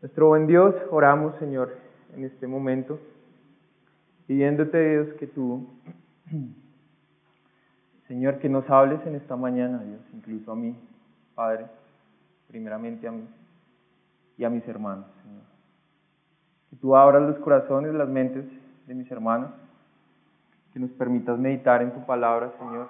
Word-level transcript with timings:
Nuestro 0.00 0.28
buen 0.28 0.46
Dios, 0.46 0.76
oramos, 0.92 1.34
Señor, 1.40 1.74
en 2.14 2.22
este 2.22 2.46
momento, 2.46 3.00
pidiéndote, 4.28 4.90
Dios, 4.90 5.08
que 5.18 5.26
tú, 5.26 5.66
Señor, 8.06 8.38
que 8.38 8.48
nos 8.48 8.70
hables 8.70 9.04
en 9.08 9.16
esta 9.16 9.34
mañana, 9.34 9.82
Dios, 9.82 10.00
incluso 10.14 10.52
a 10.52 10.54
mí, 10.54 10.76
Padre, 11.34 11.66
primeramente 12.46 13.08
a 13.08 13.10
mí 13.10 13.24
y 14.36 14.44
a 14.44 14.50
mis 14.50 14.66
hermanos, 14.68 15.06
Señor. 15.24 15.42
Que 16.70 16.76
tú 16.76 16.94
abras 16.94 17.22
los 17.22 17.38
corazones, 17.40 17.92
las 17.92 18.08
mentes 18.08 18.44
de 18.86 18.94
mis 18.94 19.10
hermanos, 19.10 19.50
que 20.72 20.78
nos 20.78 20.90
permitas 20.90 21.36
meditar 21.40 21.82
en 21.82 21.90
tu 21.90 22.06
palabra, 22.06 22.52
Señor, 22.60 22.86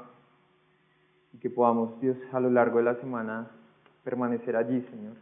y 1.33 1.39
que 1.39 1.49
podamos, 1.49 1.99
Dios, 2.03 2.19
a 2.35 2.39
lo 2.41 2.51
largo 2.51 2.77
de 2.77 2.85
la 2.85 2.97
semana 2.97 3.49
permanecer 4.05 4.57
allí, 4.57 4.83
Señor, 4.91 5.15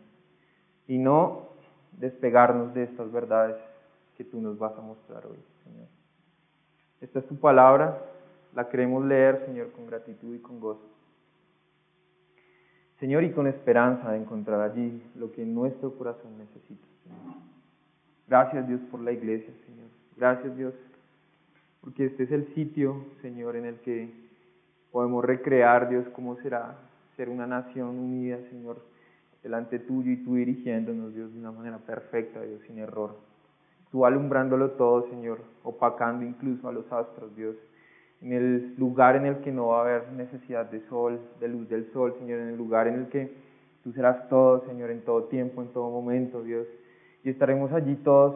y 0.89 0.99
no 0.99 1.55
despegarnos 1.99 2.75
de 2.75 2.85
estas 2.85 3.11
verdades 3.11 3.57
que 4.17 4.25
tú 4.25 4.41
nos 4.41 4.59
vas 4.59 4.77
a 4.77 4.83
mostrar 4.83 5.27
hoy, 5.27 5.39
Señor. 5.65 5.89
Esta 7.01 7.19
es 7.19 7.27
tu 7.27 7.37
palabra, 7.37 7.99
la 8.55 8.69
queremos 8.69 9.05
leer, 9.05 9.45
Señor, 9.47 9.71
con 9.73 9.87
gratitud 9.87 10.35
y 10.35 10.39
con 10.39 10.61
gozo. 10.61 10.87
Señor, 12.99 13.25
y 13.25 13.33
con 13.33 13.47
esperanza 13.47 14.11
de 14.13 14.19
encontrar 14.19 14.61
allí 14.61 15.03
lo 15.17 15.31
que 15.33 15.45
nuestro 15.45 15.93
corazón 15.97 16.39
necesita, 16.39 16.87
Señor. 17.03 17.37
Gracias, 18.27 18.67
Dios, 18.67 18.81
por 18.91 19.01
la 19.01 19.13
iglesia, 19.13 19.53
Señor. 19.67 19.89
Gracias, 20.17 20.57
Dios, 20.57 20.75
porque 21.83 22.07
este 22.07 22.23
es 22.23 22.33
el 22.33 22.47
sitio, 22.55 23.05
Señor, 23.21 23.57
en 23.57 23.67
el 23.67 23.77
que 23.81 24.11
podemos 24.91 25.23
recrear, 25.23 25.91
Dios, 25.91 26.07
cómo 26.15 26.37
será 26.37 26.79
ser 27.17 27.29
una 27.29 27.47
nación 27.47 27.89
unida, 27.89 28.39
Señor, 28.51 28.79
delante 29.47 29.79
tuyo 29.79 30.11
y 30.11 30.17
tú 30.25 30.35
dirigiéndonos, 30.35 31.15
Dios, 31.15 31.33
de 31.33 31.39
una 31.39 31.53
manera 31.53 31.79
perfecta, 31.79 32.43
Dios, 32.43 32.61
sin 32.67 32.79
error. 32.79 33.17
Tú 33.93 34.05
alumbrándolo 34.05 34.73
todo, 34.73 35.09
Señor, 35.09 35.39
opacando 35.63 36.25
incluso 36.25 36.69
a 36.69 36.73
los 36.73 36.91
astros, 36.93 37.35
Dios, 37.37 37.55
en 38.23 38.33
el 38.33 38.75
lugar 38.77 39.15
en 39.15 39.25
el 39.25 39.37
que 39.43 39.53
no 39.53 39.69
va 39.69 39.79
a 39.79 39.81
haber 39.83 40.13
necesidad 40.15 40.69
de 40.69 40.81
sol, 40.89 41.21
de 41.39 41.47
luz 41.47 41.69
del 41.69 41.93
sol, 41.93 42.13
Señor, 42.19 42.41
en 42.41 42.49
el 42.49 42.57
lugar 42.57 42.89
en 42.89 42.95
el 42.95 43.07
que 43.07 43.37
tú 43.85 43.93
serás 43.93 44.29
todo, 44.29 44.67
Señor, 44.67 44.91
en 44.91 45.03
todo 45.03 45.27
tiempo, 45.27 45.63
en 45.63 45.69
todo 45.69 45.91
momento, 45.91 46.43
Dios. 46.43 46.67
Y 47.23 47.31
estaremos 47.31 47.71
allí 47.73 47.95
todos, 48.03 48.35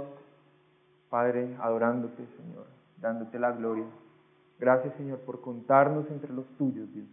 Padre, 1.08 1.56
adorándote, 1.60 2.22
Señor, 2.36 2.66
dándote 3.00 3.36
la 3.40 3.50
gloria. 3.50 3.86
Gracias, 4.60 4.94
Señor, 4.94 5.18
por 5.26 5.40
contarnos 5.40 6.08
entre 6.08 6.32
los 6.32 6.46
tuyos, 6.56 6.86
Dios 6.94 7.08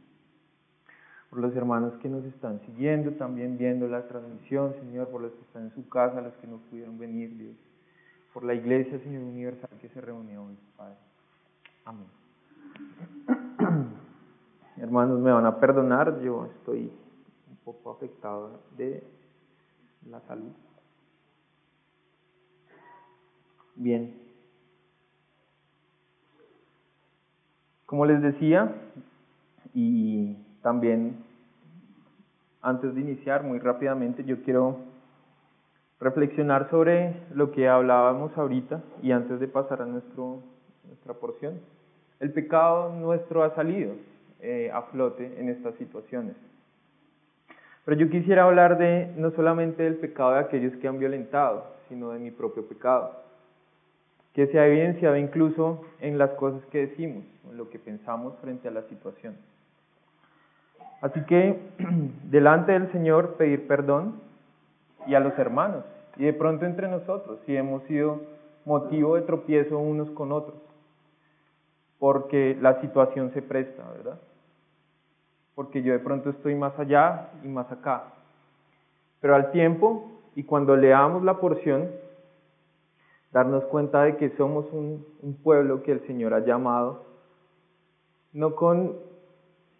por 1.29 1.39
los 1.39 1.55
hermanos 1.55 1.93
que 2.01 2.09
nos 2.09 2.23
están 2.25 2.59
siguiendo, 2.61 3.11
también 3.11 3.57
viendo 3.57 3.87
la 3.87 4.07
transmisión, 4.07 4.73
Señor, 4.75 5.09
por 5.09 5.21
los 5.21 5.33
que 5.33 5.41
están 5.41 5.63
en 5.63 5.71
su 5.73 5.87
casa, 5.89 6.21
los 6.21 6.33
que 6.35 6.47
no 6.47 6.57
pudieron 6.69 6.97
venir, 6.97 7.37
Dios, 7.37 7.55
por 8.33 8.43
la 8.43 8.53
iglesia, 8.53 8.99
Señor 8.99 9.23
Universal, 9.23 9.69
que 9.81 9.89
se 9.89 9.99
reunió 9.99 10.45
hoy, 10.45 10.57
Padre. 10.77 10.95
Amén. 11.85 12.07
Hermanos, 14.77 15.19
me 15.19 15.31
van 15.31 15.45
a 15.45 15.59
perdonar, 15.59 16.21
yo 16.21 16.45
estoy 16.45 16.91
un 17.49 17.57
poco 17.65 17.91
afectado 17.91 18.61
de 18.77 19.03
la 20.09 20.21
salud. 20.21 20.51
Bien. 23.75 24.15
Como 27.85 28.05
les 28.05 28.21
decía, 28.21 28.73
y 29.73 30.35
también, 30.67 31.23
antes 32.61 32.93
de 32.93 32.99
iniciar, 32.99 33.41
muy 33.41 33.57
rápidamente, 33.57 34.25
yo 34.25 34.43
quiero 34.43 34.79
reflexionar 35.97 36.69
sobre 36.69 37.15
lo 37.33 37.53
que 37.53 37.69
hablábamos 37.69 38.37
ahorita 38.37 38.83
y 39.01 39.13
antes 39.13 39.39
de 39.39 39.47
pasar 39.47 39.81
a 39.81 39.85
nuestra 39.85 41.13
porción. 41.21 41.61
El 42.19 42.33
pecado 42.33 42.91
nuestro 42.91 43.45
ha 43.45 43.55
salido 43.55 43.93
eh, 44.41 44.69
a 44.73 44.81
flote 44.81 45.39
en 45.39 45.47
estas 45.47 45.73
situaciones. 45.75 46.35
Pero 47.85 47.95
yo 47.95 48.09
quisiera 48.09 48.43
hablar 48.43 48.77
de 48.77 49.13
no 49.15 49.31
solamente 49.31 49.83
del 49.83 49.95
pecado 49.95 50.33
de 50.33 50.39
aquellos 50.39 50.75
que 50.81 50.89
han 50.89 50.99
violentado, 50.99 51.63
sino 51.87 52.09
de 52.09 52.19
mi 52.19 52.31
propio 52.31 52.67
pecado, 52.67 53.23
que 54.33 54.47
se 54.47 54.59
ha 54.59 54.67
evidenciado 54.67 55.15
incluso 55.15 55.85
en 56.01 56.17
las 56.17 56.31
cosas 56.31 56.61
que 56.65 56.87
decimos, 56.87 57.23
en 57.49 57.55
lo 57.55 57.69
que 57.69 57.79
pensamos 57.79 58.37
frente 58.41 58.67
a 58.67 58.71
la 58.71 58.81
situación. 58.89 59.37
Así 61.01 61.21
que 61.25 61.59
delante 62.29 62.71
del 62.71 62.91
Señor 62.91 63.35
pedir 63.35 63.67
perdón 63.67 64.19
y 65.05 65.15
a 65.15 65.19
los 65.19 65.37
hermanos 65.37 65.83
y 66.17 66.25
de 66.25 66.33
pronto 66.33 66.65
entre 66.65 66.87
nosotros 66.87 67.39
si 67.45 67.55
hemos 67.55 67.83
sido 67.83 68.21
motivo 68.65 69.15
de 69.15 69.21
tropiezo 69.21 69.77
unos 69.77 70.09
con 70.11 70.31
otros, 70.31 70.57
porque 71.99 72.57
la 72.59 72.81
situación 72.81 73.31
se 73.33 73.41
presta, 73.41 73.83
¿verdad? 73.95 74.19
Porque 75.55 75.81
yo 75.81 75.93
de 75.93 75.99
pronto 75.99 76.29
estoy 76.29 76.53
más 76.55 76.77
allá 76.77 77.29
y 77.43 77.47
más 77.47 77.71
acá. 77.71 78.03
Pero 79.21 79.35
al 79.35 79.51
tiempo 79.51 80.11
y 80.35 80.43
cuando 80.43 80.75
leamos 80.75 81.23
la 81.23 81.39
porción, 81.39 81.89
darnos 83.31 83.63
cuenta 83.65 84.03
de 84.03 84.17
que 84.17 84.31
somos 84.31 84.65
un, 84.71 85.05
un 85.21 85.35
pueblo 85.35 85.81
que 85.81 85.93
el 85.93 86.05
Señor 86.05 86.33
ha 86.33 86.39
llamado, 86.39 87.05
no 88.33 88.55
con 88.55 88.97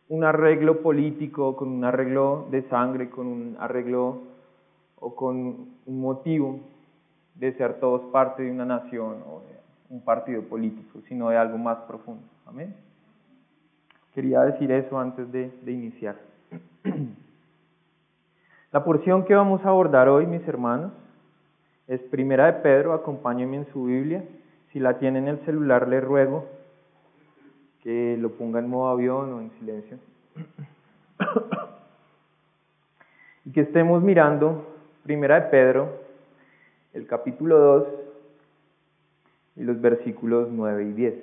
un 0.10 0.24
arreglo 0.24 0.82
político, 0.82 1.56
con 1.56 1.70
un 1.70 1.84
arreglo 1.84 2.48
de 2.50 2.64
sangre, 2.70 3.10
con 3.10 3.28
un 3.28 3.58
arreglo 3.60 4.22
o 5.00 5.16
con 5.16 5.38
un 5.86 6.02
motivo 6.02 6.60
de 7.36 7.54
ser 7.54 7.80
todos 7.80 8.02
parte 8.12 8.44
de 8.44 8.52
una 8.52 8.66
nación 8.66 9.18
o 9.28 9.42
un 9.90 10.02
partido 10.02 10.42
político, 10.44 11.00
sino 11.08 11.30
de 11.30 11.38
algo 11.38 11.58
más 11.58 11.78
profundo. 11.80 12.24
Amén. 12.46 12.76
Quería 14.14 14.42
decir 14.42 14.72
eso 14.72 15.00
antes 15.00 15.32
de, 15.32 15.52
de 15.62 15.72
iniciar. 15.72 16.16
La 18.72 18.84
porción 18.84 19.26
que 19.26 19.36
vamos 19.36 19.64
a 19.64 19.70
abordar 19.70 20.10
hoy, 20.10 20.26
mis 20.26 20.46
hermanos, 20.48 20.92
es 21.88 22.02
Primera 22.02 22.48
de 22.48 22.54
Pedro, 22.54 22.94
acompáñenme 22.94 23.58
en 23.58 23.68
su 23.72 23.86
Biblia. 23.86 24.24
Si 24.72 24.80
la 24.80 24.98
tienen 25.00 25.28
en 25.28 25.36
el 25.36 25.46
celular, 25.46 25.88
les 25.88 26.04
ruego 26.04 26.46
que 27.88 28.18
lo 28.20 28.34
ponga 28.34 28.60
en 28.60 28.68
modo 28.68 28.90
avión 28.90 29.32
o 29.32 29.40
en 29.40 29.50
silencio. 29.60 29.98
y 33.46 33.52
que 33.54 33.62
estemos 33.62 34.04
mirando 34.04 34.76
Primera 35.04 35.40
de 35.40 35.50
Pedro, 35.50 35.88
el 36.94 37.08
capítulo 37.08 37.58
2 37.58 37.88
y 39.56 39.64
los 39.64 39.80
versículos 39.80 40.50
9 40.52 40.84
y 40.84 40.92
10. 40.92 41.14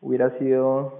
Hubiera 0.00 0.36
sido 0.38 0.98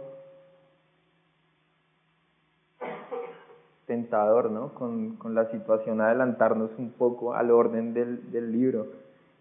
tentador, 3.87 4.53
¿no? 4.53 4.73
Con, 4.75 5.17
con, 5.17 5.35
la 5.35 5.51
situación 5.51 6.01
adelantarnos 6.01 6.71
un 6.79 6.93
poco 6.93 7.35
al 7.35 7.51
orden 7.51 7.93
del, 7.93 8.31
del 8.31 8.53
libro 8.53 8.87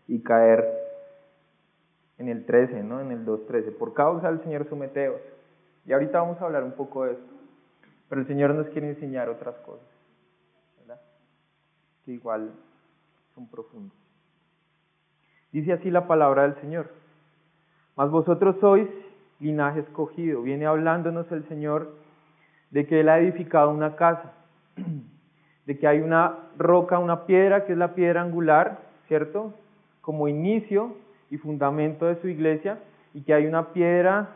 y 0.07 0.22
caer 0.22 0.86
en 2.17 2.29
el 2.29 2.45
13, 2.45 2.83
¿no? 2.83 3.00
En 3.00 3.11
el 3.11 3.25
2.13, 3.25 3.78
por 3.78 3.94
causa 3.94 4.31
del 4.31 4.41
Señor 4.41 4.67
someteos. 4.69 5.22
Y 5.85 5.94
ahorita 5.94 6.19
vamos 6.19 6.41
a 6.41 6.45
hablar 6.45 6.63
un 6.63 6.73
poco 6.73 7.05
de 7.05 7.13
esto. 7.13 7.33
Pero 8.09 8.22
el 8.22 8.28
Señor 8.28 8.53
nos 8.55 8.67
quiere 8.69 8.89
enseñar 8.89 9.29
otras 9.29 9.55
cosas, 9.59 9.85
¿verdad? 10.79 11.00
Que 12.05 12.11
igual 12.11 12.51
son 13.35 13.47
profundas. 13.47 13.97
Dice 15.51 15.73
así 15.73 15.91
la 15.91 16.07
palabra 16.07 16.44
del 16.44 16.55
Señor. 16.61 16.89
Mas 17.95 18.09
vosotros 18.09 18.57
sois 18.59 18.88
linaje 19.39 19.81
escogido. 19.81 20.41
Viene 20.41 20.66
hablándonos 20.66 21.31
el 21.31 21.47
Señor 21.47 21.95
de 22.72 22.85
que 22.85 22.99
Él 23.01 23.09
ha 23.09 23.19
edificado 23.19 23.69
una 23.69 23.95
casa, 23.95 24.34
de 25.66 25.78
que 25.78 25.88
hay 25.88 25.99
una 25.99 26.49
roca, 26.58 26.99
una 26.99 27.25
piedra, 27.25 27.66
que 27.66 27.73
es 27.73 27.78
la 27.78 27.93
piedra 27.93 28.22
angular, 28.22 28.79
¿cierto? 29.08 29.53
Como 30.02 30.28
inicio 30.28 30.96
y 31.29 31.38
fundamento 31.38 32.06
de 32.06 32.16
su 32.22 32.28
iglesia 32.28 32.79
y 33.14 33.22
que 33.22 33.34
hay 33.34 33.46
una 33.46 33.74
piedra 33.74 34.35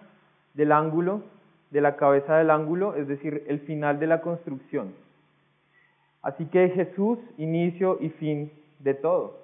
del 0.54 0.72
ángulo, 0.72 1.22
de 1.70 1.82
la 1.82 1.96
cabeza 1.96 2.38
del 2.38 2.50
ángulo, 2.50 2.96
es 2.96 3.08
decir, 3.08 3.44
el 3.48 3.60
final 3.62 4.00
de 4.00 4.08
la 4.08 4.22
construcción. 4.22 4.94
Así 6.22 6.46
que 6.46 6.70
Jesús, 6.70 7.18
inicio 7.38 7.98
y 8.00 8.10
fin 8.10 8.52
de 8.80 8.94
todo. 8.94 9.40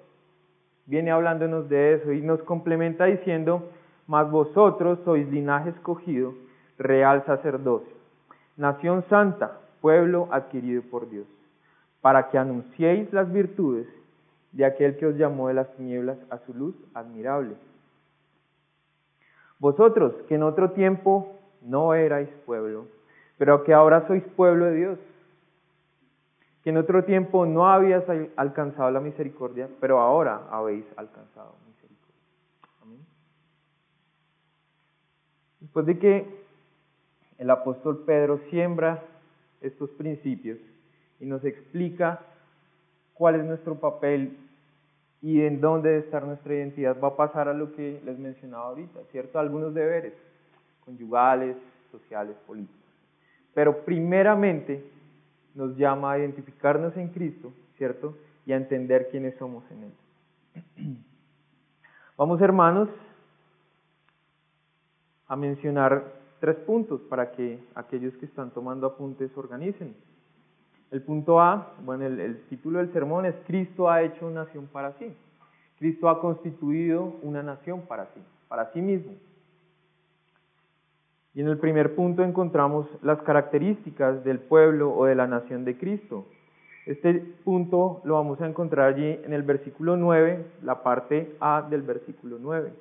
Viene 0.86 1.10
hablándonos 1.10 1.68
de 1.68 1.94
eso 1.94 2.12
y 2.12 2.20
nos 2.20 2.42
complementa 2.42 3.06
diciendo, 3.06 3.70
mas 4.06 4.30
vosotros 4.30 4.98
sois 5.04 5.28
linaje 5.28 5.70
escogido, 5.70 6.34
real 6.78 7.24
sacerdocio, 7.26 7.94
nación 8.56 9.04
santa, 9.10 9.58
pueblo 9.80 10.28
adquirido 10.30 10.82
por 10.82 11.10
Dios, 11.10 11.26
para 12.00 12.30
que 12.30 12.38
anunciéis 12.38 13.12
las 13.12 13.30
virtudes 13.32 13.86
de 14.52 14.64
aquel 14.64 14.96
que 14.96 15.06
os 15.06 15.16
llamó 15.16 15.48
de 15.48 15.54
las 15.54 15.74
tinieblas 15.76 16.18
a 16.30 16.38
su 16.38 16.54
luz 16.54 16.74
admirable. 16.94 17.54
Vosotros, 19.58 20.14
que 20.28 20.36
en 20.36 20.42
otro 20.42 20.70
tiempo 20.70 21.36
no 21.62 21.94
erais 21.94 22.28
pueblo, 22.46 22.86
pero 23.36 23.64
que 23.64 23.74
ahora 23.74 24.06
sois 24.06 24.22
pueblo 24.36 24.66
de 24.66 24.74
Dios, 24.74 24.98
que 26.62 26.70
en 26.70 26.76
otro 26.76 27.04
tiempo 27.04 27.46
no 27.46 27.68
habías 27.68 28.04
alcanzado 28.36 28.90
la 28.90 29.00
misericordia, 29.00 29.68
pero 29.80 30.00
ahora 30.00 30.42
habéis 30.50 30.84
alcanzado 30.96 31.54
misericordia. 31.66 32.22
Amén. 32.82 33.06
Después 35.60 35.86
de 35.86 35.98
que 35.98 36.38
el 37.38 37.50
apóstol 37.50 38.04
Pedro 38.04 38.38
siembra 38.50 39.02
estos 39.60 39.90
principios 39.90 40.58
y 41.20 41.26
nos 41.26 41.44
explica 41.44 42.20
cuál 43.18 43.34
es 43.34 43.44
nuestro 43.44 43.74
papel 43.74 44.38
y 45.20 45.42
en 45.42 45.60
dónde 45.60 45.90
debe 45.90 46.04
estar 46.04 46.24
nuestra 46.24 46.54
identidad, 46.54 46.96
va 47.02 47.08
a 47.08 47.16
pasar 47.16 47.48
a 47.48 47.52
lo 47.52 47.74
que 47.74 48.00
les 48.04 48.18
mencionaba 48.18 48.66
ahorita, 48.66 49.00
¿cierto? 49.10 49.38
Algunos 49.38 49.74
deberes 49.74 50.14
conyugales, 50.84 51.56
sociales, 51.90 52.36
políticos. 52.46 52.78
Pero 53.52 53.84
primeramente 53.84 54.82
nos 55.54 55.76
llama 55.76 56.12
a 56.12 56.18
identificarnos 56.18 56.96
en 56.96 57.08
Cristo, 57.08 57.52
¿cierto? 57.76 58.16
Y 58.46 58.52
a 58.52 58.56
entender 58.56 59.08
quiénes 59.10 59.36
somos 59.36 59.64
en 59.72 59.84
Él. 59.84 60.96
Vamos, 62.16 62.40
hermanos, 62.40 62.88
a 65.26 65.36
mencionar 65.36 66.04
tres 66.40 66.56
puntos 66.56 67.00
para 67.02 67.32
que 67.32 67.58
aquellos 67.74 68.14
que 68.14 68.26
están 68.26 68.50
tomando 68.50 68.86
apuntes 68.86 69.36
organicen. 69.36 69.94
El 70.90 71.02
punto 71.02 71.40
A, 71.40 71.74
bueno, 71.84 72.06
el, 72.06 72.40
título 72.48 72.78
del 72.78 72.92
sermón 72.92 73.26
es 73.26 73.34
Cristo 73.46 73.90
ha 73.90 74.02
hecho 74.02 74.26
una 74.26 74.44
nación 74.44 74.66
para 74.72 74.92
sí. 74.94 75.14
Cristo 75.78 76.08
ha 76.08 76.20
constituido 76.20 77.14
una 77.22 77.42
nación 77.42 77.82
para 77.82 78.06
sí, 78.06 78.20
para 78.48 78.72
sí 78.72 78.80
mismo. 78.80 79.12
Y 81.34 81.40
en 81.42 81.48
el 81.48 81.58
primer 81.58 81.94
punto 81.94 82.24
encontramos 82.24 82.88
las 83.02 83.20
características 83.22 84.24
del 84.24 84.38
pueblo 84.38 84.92
o 84.96 85.04
de 85.04 85.14
la 85.14 85.26
nación 85.26 85.64
de 85.64 85.76
Cristo. 85.76 86.24
Este 86.86 87.14
punto 87.44 88.00
lo 88.04 88.14
vamos 88.14 88.40
a 88.40 88.46
encontrar 88.48 88.94
allí 88.94 89.20
en 89.24 89.34
el 89.34 89.42
versículo 89.42 89.96
9, 89.96 90.44
la 90.62 90.82
parte 90.82 91.36
A 91.38 91.66
del 91.68 91.82
versículo 91.82 92.38
9. 92.40 92.72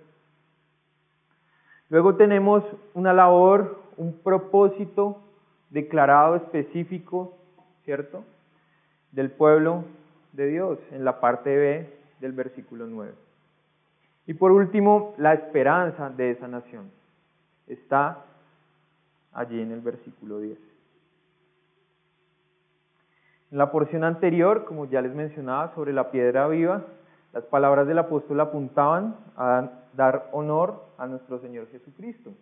Luego 1.89 2.15
tenemos 2.15 2.63
una 2.94 3.13
labor, 3.13 3.80
un 3.98 4.13
propósito 4.13 5.18
declarado 5.69 6.38
específico, 6.38 7.38
¿cierto? 7.88 8.25
Del 9.13 9.31
pueblo 9.31 9.86
de 10.34 10.48
Dios 10.48 10.78
en 10.92 11.06
la 11.06 11.22
parte 11.22 11.56
B 11.56 11.89
del 12.19 12.34
versículo 12.34 12.86
9. 12.86 13.13
Y 14.25 14.34
por 14.34 14.51
último, 14.51 15.16
la 15.18 15.34
esperanza 15.34 16.10
de 16.10 16.31
esa 16.31 16.50
nación 16.50 16.92
está 17.66 18.25
allí 19.31 19.62
en 19.62 19.72
el 19.72 19.80
versículo 19.80 20.42
10. 20.42 20.60
En 23.51 23.57
la 23.57 23.72
porción 23.72 24.04
anterior, 24.04 24.66
como 24.66 24.88
ya 24.88 25.01
les 25.01 25.16
mencionaba, 25.16 25.74
sobre 25.74 25.94
la 25.94 26.12
piedra 26.12 26.45
viva, 26.50 26.83
las 27.31 27.45
palabras 27.45 27.88
del 27.88 28.00
apóstol 28.00 28.42
apuntaban 28.42 29.16
a 29.38 29.69
dar 29.94 30.28
honor 30.33 30.83
a 30.98 31.07
nuestro 31.07 31.40
Señor 31.40 31.69
Jesucristo. 31.72 32.33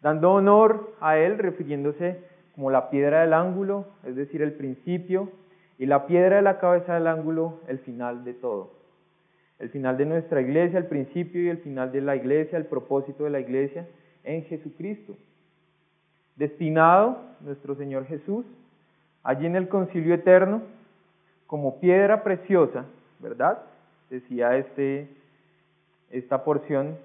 Dando 0.00 0.30
honor 0.30 0.94
a 1.00 1.18
Él, 1.18 1.36
refiriéndose 1.36 2.30
como 2.60 2.70
la 2.70 2.90
piedra 2.90 3.22
del 3.22 3.32
ángulo, 3.32 3.86
es 4.04 4.14
decir, 4.14 4.42
el 4.42 4.52
principio, 4.52 5.30
y 5.78 5.86
la 5.86 6.06
piedra 6.06 6.36
de 6.36 6.42
la 6.42 6.58
cabeza 6.58 6.92
del 6.92 7.06
ángulo, 7.06 7.58
el 7.68 7.78
final 7.78 8.22
de 8.22 8.34
todo. 8.34 8.72
El 9.58 9.70
final 9.70 9.96
de 9.96 10.04
nuestra 10.04 10.42
iglesia, 10.42 10.78
el 10.78 10.84
principio 10.84 11.42
y 11.42 11.48
el 11.48 11.56
final 11.56 11.90
de 11.90 12.02
la 12.02 12.16
iglesia, 12.16 12.58
el 12.58 12.66
propósito 12.66 13.24
de 13.24 13.30
la 13.30 13.40
iglesia 13.40 13.88
en 14.24 14.44
Jesucristo 14.44 15.16
destinado 16.36 17.22
nuestro 17.40 17.76
Señor 17.76 18.04
Jesús 18.04 18.44
allí 19.22 19.46
en 19.46 19.56
el 19.56 19.68
concilio 19.68 20.12
eterno 20.12 20.60
como 21.46 21.80
piedra 21.80 22.22
preciosa, 22.22 22.84
¿verdad? 23.20 23.62
Decía 24.10 24.58
este, 24.58 25.08
esta 26.10 26.44
porción, 26.44 26.98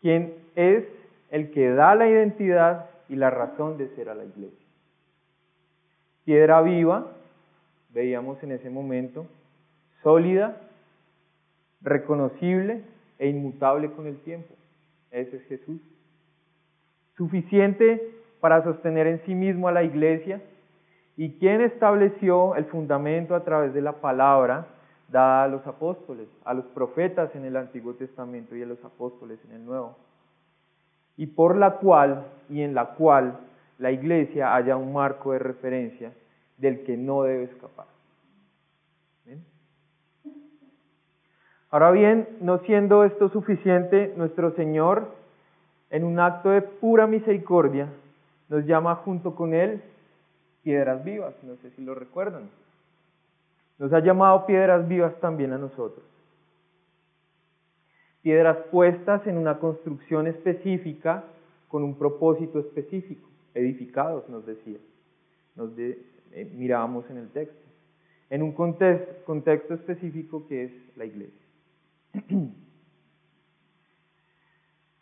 quien 0.00 0.34
es 0.54 0.84
el 1.32 1.50
que 1.50 1.70
da 1.70 1.96
la 1.96 2.08
identidad 2.08 2.89
y 3.10 3.16
la 3.16 3.28
razón 3.28 3.76
de 3.76 3.88
ser 3.94 4.08
a 4.08 4.14
la 4.14 4.24
iglesia. 4.24 4.66
Piedra 6.24 6.62
viva, 6.62 7.12
veíamos 7.90 8.42
en 8.42 8.52
ese 8.52 8.70
momento, 8.70 9.26
sólida, 10.02 10.60
reconocible 11.82 12.82
e 13.18 13.28
inmutable 13.28 13.90
con 13.92 14.06
el 14.06 14.16
tiempo. 14.20 14.54
Ese 15.10 15.36
es 15.36 15.42
Jesús 15.44 15.80
suficiente 17.20 18.14
para 18.40 18.64
sostener 18.64 19.06
en 19.06 19.20
sí 19.26 19.34
mismo 19.34 19.68
a 19.68 19.72
la 19.72 19.82
iglesia 19.82 20.40
y 21.18 21.32
quien 21.38 21.60
estableció 21.60 22.56
el 22.56 22.64
fundamento 22.64 23.34
a 23.34 23.44
través 23.44 23.74
de 23.74 23.82
la 23.82 24.00
palabra 24.00 24.68
dada 25.08 25.44
a 25.44 25.48
los 25.48 25.66
apóstoles, 25.66 26.28
a 26.46 26.54
los 26.54 26.64
profetas 26.68 27.34
en 27.34 27.44
el 27.44 27.56
Antiguo 27.58 27.92
Testamento 27.92 28.56
y 28.56 28.62
a 28.62 28.66
los 28.66 28.82
apóstoles 28.82 29.38
en 29.44 29.56
el 29.56 29.66
Nuevo, 29.66 29.98
y 31.20 31.26
por 31.26 31.54
la 31.54 31.72
cual 31.72 32.24
y 32.48 32.62
en 32.62 32.74
la 32.74 32.94
cual 32.94 33.36
la 33.78 33.90
iglesia 33.90 34.54
haya 34.54 34.78
un 34.78 34.94
marco 34.94 35.32
de 35.32 35.38
referencia 35.38 36.14
del 36.56 36.82
que 36.82 36.96
no 36.96 37.24
debe 37.24 37.44
escapar. 37.44 37.84
Ahora 41.70 41.90
bien, 41.90 42.26
no 42.40 42.60
siendo 42.60 43.04
esto 43.04 43.28
suficiente, 43.28 44.14
nuestro 44.16 44.52
Señor 44.52 45.14
en 45.90 46.04
un 46.04 46.18
acto 46.18 46.48
de 46.48 46.62
pura 46.62 47.06
misericordia, 47.06 47.88
nos 48.48 48.64
llama 48.64 48.94
junto 48.94 49.34
con 49.34 49.52
Él 49.52 49.82
piedras 50.62 51.04
vivas, 51.04 51.34
no 51.42 51.56
sé 51.56 51.70
si 51.72 51.84
lo 51.84 51.94
recuerdan. 51.94 52.48
Nos 53.78 53.92
ha 53.92 54.00
llamado 54.00 54.46
piedras 54.46 54.88
vivas 54.88 55.14
también 55.20 55.52
a 55.52 55.58
nosotros. 55.58 56.09
Piedras 58.22 58.58
puestas 58.70 59.26
en 59.26 59.38
una 59.38 59.58
construcción 59.58 60.26
específica 60.26 61.24
con 61.68 61.82
un 61.84 61.96
propósito 61.96 62.58
específico, 62.58 63.28
edificados, 63.54 64.28
nos 64.28 64.44
decía. 64.44 64.78
Nos 65.56 65.74
de, 65.76 66.02
eh, 66.32 66.50
mirábamos 66.54 67.08
en 67.10 67.16
el 67.18 67.28
texto. 67.30 67.56
En 68.28 68.42
un 68.42 68.52
contexto, 68.52 69.74
específico 69.74 70.46
que 70.48 70.64
es 70.64 70.72
la 70.96 71.04
iglesia. 71.04 71.46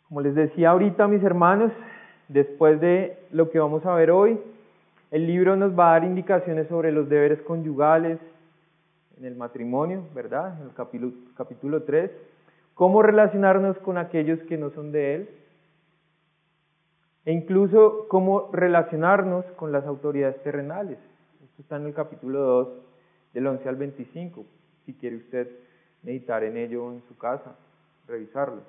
Como 0.07 0.21
les 0.21 0.35
decía 0.35 0.69
ahorita, 0.71 1.07
mis 1.07 1.23
hermanos, 1.23 1.71
después 2.27 2.79
de 2.79 3.17
lo 3.31 3.49
que 3.51 3.59
vamos 3.59 3.85
a 3.85 3.93
ver 3.95 4.11
hoy, 4.11 4.39
el 5.11 5.27
libro 5.27 5.55
nos 5.55 5.77
va 5.77 5.89
a 5.89 5.93
dar 5.93 6.03
indicaciones 6.03 6.67
sobre 6.67 6.91
los 6.91 7.09
deberes 7.09 7.41
conyugales 7.41 8.19
en 9.17 9.25
el 9.25 9.35
matrimonio, 9.35 10.03
¿verdad? 10.15 10.59
En 10.61 10.67
el 10.67 10.73
capítulo, 10.73 11.11
capítulo 11.35 11.83
3. 11.83 12.11
Cómo 12.79 13.01
relacionarnos 13.01 13.77
con 13.79 13.97
aquellos 13.97 14.39
que 14.43 14.57
no 14.57 14.69
son 14.69 14.93
de 14.93 15.15
él. 15.15 15.29
E 17.25 17.33
incluso 17.33 18.07
cómo 18.07 18.49
relacionarnos 18.53 19.43
con 19.57 19.73
las 19.73 19.85
autoridades 19.85 20.41
terrenales. 20.43 20.97
Esto 21.43 21.61
está 21.61 21.75
en 21.75 21.87
el 21.87 21.93
capítulo 21.93 22.39
2, 22.39 22.69
del 23.33 23.47
11 23.47 23.67
al 23.67 23.75
25, 23.75 24.45
si 24.85 24.93
quiere 24.93 25.17
usted 25.17 25.49
meditar 26.03 26.45
en 26.45 26.55
ello 26.55 26.93
en 26.93 27.03
su 27.09 27.17
casa, 27.17 27.53
revisarlo 28.07 28.61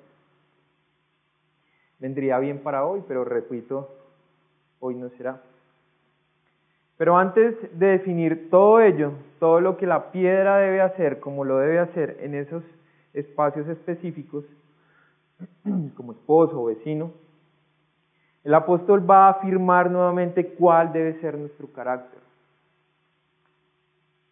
vendría 2.01 2.39
bien 2.39 2.57
para 2.57 2.83
hoy, 2.83 3.03
pero 3.07 3.23
repito, 3.23 3.89
hoy 4.79 4.95
no 4.95 5.09
será. 5.11 5.39
Pero 6.97 7.17
antes 7.17 7.55
de 7.77 7.85
definir 7.85 8.49
todo 8.49 8.81
ello, 8.81 9.13
todo 9.39 9.61
lo 9.61 9.77
que 9.77 9.85
la 9.87 10.11
piedra 10.11 10.57
debe 10.57 10.81
hacer, 10.81 11.19
como 11.19 11.45
lo 11.45 11.59
debe 11.59 11.79
hacer 11.79 12.17
en 12.21 12.35
esos 12.35 12.63
espacios 13.13 13.67
específicos, 13.67 14.45
como 15.95 16.13
esposo 16.13 16.61
o 16.61 16.65
vecino, 16.65 17.11
el 18.43 18.53
apóstol 18.53 19.07
va 19.07 19.27
a 19.27 19.31
afirmar 19.31 19.91
nuevamente 19.91 20.53
cuál 20.53 20.91
debe 20.91 21.19
ser 21.21 21.37
nuestro 21.37 21.67
carácter, 21.67 22.19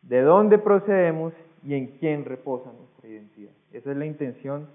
de 0.01 0.21
dónde 0.21 0.57
procedemos 0.57 1.33
y 1.63 1.75
en 1.75 1.88
quién 1.98 2.25
reposa 2.25 2.71
nuestra 2.71 3.07
identidad. 3.07 3.51
Esa 3.71 3.91
es 3.91 3.98
la 3.98 4.05
intención 4.05 4.67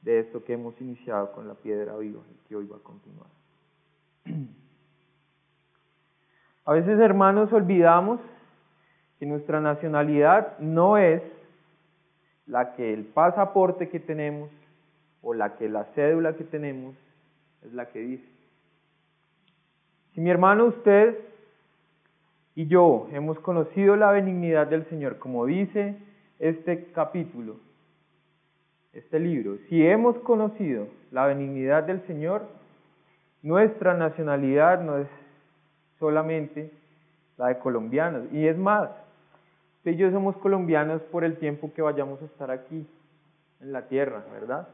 de 0.00 0.20
esto 0.20 0.42
que 0.44 0.54
hemos 0.54 0.80
iniciado 0.80 1.32
con 1.32 1.46
la 1.46 1.54
piedra 1.54 1.96
viva 1.96 2.22
y 2.30 2.48
que 2.48 2.56
hoy 2.56 2.66
va 2.66 2.76
a 2.76 2.80
continuar. 2.80 3.28
A 6.64 6.72
veces, 6.72 6.98
hermanos, 7.00 7.52
olvidamos 7.52 8.20
que 9.18 9.26
nuestra 9.26 9.60
nacionalidad 9.60 10.58
no 10.60 10.96
es 10.96 11.20
la 12.46 12.74
que 12.74 12.92
el 12.92 13.04
pasaporte 13.04 13.88
que 13.88 14.00
tenemos 14.00 14.50
o 15.22 15.34
la 15.34 15.56
que 15.56 15.68
la 15.68 15.84
cédula 15.94 16.34
que 16.36 16.44
tenemos 16.44 16.94
es 17.62 17.72
la 17.72 17.86
que 17.86 18.00
dice. 18.00 18.24
Si 20.14 20.20
mi 20.20 20.30
hermano, 20.30 20.66
usted 20.66 21.18
y 22.54 22.66
yo 22.66 23.08
hemos 23.12 23.38
conocido 23.40 23.96
la 23.96 24.10
benignidad 24.10 24.66
del 24.66 24.84
Señor, 24.86 25.18
como 25.18 25.46
dice 25.46 25.96
este 26.38 26.86
capítulo, 26.92 27.56
este 28.92 29.18
libro, 29.18 29.56
si 29.68 29.86
hemos 29.86 30.18
conocido 30.18 30.86
la 31.10 31.26
benignidad 31.26 31.84
del 31.84 32.02
Señor, 32.06 32.42
nuestra 33.42 33.94
nacionalidad 33.94 34.82
no 34.82 34.98
es 34.98 35.08
solamente 35.98 36.70
la 37.38 37.48
de 37.48 37.58
colombianos. 37.58 38.24
Y 38.32 38.46
es 38.46 38.58
más, 38.58 38.90
usted 39.82 39.94
y 39.94 39.96
yo 39.96 40.12
somos 40.12 40.36
colombianos 40.36 41.02
por 41.10 41.24
el 41.24 41.38
tiempo 41.38 41.72
que 41.74 41.82
vayamos 41.82 42.22
a 42.22 42.26
estar 42.26 42.52
aquí, 42.52 42.86
en 43.60 43.72
la 43.72 43.88
tierra, 43.88 44.24
¿verdad? 44.32 44.68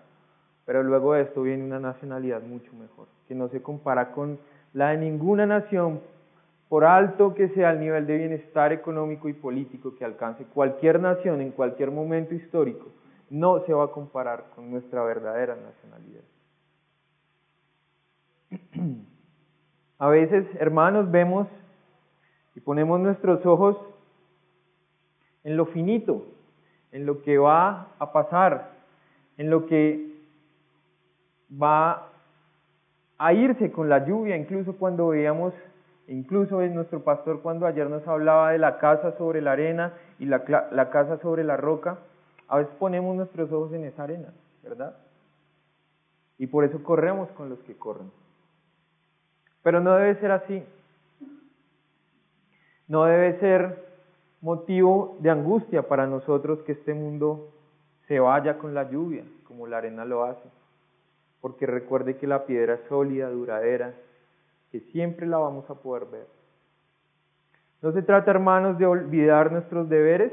Pero 0.66 0.82
luego 0.82 1.14
de 1.14 1.22
esto 1.22 1.40
viene 1.40 1.64
una 1.64 1.80
nacionalidad 1.80 2.42
mucho 2.42 2.70
mejor, 2.74 3.06
que 3.26 3.34
no 3.34 3.48
se 3.48 3.62
compara 3.62 4.12
con 4.12 4.38
la 4.74 4.90
de 4.90 4.98
ninguna 4.98 5.46
nación, 5.46 6.02
por 6.68 6.84
alto 6.84 7.34
que 7.34 7.48
sea 7.48 7.70
el 7.70 7.80
nivel 7.80 8.06
de 8.06 8.18
bienestar 8.18 8.70
económico 8.74 9.30
y 9.30 9.32
político 9.32 9.96
que 9.96 10.04
alcance 10.04 10.44
cualquier 10.44 11.00
nación 11.00 11.40
en 11.40 11.52
cualquier 11.52 11.90
momento 11.90 12.34
histórico, 12.34 12.88
no 13.30 13.64
se 13.64 13.72
va 13.72 13.84
a 13.84 13.92
comparar 13.92 14.44
con 14.54 14.70
nuestra 14.70 15.02
verdadera 15.04 15.56
nacionalidad. 15.56 16.24
A 19.98 20.08
veces, 20.08 20.46
hermanos, 20.60 21.10
vemos 21.10 21.48
y 22.54 22.60
ponemos 22.60 23.00
nuestros 23.00 23.46
ojos 23.46 23.78
en 25.44 25.56
lo 25.56 25.66
finito, 25.66 26.26
en 26.92 27.06
lo 27.06 27.22
que 27.22 27.38
va 27.38 27.88
a 27.98 28.12
pasar, 28.12 28.70
en 29.36 29.50
lo 29.50 29.66
que 29.66 30.12
va 31.50 32.08
a 33.18 33.32
irse 33.32 33.72
con 33.72 33.88
la 33.88 34.06
lluvia, 34.06 34.36
incluso 34.36 34.76
cuando 34.76 35.08
veíamos, 35.08 35.52
incluso 36.06 36.62
en 36.62 36.74
nuestro 36.74 37.02
pastor 37.02 37.42
cuando 37.42 37.66
ayer 37.66 37.88
nos 37.88 38.06
hablaba 38.06 38.52
de 38.52 38.58
la 38.58 38.78
casa 38.78 39.16
sobre 39.18 39.40
la 39.42 39.52
arena 39.52 39.92
y 40.18 40.26
la, 40.26 40.44
la 40.70 40.90
casa 40.90 41.18
sobre 41.18 41.44
la 41.44 41.56
roca, 41.56 41.98
a 42.48 42.58
veces 42.58 42.74
ponemos 42.78 43.16
nuestros 43.16 43.50
ojos 43.52 43.72
en 43.72 43.84
esa 43.84 44.04
arena, 44.04 44.32
¿verdad? 44.62 44.96
Y 46.38 46.46
por 46.46 46.64
eso 46.64 46.82
corremos 46.82 47.28
con 47.32 47.48
los 47.50 47.58
que 47.60 47.76
corren. 47.76 48.10
Pero 49.62 49.80
no 49.80 49.94
debe 49.96 50.14
ser 50.20 50.30
así. 50.30 50.64
No 52.86 53.04
debe 53.04 53.38
ser 53.40 53.87
motivo 54.40 55.16
de 55.20 55.30
angustia 55.30 55.88
para 55.88 56.06
nosotros 56.06 56.60
que 56.60 56.72
este 56.72 56.94
mundo 56.94 57.48
se 58.06 58.20
vaya 58.20 58.58
con 58.58 58.74
la 58.74 58.90
lluvia, 58.90 59.24
como 59.44 59.66
la 59.66 59.78
arena 59.78 60.04
lo 60.04 60.24
hace. 60.24 60.48
Porque 61.40 61.66
recuerde 61.66 62.16
que 62.16 62.26
la 62.26 62.46
piedra 62.46 62.74
es 62.74 62.80
sólida, 62.88 63.30
duradera, 63.30 63.94
que 64.70 64.80
siempre 64.92 65.26
la 65.26 65.38
vamos 65.38 65.68
a 65.70 65.74
poder 65.74 66.06
ver. 66.06 66.26
No 67.80 67.92
se 67.92 68.02
trata, 68.02 68.30
hermanos, 68.30 68.78
de 68.78 68.86
olvidar 68.86 69.52
nuestros 69.52 69.88
deberes, 69.88 70.32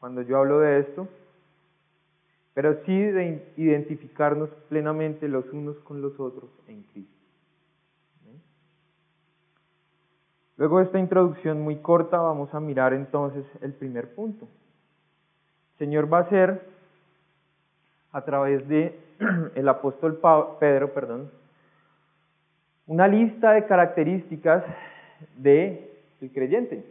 cuando 0.00 0.22
yo 0.22 0.38
hablo 0.38 0.60
de 0.60 0.80
esto, 0.80 1.08
pero 2.54 2.82
sí 2.84 3.02
de 3.02 3.52
identificarnos 3.56 4.48
plenamente 4.68 5.28
los 5.28 5.44
unos 5.52 5.76
con 5.80 6.00
los 6.00 6.18
otros 6.18 6.50
en 6.66 6.82
Cristo. 6.84 7.17
Luego 10.58 10.78
de 10.78 10.86
esta 10.86 10.98
introducción 10.98 11.62
muy 11.62 11.76
corta 11.76 12.18
vamos 12.18 12.52
a 12.52 12.58
mirar 12.58 12.92
entonces 12.92 13.44
el 13.62 13.72
primer 13.72 14.12
punto. 14.12 14.48
El 15.74 15.78
Señor 15.78 16.12
va 16.12 16.18
a 16.18 16.28
ser 16.28 16.60
a 18.10 18.22
través 18.24 18.66
de 18.66 18.98
el 19.54 19.68
apóstol 19.68 20.20
Pedro, 20.58 20.92
perdón, 20.92 21.30
una 22.88 23.06
lista 23.06 23.52
de 23.52 23.66
características 23.66 24.64
de 25.36 25.92
el 26.20 26.32
creyente, 26.32 26.84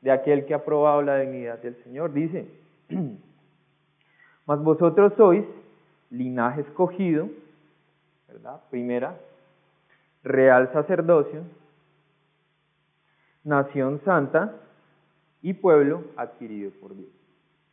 de 0.00 0.10
aquel 0.10 0.46
que 0.46 0.54
ha 0.54 0.64
probado 0.64 1.02
la 1.02 1.18
dignidad 1.18 1.58
del 1.58 1.76
Señor. 1.84 2.14
Dice, 2.14 2.46
mas 4.46 4.62
vosotros 4.62 5.12
sois 5.18 5.44
linaje 6.08 6.62
escogido, 6.62 7.28
¿verdad? 8.26 8.58
Primera, 8.70 9.16
real 10.24 10.72
sacerdocio, 10.72 11.42
nación 13.44 14.00
santa 14.04 14.54
y 15.42 15.54
pueblo 15.54 16.04
adquirido 16.16 16.70
por 16.80 16.94
Dios. 16.94 17.10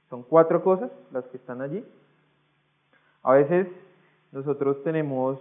Son 0.10 0.24
cuatro 0.24 0.64
cosas 0.64 0.92
las 1.12 1.26
que 1.26 1.38
están 1.38 1.62
allí. 1.62 1.84
A 3.24 3.34
veces 3.34 3.68
nosotros 4.32 4.82
tenemos, 4.84 5.40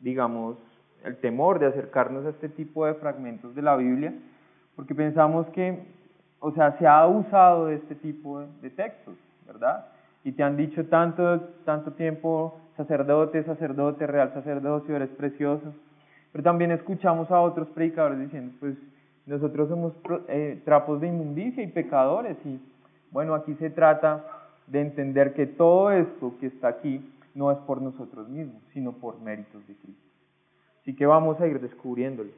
digamos, 0.00 0.56
el 1.04 1.16
temor 1.16 1.58
de 1.58 1.66
acercarnos 1.66 2.24
a 2.26 2.30
este 2.30 2.48
tipo 2.48 2.86
de 2.86 2.94
fragmentos 2.94 3.54
de 3.54 3.62
la 3.62 3.76
Biblia, 3.76 4.14
porque 4.76 4.94
pensamos 4.94 5.46
que, 5.48 5.84
o 6.40 6.52
sea, 6.52 6.78
se 6.78 6.86
ha 6.86 7.06
usado 7.06 7.66
de 7.66 7.76
este 7.76 7.94
tipo 7.94 8.40
de, 8.60 8.70
textos, 8.70 9.14
¿verdad? 9.46 9.86
Y 10.24 10.32
te 10.32 10.42
han 10.42 10.56
dicho 10.56 10.86
tanto, 10.86 11.40
tanto 11.64 11.92
tiempo, 11.92 12.60
sacerdote, 12.76 13.42
sacerdote, 13.44 14.06
real 14.06 14.32
sacerdocio, 14.32 14.94
eres 14.94 15.10
precioso. 15.10 15.74
Pero 16.30 16.44
también 16.44 16.70
escuchamos 16.70 17.30
a 17.30 17.40
otros 17.40 17.68
predicadores 17.70 18.20
diciendo, 18.20 18.54
pues 18.60 18.76
nosotros 19.26 19.68
somos 19.68 19.92
eh, 20.28 20.60
trapos 20.64 21.00
de 21.00 21.08
inmundicia 21.08 21.62
y 21.62 21.68
pecadores 21.68 22.36
y 22.44 22.60
bueno, 23.10 23.34
aquí 23.34 23.54
se 23.54 23.70
trata 23.70 24.24
de 24.66 24.80
entender 24.80 25.34
que 25.34 25.46
todo 25.46 25.90
esto 25.90 26.34
que 26.40 26.46
está 26.46 26.68
aquí 26.68 27.00
no 27.34 27.50
es 27.50 27.58
por 27.58 27.80
nosotros 27.80 28.28
mismos, 28.28 28.62
sino 28.72 28.92
por 28.92 29.20
méritos 29.20 29.66
de 29.66 29.74
Cristo. 29.74 30.02
Así 30.80 30.96
que 30.96 31.06
vamos 31.06 31.40
a 31.40 31.46
ir 31.46 31.60
descubriéndolo. 31.60 32.30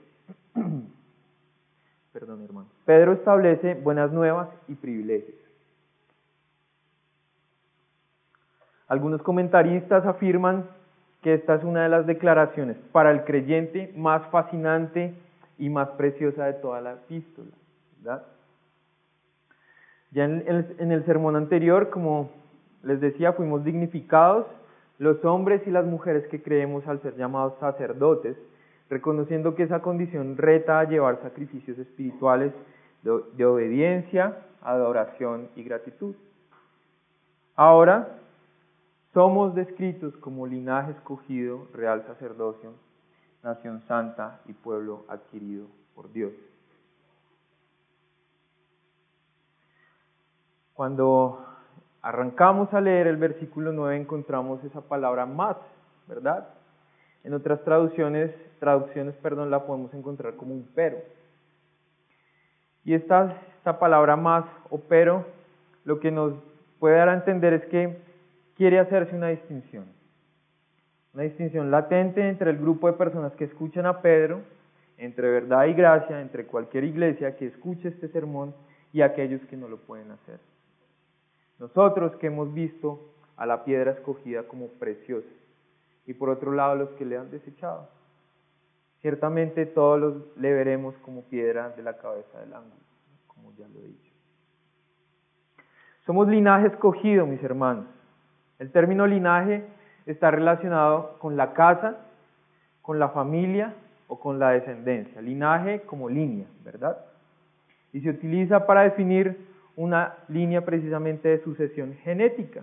Perdón, 2.12 2.45
hermano. 2.45 2.69
Pedro 2.85 3.12
establece 3.12 3.75
buenas 3.75 4.12
nuevas 4.12 4.49
y 4.69 4.75
privilegios. 4.75 5.37
Algunos 8.87 9.23
comentaristas 9.23 10.05
afirman 10.05 10.67
que 11.23 11.35
esta 11.35 11.55
es 11.55 11.64
una 11.64 11.85
de 11.85 11.88
las 11.88 12.07
declaraciones 12.07 12.76
para 12.93 13.11
el 13.11 13.25
creyente 13.25 13.93
más 13.97 14.26
fascinante 14.29 15.14
y 15.58 15.68
más 15.68 15.88
preciosa 15.90 16.46
de 16.46 16.54
toda 16.54 16.80
la 16.80 16.92
epístola. 16.94 17.50
¿verdad? 18.00 18.25
Ya 20.11 20.25
en 20.25 20.92
el, 20.92 21.04
sermón 21.06 21.34
anterior, 21.34 21.90
como 21.90 22.30
les 22.82 23.00
decía, 23.00 23.32
fuimos 23.32 23.64
dignificados 23.64 24.46
los 24.99 25.25
hombres 25.25 25.61
y 25.66 25.70
las 25.70 25.84
mujeres 25.84 26.26
que 26.28 26.40
creemos 26.40 26.87
al 26.87 27.02
ser 27.02 27.16
llamados 27.16 27.54
sacerdotes, 27.58 28.37
reconociendo 28.88 29.56
que 29.56 29.64
esa 29.64 29.82
condición 29.82 30.37
reta 30.37 30.78
a 30.78 30.84
llevar 30.84 31.20
sacrificios 31.20 31.78
espirituales 31.78 32.52
de 33.02 33.44
obediencia, 33.44 34.38
adoración 34.62 35.49
y 35.56 35.64
gratitud. 35.64 36.14
Ahora 37.56 38.18
somos 39.12 39.54
descritos 39.54 40.16
como 40.18 40.46
linaje 40.46 40.92
escogido, 40.92 41.66
real 41.75 42.04
sacerdocio, 42.06 42.73
nación 43.45 43.83
santa 43.87 44.41
y 44.47 44.55
pueblo 44.55 45.05
adquirido 45.09 45.67
por 45.95 46.11
Dios. 46.13 46.33
Cuando 50.73 51.45
arrancamos 52.03 52.73
a 52.73 52.81
leer 52.81 53.07
el 53.07 53.17
versículo 53.17 53.71
9 53.71 53.97
encontramos 53.97 54.65
esa 54.65 54.81
palabra 54.81 55.27
más, 55.27 55.57
¿verdad? 56.09 56.49
En 57.23 57.35
otras 57.35 57.63
traducciones, 57.63 58.35
traducciones, 58.59 59.15
perdón, 59.17 59.51
la 59.51 59.65
podemos 59.65 59.93
encontrar 59.95 60.35
como 60.35 60.55
un 60.55 60.69
pero. 60.75 60.99
Y 62.85 62.95
esta, 62.95 63.41
esta 63.59 63.79
palabra 63.79 64.17
más 64.17 64.45
o 64.71 64.79
pero 64.79 65.25
lo 65.85 66.01
que 66.01 66.11
nos 66.11 66.35
puede 66.81 66.97
dar 66.97 67.11
a 67.11 67.15
entender 67.15 67.53
es 67.53 67.65
que 67.67 68.03
quiere 68.57 68.79
hacerse 68.79 69.15
una 69.15 69.29
distinción 69.29 69.85
una 71.14 71.23
distinción 71.23 71.71
latente 71.71 72.28
entre 72.28 72.50
el 72.50 72.59
grupo 72.59 72.88
de 72.88 72.94
personas 72.94 73.33
que 73.35 73.44
escuchan 73.44 73.87
a 73.87 74.02
Pedro, 74.02 74.42
entre 74.99 75.30
verdad 75.30 75.66
y 75.66 75.75
gracia, 75.75 76.21
entre 76.21 76.47
cualquier 76.47 76.85
iglesia 76.85 77.37
que 77.37 77.47
escuche 77.47 77.88
este 77.88 78.09
sermón 78.09 78.52
y 78.92 79.00
aquellos 79.00 79.40
que 79.42 79.56
no 79.56 79.68
lo 79.68 79.78
pueden 79.78 80.11
hacer. 80.11 80.40
Nosotros 81.61 82.16
que 82.16 82.26
hemos 82.26 82.52
visto 82.52 83.00
a 83.37 83.47
la 83.47 83.64
piedra 83.64 83.92
escogida 83.92 84.42
como 84.44 84.66
preciosa 84.66 85.28
y 86.06 86.14
por 86.14 86.28
otro 86.28 86.52
lado 86.52 86.75
los 86.75 86.90
que 86.90 87.04
le 87.04 87.16
han 87.16 87.30
desechado. 87.30 87.88
Ciertamente 89.00 89.66
todos 89.66 90.00
los 90.00 90.37
le 90.37 90.52
veremos 90.52 90.97
como 90.99 91.23
piedra 91.23 91.71
de 91.71 91.83
la 91.83 91.97
cabeza 91.97 92.40
del 92.40 92.54
ángulo, 92.54 92.83
como 93.28 93.52
ya 93.52 93.68
lo 93.68 93.78
he 93.80 93.87
dicho. 93.87 94.12
Somos 96.06 96.26
linaje 96.26 96.66
escogido, 96.66 97.25
mis 97.25 97.42
hermanos. 97.42 97.87
El 98.59 98.73
término 98.73 99.06
linaje 99.06 99.64
está 100.06 100.30
relacionado 100.30 101.16
con 101.18 101.37
la 101.37 101.52
casa, 101.54 101.99
con 102.82 102.99
la 102.99 103.08
familia 103.11 103.75
o 104.08 104.18
con 104.18 104.38
la 104.38 104.50
descendencia. 104.50 105.20
Linaje 105.23 105.82
como 105.82 106.08
línea, 106.08 106.46
¿verdad? 106.64 106.99
Y 107.92 108.00
se 108.00 108.11
utiliza 108.11 108.66
para 108.66 108.82
definir 108.82 109.38
una 109.76 110.14
línea 110.28 110.64
precisamente 110.64 111.28
de 111.28 111.42
sucesión 111.42 111.94
genética, 112.02 112.62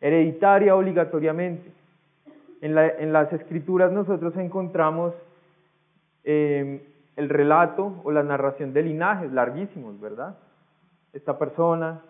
hereditaria 0.00 0.74
obligatoriamente. 0.74 1.70
En, 2.60 2.74
las 3.12 3.32
escrituras 3.32 3.92
nosotros 3.92 4.36
encontramos 4.36 5.14
eh, 6.24 6.84
el 7.16 7.28
relato 7.28 8.00
o 8.02 8.10
la 8.10 8.22
narración 8.22 8.72
de 8.72 8.82
linajes 8.82 9.32
larguísimos, 9.32 10.00
¿verdad? 10.00 10.36
Esta 11.12 11.38
persona, 11.38 12.02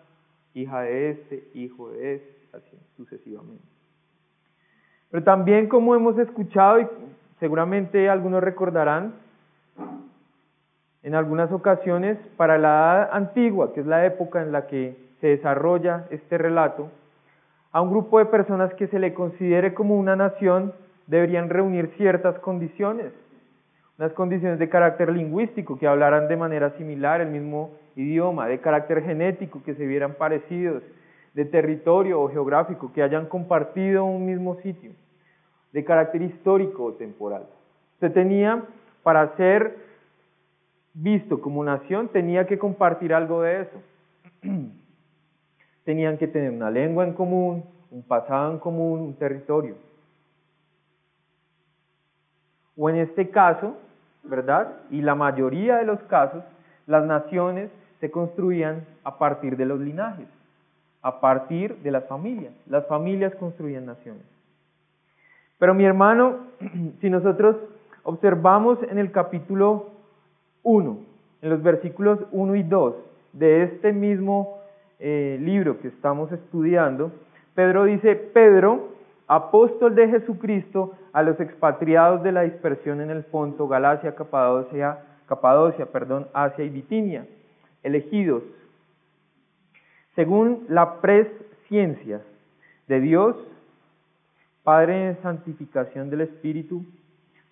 hija 0.53 0.81
de 0.81 1.11
este, 1.11 1.49
hijo 1.53 1.91
de 1.91 2.15
este, 2.15 2.57
así 2.57 2.77
sucesivamente. 2.97 3.68
Pero 5.11 5.23
también 5.23 5.67
como 5.67 5.95
hemos 5.95 6.17
escuchado 6.17 6.79
y 6.81 6.87
seguramente 7.39 8.09
algunos 8.09 8.43
recordarán, 8.43 9.13
en 11.01 11.15
algunas 11.15 11.51
ocasiones, 11.51 12.17
para 12.35 12.57
la 12.57 12.69
edad 12.69 13.09
antigua, 13.13 13.73
que 13.73 13.79
es 13.79 13.85
la 13.85 14.05
época 14.05 14.41
en 14.41 14.51
la 14.51 14.67
que 14.67 14.97
se 15.21 15.27
desarrolla 15.27 16.05
este 16.09 16.37
relato, 16.37 16.89
a 17.71 17.81
un 17.81 17.89
grupo 17.89 18.19
de 18.19 18.25
personas 18.25 18.73
que 18.73 18.87
se 18.87 18.99
le 18.99 19.13
considere 19.13 19.73
como 19.73 19.97
una 19.97 20.15
nación 20.15 20.73
deberían 21.07 21.49
reunir 21.49 21.91
ciertas 21.97 22.37
condiciones, 22.39 23.13
unas 23.97 24.11
condiciones 24.13 24.59
de 24.59 24.69
carácter 24.69 25.11
lingüístico, 25.11 25.77
que 25.77 25.87
hablaran 25.87 26.27
de 26.27 26.37
manera 26.37 26.71
similar 26.77 27.21
el 27.21 27.29
mismo 27.29 27.71
idioma, 27.95 28.47
de 28.47 28.59
carácter 28.59 29.03
genético, 29.03 29.61
que 29.63 29.75
se 29.75 29.85
vieran 29.85 30.13
parecidos, 30.13 30.83
de 31.33 31.45
territorio 31.45 32.21
o 32.21 32.29
geográfico, 32.29 32.91
que 32.93 33.03
hayan 33.03 33.27
compartido 33.27 34.03
un 34.05 34.25
mismo 34.25 34.55
sitio, 34.61 34.91
de 35.71 35.83
carácter 35.83 36.21
histórico 36.21 36.85
o 36.85 36.93
temporal. 36.93 37.43
Se 37.99 38.09
tenía, 38.09 38.63
para 39.03 39.35
ser 39.35 39.77
visto 40.93 41.41
como 41.41 41.63
nación, 41.63 42.07
tenía 42.09 42.45
que 42.47 42.57
compartir 42.57 43.13
algo 43.13 43.41
de 43.41 43.61
eso. 43.61 43.81
Tenían 45.85 46.17
que 46.17 46.27
tener 46.27 46.51
una 46.51 46.69
lengua 46.69 47.03
en 47.05 47.13
común, 47.13 47.63
un 47.89 48.03
pasado 48.03 48.51
en 48.51 48.59
común, 48.59 48.99
un 48.99 49.13
territorio. 49.15 49.75
O 52.77 52.89
en 52.89 52.97
este 52.97 53.29
caso, 53.29 53.75
¿verdad? 54.23 54.73
Y 54.89 55.01
la 55.01 55.15
mayoría 55.15 55.77
de 55.77 55.85
los 55.85 55.99
casos, 56.03 56.43
las 56.85 57.05
naciones 57.05 57.69
se 57.99 58.11
construían 58.11 58.85
a 59.03 59.17
partir 59.17 59.57
de 59.57 59.65
los 59.65 59.79
linajes, 59.79 60.27
a 61.01 61.19
partir 61.21 61.77
de 61.77 61.91
las 61.91 62.05
familias. 62.05 62.53
Las 62.67 62.85
familias 62.87 63.33
construían 63.35 63.85
naciones. 63.85 64.23
Pero 65.57 65.73
mi 65.73 65.85
hermano, 65.85 66.47
si 67.01 67.09
nosotros 67.09 67.55
observamos 68.03 68.79
en 68.89 68.97
el 68.97 69.11
capítulo 69.11 69.87
1, 70.63 70.99
en 71.41 71.49
los 71.49 71.61
versículos 71.61 72.19
1 72.31 72.55
y 72.55 72.63
2 72.63 72.95
de 73.33 73.63
este 73.63 73.93
mismo 73.93 74.59
eh, 74.99 75.37
libro 75.41 75.79
que 75.79 75.89
estamos 75.89 76.31
estudiando, 76.31 77.11
Pedro 77.55 77.85
dice, 77.85 78.15
Pedro, 78.15 78.89
apóstol 79.27 79.95
de 79.95 80.07
Jesucristo, 80.07 80.93
a 81.11 81.23
los 81.23 81.39
expatriados 81.39 82.23
de 82.23 82.31
la 82.31 82.41
dispersión 82.41 83.01
en 83.01 83.09
el 83.09 83.23
Ponto, 83.23 83.67
Galacia, 83.67 84.15
Capadocia, 84.15 84.99
Capadocia, 85.27 85.87
perdón, 85.87 86.27
Asia 86.33 86.63
y 86.63 86.69
Bitinia, 86.69 87.25
elegidos, 87.83 88.43
según 90.19 90.65
la 90.67 90.99
presciencia 90.99 92.19
de 92.89 92.99
Dios, 92.99 93.37
Padre 94.63 95.07
en 95.07 95.21
santificación 95.21 96.09
del 96.09 96.19
Espíritu, 96.19 96.83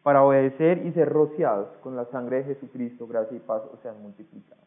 para 0.03 0.21
obedecer 0.21 0.85
y 0.85 0.91
ser 0.91 1.07
rociados 1.07 1.69
con 1.77 1.95
la 1.95 2.03
sangre 2.07 2.43
de 2.43 2.55
Jesucristo, 2.55 3.07
gracia 3.07 3.37
y 3.37 3.39
paz 3.39 3.61
o 3.73 3.77
sean 3.81 4.01
multiplicados. 4.01 4.65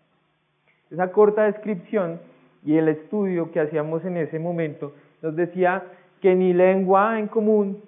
Esa 0.91 1.13
corta 1.13 1.43
descripción 1.43 2.19
y 2.65 2.79
el 2.79 2.89
estudio 2.89 3.53
que 3.53 3.61
hacíamos 3.61 4.03
en 4.07 4.17
ese 4.17 4.39
momento 4.39 4.95
nos 5.21 5.37
decía 5.37 5.85
que 6.23 6.35
ni 6.35 6.55
lengua 6.55 7.19
en 7.19 7.29
común, 7.29 7.83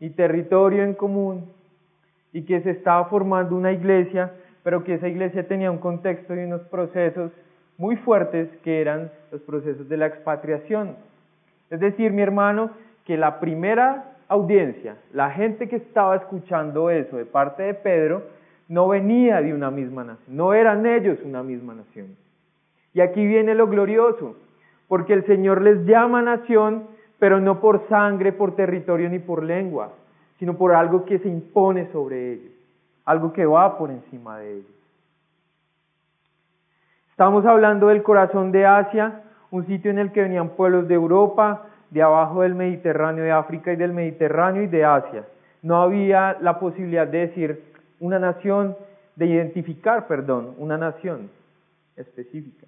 ni 0.00 0.08
territorio 0.08 0.82
en 0.82 0.94
común, 0.94 1.52
y 2.32 2.40
que 2.46 2.62
se 2.62 2.70
estaba 2.70 3.04
formando 3.10 3.54
una 3.54 3.72
iglesia, 3.72 4.32
pero 4.62 4.82
que 4.82 4.94
esa 4.94 5.08
iglesia 5.08 5.46
tenía 5.46 5.70
un 5.70 5.76
contexto 5.76 6.34
y 6.34 6.38
unos 6.38 6.62
procesos 6.62 7.32
muy 7.78 7.96
fuertes 7.96 8.48
que 8.62 8.80
eran 8.80 9.10
los 9.30 9.40
procesos 9.42 9.88
de 9.88 9.96
la 9.96 10.06
expatriación. 10.06 10.96
Es 11.70 11.80
decir, 11.80 12.12
mi 12.12 12.22
hermano, 12.22 12.70
que 13.04 13.16
la 13.16 13.40
primera 13.40 14.16
audiencia, 14.28 14.96
la 15.12 15.30
gente 15.30 15.68
que 15.68 15.76
estaba 15.76 16.16
escuchando 16.16 16.90
eso 16.90 17.16
de 17.16 17.26
parte 17.26 17.62
de 17.62 17.74
Pedro, 17.74 18.22
no 18.68 18.88
venía 18.88 19.40
de 19.40 19.54
una 19.54 19.70
misma 19.70 20.04
nación, 20.04 20.36
no 20.36 20.52
eran 20.52 20.86
ellos 20.86 21.18
una 21.24 21.42
misma 21.42 21.74
nación. 21.74 22.16
Y 22.94 23.00
aquí 23.00 23.24
viene 23.24 23.54
lo 23.54 23.68
glorioso, 23.68 24.36
porque 24.88 25.12
el 25.12 25.24
Señor 25.26 25.62
les 25.62 25.84
llama 25.86 26.22
nación, 26.22 26.84
pero 27.18 27.40
no 27.40 27.60
por 27.60 27.86
sangre, 27.88 28.32
por 28.32 28.56
territorio 28.56 29.08
ni 29.08 29.18
por 29.18 29.42
lengua, 29.42 29.92
sino 30.38 30.56
por 30.56 30.74
algo 30.74 31.04
que 31.04 31.18
se 31.18 31.28
impone 31.28 31.90
sobre 31.92 32.32
ellos, 32.32 32.52
algo 33.04 33.32
que 33.32 33.46
va 33.46 33.78
por 33.78 33.90
encima 33.90 34.38
de 34.38 34.54
ellos. 34.54 34.75
Estamos 37.16 37.46
hablando 37.46 37.86
del 37.86 38.02
corazón 38.02 38.52
de 38.52 38.66
Asia, 38.66 39.22
un 39.50 39.66
sitio 39.66 39.90
en 39.90 39.98
el 39.98 40.12
que 40.12 40.20
venían 40.20 40.50
pueblos 40.50 40.86
de 40.86 40.92
Europa, 40.92 41.64
de 41.88 42.02
abajo 42.02 42.42
del 42.42 42.54
Mediterráneo, 42.54 43.24
de 43.24 43.32
África 43.32 43.72
y 43.72 43.76
del 43.76 43.94
Mediterráneo 43.94 44.64
y 44.64 44.66
de 44.66 44.84
Asia. 44.84 45.24
No 45.62 45.80
había 45.80 46.36
la 46.42 46.60
posibilidad 46.60 47.06
de 47.06 47.28
decir 47.28 47.72
una 48.00 48.18
nación, 48.18 48.76
de 49.14 49.28
identificar, 49.28 50.06
perdón, 50.06 50.56
una 50.58 50.76
nación 50.76 51.30
específica. 51.96 52.66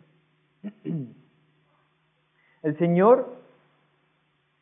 El 2.62 2.78
Señor, 2.78 3.28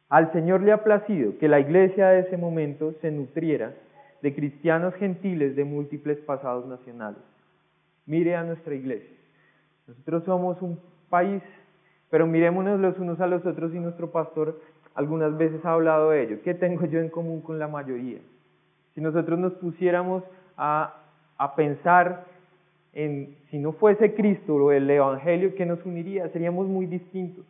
al 0.09 0.33
Señor 0.33 0.63
le 0.63 0.73
ha 0.73 0.83
placido 0.83 1.39
que 1.39 1.47
la 1.47 1.61
iglesia 1.61 2.09
de 2.09 2.23
ese 2.23 2.37
momento 2.37 2.93
se 3.01 3.13
nutriera 3.13 3.73
de 4.21 4.35
cristianos 4.35 4.95
gentiles 4.95 5.55
de 5.55 5.63
múltiples 5.63 6.19
pasados 6.19 6.67
nacionales. 6.67 7.23
Mire 8.05 8.35
a 8.35 8.43
nuestra 8.43 8.75
iglesia. 8.75 9.16
Nosotros 9.87 10.25
somos 10.25 10.61
un 10.63 10.79
país 11.09 11.43
pero 12.11 12.27
mirémonos 12.27 12.81
los 12.81 12.99
unos 12.99 13.21
a 13.21 13.27
los 13.27 13.45
otros 13.45 13.75
y 13.75 13.79
nuestro 13.79 14.11
pastor 14.11 14.61
algunas 14.95 15.37
veces 15.37 15.65
ha 15.65 15.73
hablado 15.73 16.11
de 16.11 16.23
ello. 16.23 16.39
¿Qué 16.43 16.55
tengo 16.55 16.87
yo 16.87 17.01
en 17.01 17.11
común 17.11 17.41
con 17.43 17.59
la 17.59 17.69
mayoría? 17.69 18.19
Si 18.95 19.01
nosotros 19.01 19.39
nos 19.39 19.53
pusiéramos 19.55 20.23
a, 20.57 20.95
a 21.37 21.55
pensar 21.55 22.25
en, 22.95 23.37
si 23.51 23.59
no 23.59 23.73
fuese 23.73 24.15
Cristo 24.15 24.55
o 24.55 24.73
el 24.73 24.89
Evangelio, 24.89 25.55
¿qué 25.55 25.67
nos 25.67 25.85
uniría? 25.85 26.29
Seríamos 26.31 26.67
muy 26.67 26.87
distintos. 26.87 27.45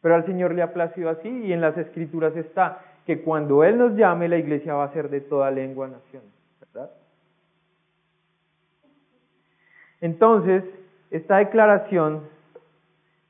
Pero 0.00 0.14
al 0.14 0.26
Señor 0.26 0.54
le 0.54 0.62
ha 0.62 0.72
placido 0.72 1.08
así 1.08 1.28
y 1.28 1.52
en 1.52 1.60
las 1.60 1.76
Escrituras 1.76 2.36
está 2.36 2.80
que 3.06 3.22
cuando 3.22 3.64
Él 3.64 3.78
nos 3.78 3.96
llame, 3.96 4.28
la 4.28 4.38
iglesia 4.38 4.74
va 4.74 4.84
a 4.84 4.92
ser 4.92 5.10
de 5.10 5.20
toda 5.20 5.50
lengua, 5.50 5.88
nación. 5.88 6.22
¿Verdad? 6.60 6.90
Entonces, 10.00 10.62
esta 11.16 11.38
declaración 11.38 12.22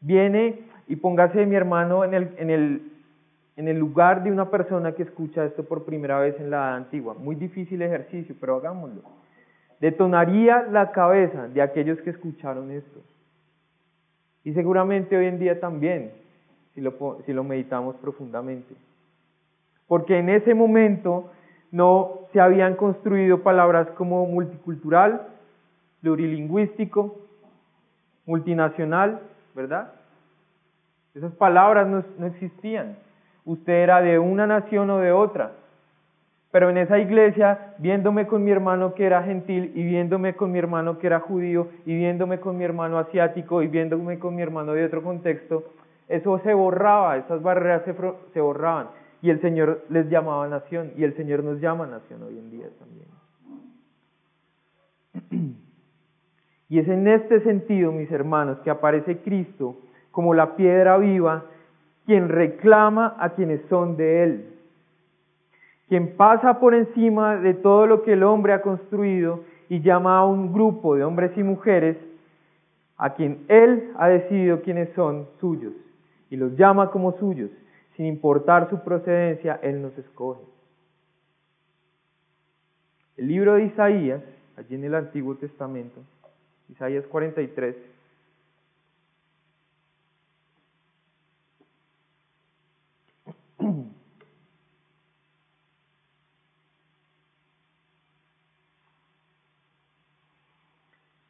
Viene 0.04 0.58
y 0.86 0.96
póngase 0.96 1.46
mi 1.46 1.54
hermano 1.54 2.04
en 2.04 2.12
el, 2.50 3.78
lugar 3.78 4.22
de 4.22 4.30
una 4.30 4.50
persona 4.50 4.92
que 4.92 5.02
escucha 5.02 5.46
esto 5.46 5.64
por 5.64 5.86
primera 5.86 6.18
vez 6.18 6.38
en 6.38 6.50
la 6.50 6.58
edad 6.58 6.74
antigua. 6.74 7.14
Muy 7.14 7.36
difícil 7.36 7.80
ejercicio, 7.80 8.34
pero 8.38 8.56
hagámoslo. 8.56 9.00
Detonaría 9.80 10.68
la 10.70 10.92
cabeza 10.92 11.48
de 11.48 11.62
aquellos 11.62 11.98
que 12.02 12.10
escucharon 12.10 12.70
esto. 12.70 13.00
Y 14.44 14.52
seguramente 14.52 15.16
hoy 15.16 15.24
en 15.24 15.38
día 15.38 15.58
también, 15.58 16.12
si 16.74 16.82
lo, 16.82 17.22
si 17.24 17.32
lo 17.32 17.42
meditamos 17.42 17.96
profundamente. 17.96 18.74
Porque 19.88 20.18
en 20.18 20.28
ese 20.28 20.52
momento 20.52 21.30
no 21.72 22.28
se 22.34 22.40
habían 22.40 22.76
construido 22.76 23.42
palabras 23.42 23.88
como 23.92 24.26
multicultural, 24.26 25.28
plurilingüístico, 26.02 27.23
multinacional, 28.26 29.20
¿verdad? 29.54 29.92
Esas 31.14 31.32
palabras 31.34 31.86
no, 31.86 32.26
existían. 32.26 32.96
Usted 33.44 33.72
era 33.72 34.00
de 34.00 34.18
una 34.18 34.46
nación 34.46 34.90
o 34.90 34.98
de 34.98 35.12
otra. 35.12 35.52
Pero 36.50 36.70
en 36.70 36.78
esa 36.78 36.98
iglesia, 36.98 37.74
viéndome 37.78 38.26
con 38.26 38.44
mi 38.44 38.50
hermano 38.50 38.94
que 38.94 39.04
era 39.06 39.22
gentil 39.22 39.72
y 39.74 39.82
viéndome 39.82 40.34
con 40.34 40.52
mi 40.52 40.58
hermano 40.58 40.98
que 40.98 41.06
era 41.08 41.20
judío 41.20 41.68
y 41.84 41.96
viéndome 41.96 42.40
con 42.40 42.56
mi 42.56 42.64
hermano 42.64 42.98
asiático 42.98 43.62
y 43.62 43.66
viéndome 43.66 44.18
con 44.18 44.34
mi 44.36 44.42
hermano 44.42 44.72
de 44.72 44.84
otro 44.84 45.02
contexto, 45.02 45.64
eso 46.08 46.38
se 46.40 46.54
borraba, 46.54 47.16
esas 47.16 47.42
barreras 47.42 47.82
se, 47.84 47.94
se 48.32 48.40
borraban 48.40 48.88
y 49.20 49.30
el 49.30 49.40
Señor 49.40 49.84
les 49.88 50.08
llamaba 50.08 50.46
nación 50.48 50.92
y 50.96 51.02
el 51.02 51.16
Señor 51.16 51.42
nos 51.42 51.60
llama 51.60 51.86
nación 51.86 52.22
hoy 52.22 52.38
en 52.38 52.50
día 52.50 52.66
también. 52.78 53.08
Y 56.74 56.80
es 56.80 56.88
en 56.88 57.06
este 57.06 57.40
sentido, 57.42 57.92
mis 57.92 58.10
hermanos, 58.10 58.58
que 58.64 58.70
aparece 58.70 59.18
Cristo 59.18 59.76
como 60.10 60.34
la 60.34 60.56
piedra 60.56 60.98
viva, 60.98 61.44
quien 62.04 62.28
reclama 62.28 63.14
a 63.16 63.30
quienes 63.34 63.60
son 63.68 63.96
de 63.96 64.24
Él, 64.24 64.46
quien 65.86 66.16
pasa 66.16 66.58
por 66.58 66.74
encima 66.74 67.36
de 67.36 67.54
todo 67.54 67.86
lo 67.86 68.02
que 68.02 68.14
el 68.14 68.24
hombre 68.24 68.54
ha 68.54 68.60
construido 68.60 69.44
y 69.68 69.82
llama 69.82 70.18
a 70.18 70.26
un 70.26 70.52
grupo 70.52 70.96
de 70.96 71.04
hombres 71.04 71.30
y 71.36 71.44
mujeres 71.44 71.96
a 72.96 73.14
quien 73.14 73.44
Él 73.46 73.92
ha 73.96 74.08
decidido 74.08 74.60
quienes 74.62 74.92
son 74.94 75.28
suyos 75.38 75.74
y 76.28 76.34
los 76.36 76.56
llama 76.56 76.90
como 76.90 77.12
suyos, 77.18 77.52
sin 77.96 78.06
importar 78.06 78.68
su 78.68 78.82
procedencia, 78.82 79.60
Él 79.62 79.80
nos 79.80 79.96
escoge. 79.96 80.42
El 83.16 83.28
libro 83.28 83.54
de 83.54 83.66
Isaías, 83.66 84.24
allí 84.56 84.74
en 84.74 84.82
el 84.82 84.96
Antiguo 84.96 85.36
Testamento, 85.36 86.00
Isaías 86.68 87.06
43. 87.06 87.76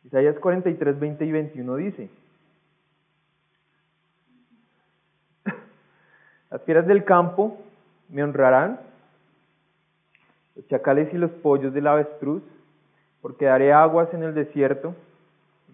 Isaías 0.04 0.38
43, 0.38 1.00
20 1.00 1.24
y 1.24 1.32
21 1.32 1.76
dice, 1.76 2.08
Las 6.50 6.62
fieras 6.62 6.86
del 6.86 7.04
campo 7.04 7.58
me 8.08 8.22
honrarán, 8.22 8.80
los 10.54 10.68
chacales 10.68 11.12
y 11.12 11.18
los 11.18 11.32
pollos 11.32 11.74
del 11.74 11.88
avestruz, 11.88 12.44
porque 13.20 13.46
daré 13.46 13.72
aguas 13.72 14.14
en 14.14 14.22
el 14.22 14.34
desierto, 14.34 14.94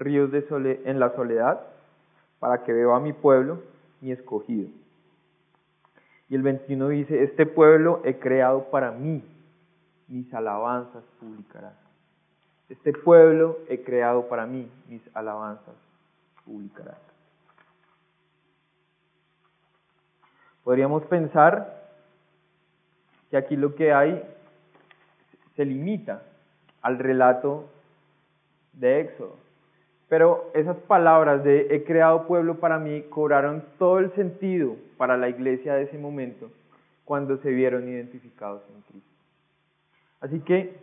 ríos 0.01 0.33
de 0.33 0.81
en 0.85 0.99
la 0.99 1.15
soledad, 1.15 1.61
para 2.41 2.65
que 2.65 2.73
vea 2.73 2.97
a 2.97 3.01
mi 3.01 3.13
pueblo, 3.13 3.63
mi 4.01 4.11
escogido. 4.11 4.69
Y 6.29 6.35
el 6.35 6.43
21 6.43 6.89
dice, 6.89 7.23
este 7.23 7.47
pueblo 7.47 8.01
he 8.05 8.19
creado 8.19 8.65
para 8.71 8.91
mí, 8.91 9.23
mis 10.09 10.33
alabanzas 10.33 11.05
publicarán. 11.21 11.75
Este 12.69 12.93
pueblo 12.93 13.59
he 13.69 13.83
creado 13.83 14.29
para 14.29 14.47
mí, 14.47 14.71
mis 14.89 15.03
alabanzas 15.15 15.75
publicarán. 16.45 16.97
Podríamos 20.65 21.05
pensar 21.07 21.81
que 23.31 23.37
aquí 23.37 23.57
lo 23.57 23.75
que 23.75 23.93
hay 23.93 24.23
se 25.57 25.65
limita 25.65 26.23
al 26.81 26.99
relato 26.99 27.69
de 28.73 29.01
Éxodo. 29.01 29.37
Pero 30.11 30.51
esas 30.55 30.77
palabras 30.77 31.45
de 31.45 31.69
he 31.71 31.85
creado 31.85 32.27
pueblo 32.27 32.57
para 32.57 32.81
mí 32.81 33.03
cobraron 33.11 33.65
todo 33.79 34.01
el 34.01 34.13
sentido 34.17 34.75
para 34.97 35.17
la 35.17 35.29
iglesia 35.29 35.75
de 35.75 35.85
ese 35.85 35.99
momento 35.99 36.51
cuando 37.05 37.37
se 37.39 37.51
vieron 37.51 37.89
identificados 37.89 38.61
en 38.75 38.83
Cristo. 38.83 39.09
Así 40.21 40.41
que 40.41 40.75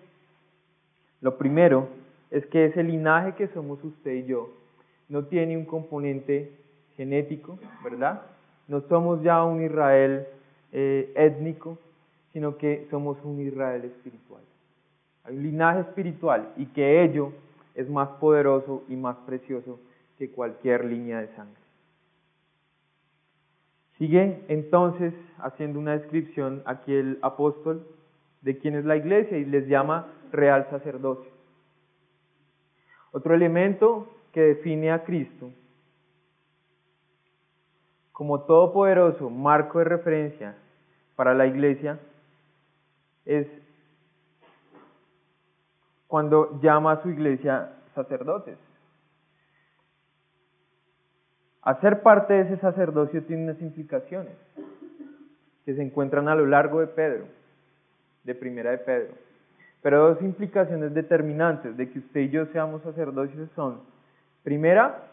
lo 1.20 1.38
primero 1.38 1.90
es 2.32 2.46
que 2.46 2.68
ese 2.68 2.82
linaje 2.84 3.36
que 3.36 3.50
somos 3.50 3.84
usted 3.84 4.14
y 4.14 4.26
yo 4.28 4.50
no 5.10 5.26
tiene 5.26 5.58
un 5.58 5.66
componente 5.66 6.54
genético, 6.96 7.60
¿verdad? 7.84 8.22
No 8.70 8.80
somos 8.88 9.22
ya 9.24 9.44
un 9.44 9.62
Israel 9.62 10.26
eh, 10.72 11.12
étnico, 11.16 11.78
sino 12.32 12.58
que 12.58 12.88
somos 12.90 13.18
un 13.26 13.42
Israel 13.42 13.84
espiritual. 13.84 14.42
Hay 15.26 15.36
un 15.36 15.44
linaje 15.44 15.82
espiritual 15.82 16.54
y 16.56 16.68
que 16.68 17.04
ello 17.04 17.34
es 17.78 17.88
más 17.90 18.10
poderoso 18.20 18.84
y 18.90 18.96
más 18.96 19.16
precioso 19.18 19.80
que 20.18 20.32
cualquier 20.32 20.84
línea 20.84 21.22
de 21.22 21.28
sangre. 21.36 21.62
Sigue 23.98 24.44
entonces 24.48 25.14
haciendo 25.38 25.80
una 25.80 25.96
descripción 25.96 26.64
aquí 26.66 26.94
el 26.94 27.20
apóstol 27.22 27.88
de 28.42 28.58
quién 28.58 28.76
es 28.76 28.84
la 28.84 28.98
iglesia 28.98 29.38
y 29.38 29.46
les 29.46 29.68
llama 29.68 30.08
real 30.32 30.68
sacerdocio. 30.72 31.32
Otro 33.12 33.36
elemento 33.36 34.08
que 34.32 34.42
define 34.42 34.92
a 34.92 35.04
Cristo 35.04 35.52
como 38.12 38.42
todopoderoso 38.42 39.30
marco 39.30 39.78
de 39.78 39.86
referencia 39.86 40.58
para 41.16 41.36
la 41.36 41.46
iglesia 41.46 42.00
es 43.26 43.48
cuando 46.08 46.60
llama 46.62 46.94
a 46.94 47.02
su 47.02 47.10
iglesia 47.10 47.74
sacerdotes. 47.94 48.58
Hacer 51.62 52.02
parte 52.02 52.34
de 52.34 52.42
ese 52.42 52.58
sacerdocio 52.58 53.24
tiene 53.24 53.44
unas 53.44 53.62
implicaciones 53.62 54.34
que 55.66 55.76
se 55.76 55.82
encuentran 55.82 56.30
a 56.30 56.36
lo 56.36 56.46
largo 56.46 56.80
de 56.80 56.88
Pedro, 56.88 57.26
de 58.24 58.36
Primera 58.36 58.72
de 58.72 58.78
Pedro. 58.78 59.14
Pero 59.82 60.10
dos 60.10 60.22
implicaciones 60.22 60.94
determinantes 60.94 61.76
de 61.76 61.90
que 61.90 62.00
usted 62.00 62.22
y 62.22 62.30
yo 62.30 62.46
seamos 62.48 62.82
sacerdotes 62.84 63.50
son, 63.54 63.82
primera, 64.44 65.04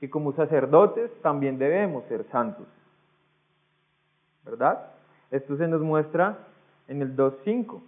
que 0.00 0.08
como 0.08 0.32
sacerdotes 0.32 1.10
también 1.20 1.58
debemos 1.58 2.04
ser 2.04 2.24
santos. 2.30 2.66
¿Verdad? 4.44 4.86
Esto 5.30 5.58
se 5.58 5.68
nos 5.68 5.82
muestra 5.82 6.38
en 6.88 7.02
el 7.02 7.14
2.5, 7.14 7.82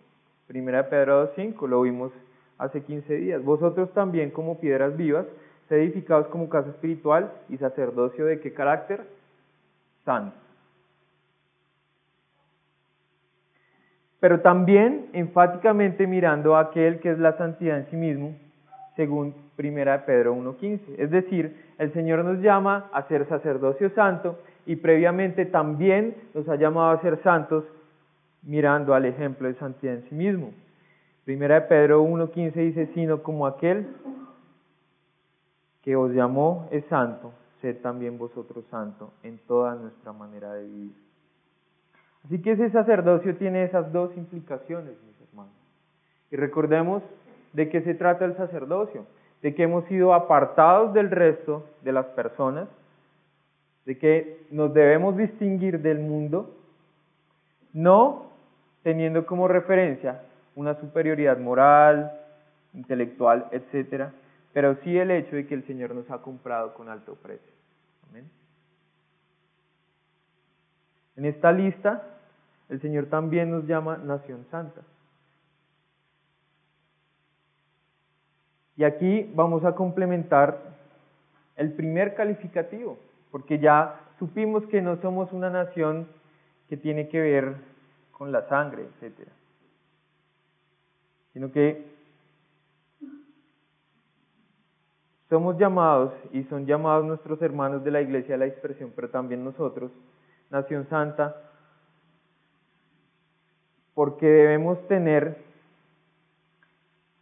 Primera 0.46 0.83
de 0.83 0.90
Pedro 0.90 1.35
2.5, 1.35 1.68
lo 1.68 1.83
vimos 1.83 2.12
hace 2.61 2.83
15 2.83 3.14
días. 3.14 3.42
Vosotros 3.42 3.92
también 3.92 4.31
como 4.31 4.61
piedras 4.61 4.96
vivas, 4.96 5.27
edificados 5.68 6.27
como 6.29 6.49
casa 6.49 6.70
espiritual 6.70 7.33
y 7.49 7.57
sacerdocio 7.57 8.27
de 8.27 8.40
qué 8.40 8.53
carácter? 8.53 9.03
Santo. 10.05 10.37
Pero 14.18 14.40
también 14.40 15.09
enfáticamente 15.12 16.07
mirando 16.07 16.57
a 16.57 16.61
aquel 16.61 17.01
que 17.01 17.11
es 17.11 17.18
la 17.18 17.37
santidad 17.38 17.79
en 17.79 17.87
sí 17.87 17.96
mismo, 17.96 18.37
según 18.96 19.35
Primera 19.57 19.92
de 19.92 19.99
Pedro 20.01 20.35
1.15. 20.35 20.81
Es 20.99 21.11
decir, 21.11 21.57
el 21.79 21.92
Señor 21.92 22.25
nos 22.25 22.40
llama 22.40 22.90
a 22.92 23.03
ser 23.09 23.27
sacerdocio 23.29 23.90
santo 23.90 24.38
y 24.66 24.77
previamente 24.77 25.46
también 25.46 26.16
nos 26.35 26.49
ha 26.49 26.57
llamado 26.57 26.90
a 26.90 27.01
ser 27.01 27.23
santos 27.23 27.64
mirando 28.42 28.94
al 28.94 29.07
ejemplo 29.07 29.49
de 29.49 29.55
santidad 29.55 29.94
en 29.94 30.09
sí 30.09 30.14
mismo. 30.14 30.53
Primera 31.24 31.56
de 31.56 31.61
Pedro 31.62 32.02
1.15 32.04 32.52
dice, 32.54 32.87
sino 32.94 33.22
como 33.22 33.46
aquel 33.46 33.87
que 35.83 35.96
os 35.96 36.12
llamó 36.12 36.68
es 36.70 36.85
santo, 36.87 37.33
sed 37.61 37.76
también 37.83 38.18
vosotros 38.18 38.64
santo 38.70 39.12
en 39.22 39.38
toda 39.46 39.74
nuestra 39.74 40.12
manera 40.12 40.54
de 40.54 40.66
vivir. 40.66 40.92
Así 42.24 42.40
que 42.40 42.52
ese 42.52 42.70
sacerdocio 42.70 43.37
tiene 43.37 43.64
esas 43.64 43.92
dos 43.92 44.16
implicaciones, 44.16 44.92
mis 45.06 45.28
hermanos. 45.28 45.52
Y 46.30 46.37
recordemos 46.37 47.02
de 47.52 47.68
qué 47.68 47.83
se 47.83 47.94
trata 47.94 48.24
el 48.24 48.37
sacerdocio, 48.37 49.06
de 49.42 49.54
que 49.54 49.64
hemos 49.64 49.85
sido 49.87 50.14
apartados 50.14 50.92
del 50.92 51.11
resto 51.11 51.64
de 51.83 51.92
las 51.92 52.06
personas, 52.06 52.68
de 53.87 53.98
que 53.98 54.46
nos 54.50 54.72
debemos 54.74 55.16
distinguir 55.16 55.80
del 55.80 55.98
mundo, 55.98 56.54
no 57.72 58.26
teniendo 58.83 59.26
como 59.26 59.48
referencia 59.48 60.22
una 60.54 60.74
superioridad 60.74 61.38
moral, 61.38 62.12
intelectual, 62.74 63.48
etcétera, 63.50 64.12
pero 64.52 64.76
sí 64.82 64.96
el 64.96 65.10
hecho 65.10 65.36
de 65.36 65.46
que 65.46 65.54
el 65.54 65.66
Señor 65.66 65.94
nos 65.94 66.10
ha 66.10 66.18
comprado 66.18 66.74
con 66.74 66.88
alto 66.88 67.14
precio. 67.14 67.52
Amén. 68.08 68.28
En 71.16 71.24
esta 71.24 71.52
lista, 71.52 72.02
el 72.68 72.80
Señor 72.80 73.06
también 73.06 73.50
nos 73.50 73.66
llama 73.66 73.96
nación 73.98 74.46
santa. 74.50 74.82
Y 78.76 78.84
aquí 78.84 79.30
vamos 79.34 79.64
a 79.64 79.74
complementar 79.74 80.58
el 81.56 81.72
primer 81.72 82.14
calificativo, 82.14 82.98
porque 83.30 83.58
ya 83.58 84.00
supimos 84.18 84.64
que 84.66 84.80
no 84.80 84.96
somos 84.96 85.30
una 85.32 85.50
nación 85.50 86.08
que 86.68 86.76
tiene 86.78 87.08
que 87.08 87.20
ver 87.20 87.56
con 88.12 88.32
la 88.32 88.48
sangre, 88.48 88.84
etcétera, 88.84 89.30
sino 91.32 91.52
que 91.52 91.84
somos 95.28 95.56
llamados 95.58 96.12
y 96.32 96.42
son 96.44 96.66
llamados 96.66 97.04
nuestros 97.04 97.40
hermanos 97.40 97.84
de 97.84 97.92
la 97.92 98.00
iglesia 98.00 98.34
de 98.34 98.38
la 98.38 98.46
expresión, 98.46 98.92
pero 98.96 99.10
también 99.10 99.44
nosotros, 99.44 99.92
Nación 100.50 100.88
Santa, 100.88 101.36
porque 103.94 104.26
debemos 104.26 104.86
tener 104.88 105.36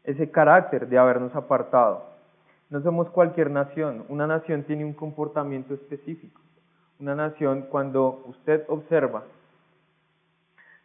ese 0.04 0.30
carácter 0.30 0.88
de 0.88 0.96
habernos 0.96 1.34
apartado. 1.34 2.04
No 2.70 2.80
somos 2.80 3.10
cualquier 3.10 3.50
nación, 3.50 4.04
una 4.08 4.26
nación 4.26 4.62
tiene 4.62 4.84
un 4.84 4.94
comportamiento 4.94 5.74
específico. 5.74 6.40
Una 6.98 7.14
nación, 7.14 7.66
cuando 7.70 8.24
usted 8.26 8.64
observa 8.68 9.22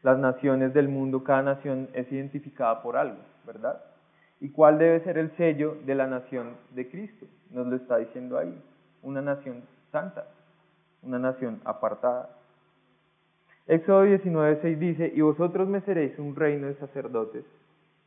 las 0.04 0.20
naciones 0.20 0.74
del 0.74 0.88
mundo, 0.88 1.24
cada 1.24 1.42
nación 1.42 1.90
es 1.94 2.12
identificada 2.12 2.82
por 2.84 2.98
algo, 2.98 3.18
¿verdad? 3.46 3.82
¿Y 4.40 4.50
cuál 4.50 4.78
debe 4.78 5.00
ser 5.02 5.18
el 5.18 5.32
sello 5.38 5.78
de 5.86 5.96
la 5.96 6.08
nación 6.08 6.58
de 6.72 6.90
Cristo? 6.90 7.26
Nos 7.50 7.66
lo 7.68 7.76
está 7.78 7.98
diciendo 7.98 8.38
ahí, 8.38 8.56
una 9.02 9.22
nación 9.22 9.64
santa, 9.92 10.26
una 11.02 11.18
nación 11.18 11.62
apartada. 11.66 12.30
Éxodo 13.66 14.06
19:6 14.06 14.78
dice, 14.78 15.12
y 15.16 15.22
vosotros 15.22 15.68
me 15.68 15.82
seréis 15.82 16.20
un 16.20 16.36
reino 16.36 16.68
de 16.68 16.76
sacerdotes 16.76 17.46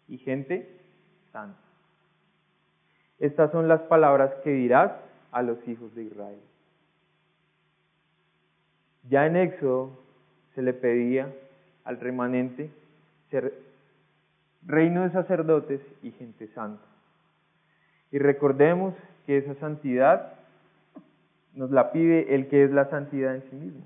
y 0.08 0.18
gente 0.18 0.76
estas 3.18 3.50
son 3.50 3.68
las 3.68 3.80
palabras 3.82 4.32
que 4.44 4.50
dirás 4.50 4.92
a 5.32 5.42
los 5.42 5.56
hijos 5.68 5.94
de 5.94 6.04
Israel. 6.04 6.40
Ya 9.08 9.26
en 9.26 9.36
Éxodo 9.36 9.90
se 10.54 10.62
le 10.62 10.72
pedía 10.72 11.32
al 11.86 11.98
remanente 11.98 12.70
ser 13.30 13.54
reino 14.66 15.04
de 15.04 15.10
sacerdotes 15.10 15.80
y 16.02 16.10
gente 16.10 16.48
santa. 16.48 16.84
Y 18.12 18.18
recordemos 18.18 18.94
que 19.24 19.38
esa 19.38 19.54
santidad 19.54 20.34
nos 21.54 21.70
la 21.70 21.92
pide 21.92 22.34
el 22.34 22.48
que 22.48 22.64
es 22.64 22.70
la 22.70 22.90
santidad 22.90 23.34
en 23.34 23.42
sí 23.50 23.56
mismo. 23.56 23.84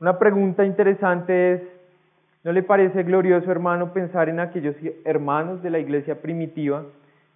Una 0.00 0.18
pregunta 0.18 0.64
interesante 0.64 1.54
es, 1.54 1.62
¿No 2.42 2.52
le 2.52 2.62
parece 2.62 3.02
glorioso, 3.02 3.50
hermano, 3.50 3.92
pensar 3.92 4.30
en 4.30 4.40
aquellos 4.40 4.74
hermanos 5.04 5.62
de 5.62 5.68
la 5.68 5.78
iglesia 5.78 6.22
primitiva 6.22 6.84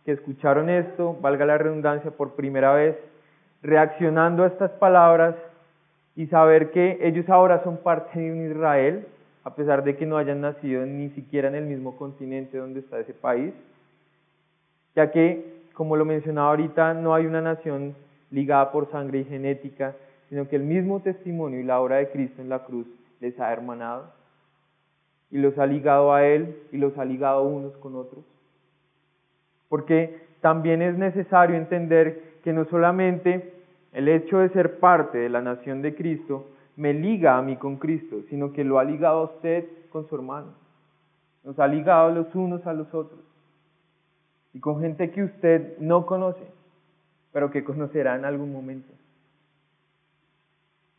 que 0.07 0.13
escucharon 0.13 0.71
esto, 0.71 1.19
valga 1.21 1.45
la 1.45 1.59
redundancia, 1.59 2.11
por 2.11 2.33
primera 2.33 2.73
vez, 2.73 2.97
reaccionando 3.63 4.45
a 4.45 4.47
estas 4.47 4.71
palabras 4.73 5.35
y 6.17 6.27
saber 6.27 6.71
que 6.71 6.99
ellos 7.03 7.29
ahora 7.29 7.63
son 7.65 7.79
parte 7.79 8.19
de 8.19 8.33
un 8.33 8.51
Israel, 8.51 9.07
a 9.43 9.55
pesar 9.55 9.85
de 9.85 9.97
que 9.97 10.07
no 10.07 10.17
hayan 10.17 10.41
nacido 10.41 10.87
ni 10.87 11.11
siquiera 11.11 11.49
en 11.49 11.55
el 11.55 11.67
mismo 11.67 11.97
continente 11.97 12.59
donde 12.59 12.81
está 12.81 12.99
ese 13.01 13.15
país, 13.15 13.53
ya 14.95 15.11
que, 15.11 15.65
como 15.75 15.97
lo 15.97 16.05
mencionaba 16.05 16.51
ahorita, 16.51 16.95
no 16.95 17.15
hay 17.15 17.27
una 17.27 17.41
nación 17.41 17.95
ligada 18.31 18.71
por 18.71 18.91
sangre 18.91 19.21
y 19.21 19.25
genética, 19.25 19.95
sino 20.29 20.49
que 20.49 20.57
el 20.57 20.63
mismo 20.63 21.01
testimonio 21.01 21.61
y 21.61 21.65
la 21.65 21.81
obra 21.81 21.97
de 21.97 22.11
Cristo 22.11 22.41
en 22.41 22.49
la 22.49 22.65
cruz 22.65 22.87
les 23.21 23.39
ha 23.41 23.53
hermanado 23.53 24.13
y 25.31 25.39
los 25.39 25.59
ha 25.59 25.67
ligado 25.67 26.13
a 26.13 26.25
Él 26.25 26.57
y 26.73 26.79
los 26.79 26.97
ha 26.97 27.05
ligado 27.05 27.43
unos 27.43 27.77
con 27.79 27.97
otros. 27.97 28.25
Porque 29.69 30.21
también 30.41 30.81
es 30.83 30.97
necesario 30.97 31.57
entender 31.57 32.35
que 32.45 32.53
no 32.53 32.65
solamente 32.67 33.54
el 33.95 34.09
hecho 34.09 34.39
de 34.39 34.51
ser 34.51 34.81
parte 34.81 35.19
de 35.19 35.29
la 35.29 35.41
nación 35.41 35.81
de 35.81 35.95
Cristo 35.95 36.49
me 36.77 36.93
liga 36.93 37.39
a 37.39 37.43
mí 37.43 37.57
con 37.57 37.77
Cristo, 37.77 38.23
sino 38.29 38.53
que 38.53 38.65
lo 38.65 38.81
ha 38.81 38.85
ligado 38.85 39.21
a 39.21 39.25
usted 39.37 39.67
con 39.91 40.09
su 40.09 40.17
hermano. 40.17 40.49
Nos 41.45 41.59
ha 41.61 41.69
ligado 41.69 42.11
los 42.11 42.35
unos 42.35 42.67
a 42.67 42.73
los 42.73 42.93
otros. 42.93 43.21
Y 44.53 44.59
con 44.59 44.81
gente 44.81 45.13
que 45.13 45.23
usted 45.23 45.79
no 45.79 46.07
conoce, 46.07 46.45
pero 47.33 47.53
que 47.53 47.63
conocerá 47.63 48.17
en 48.17 48.25
algún 48.25 48.53
momento. 48.53 48.93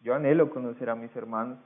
Yo 0.01 0.15
anhelo 0.15 0.49
conocer 0.49 0.89
a 0.89 0.95
mis 0.95 1.13
hermanos, 1.17 1.57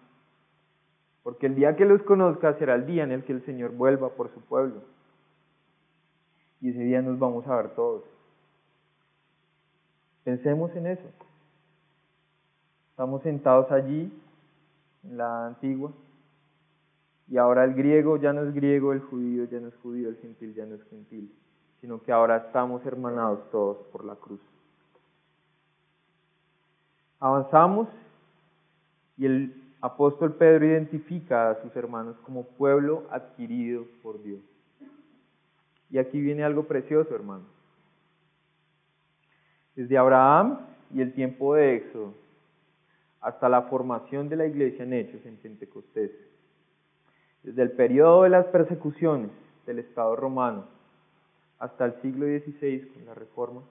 porque 1.22 1.46
el 1.46 1.56
día 1.56 1.76
que 1.76 1.86
los 1.86 2.02
conozca 2.04 2.56
será 2.56 2.74
el 2.74 2.88
día 2.88 3.04
en 3.04 3.12
el 3.12 3.24
que 3.24 3.34
el 3.34 3.46
Señor 3.46 3.72
vuelva 3.72 4.10
por 4.10 4.34
su 4.34 4.42
pueblo. 4.42 4.82
Y 6.62 6.70
ese 6.70 6.80
día 6.80 7.04
nos 7.04 7.20
vamos 7.20 7.46
a 7.48 7.56
ver 7.56 7.70
todos. 7.76 8.04
Pensemos 10.24 10.76
en 10.76 10.88
eso. 10.88 11.10
Estamos 12.92 13.22
sentados 13.24 13.72
allí, 13.72 14.12
en 15.04 15.18
la 15.18 15.48
antigua, 15.48 15.92
y 17.30 17.38
ahora 17.38 17.64
el 17.64 17.74
griego 17.74 18.18
ya 18.18 18.34
no 18.34 18.44
es 18.44 18.54
griego, 18.54 18.92
el 18.92 19.02
judío 19.02 19.46
ya 19.46 19.60
no 19.60 19.68
es 19.68 19.76
judío, 19.78 20.10
el 20.10 20.18
gentil 20.18 20.54
ya 20.56 20.66
no 20.66 20.76
es 20.76 20.84
gentil, 20.90 21.32
sino 21.80 22.02
que 22.02 22.12
ahora 22.12 22.38
estamos 22.38 22.86
hermanados 22.86 23.50
todos 23.52 23.78
por 23.92 24.04
la 24.04 24.16
cruz. 24.16 24.42
Avanzamos 27.20 27.88
y 29.18 29.26
el 29.26 29.64
apóstol 29.82 30.34
Pedro 30.34 30.66
identifica 30.66 31.52
a 31.52 31.62
sus 31.62 31.76
hermanos 31.76 32.18
como 32.26 32.44
pueblo 32.44 33.04
adquirido 33.12 33.86
por 34.02 34.22
Dios. 34.24 34.40
Y 35.90 35.98
aquí 35.98 36.20
viene 36.20 36.44
algo 36.44 36.64
precioso, 36.64 37.14
hermano. 37.14 37.44
Desde 39.80 39.98
Abraham 39.98 40.60
y 40.94 41.00
el 41.00 41.14
tiempo 41.14 41.56
de 41.56 41.78
Éxodo 41.78 42.14
hasta 43.22 43.48
la 43.48 43.62
formación 43.62 44.28
de 44.28 44.36
la 44.36 44.46
iglesia 44.46 44.84
en 44.84 44.92
Hechos 44.92 45.26
en 45.26 45.38
Pentecostés. 45.38 46.12
Desde 47.44 47.62
el 47.62 47.72
periodo 47.72 48.24
de 48.24 48.30
las 48.30 48.46
persecuciones 48.48 49.32
del 49.66 49.80
Estado 49.80 50.18
romano 50.18 50.66
hasta 51.60 51.86
el 51.86 51.94
siglo 52.02 52.26
XVI 52.26 52.90
con 52.90 53.06
la 53.06 53.14
Reforma, 53.14 53.62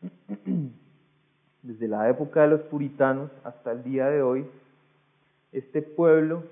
desde 1.62 1.88
la 1.88 2.08
época 2.08 2.42
de 2.42 2.48
los 2.48 2.60
puritanos 2.60 3.32
hasta 3.42 3.72
el 3.72 3.82
día 3.82 4.06
de 4.10 4.22
hoy, 4.22 4.46
este 5.50 5.82
pueblo 5.82 6.44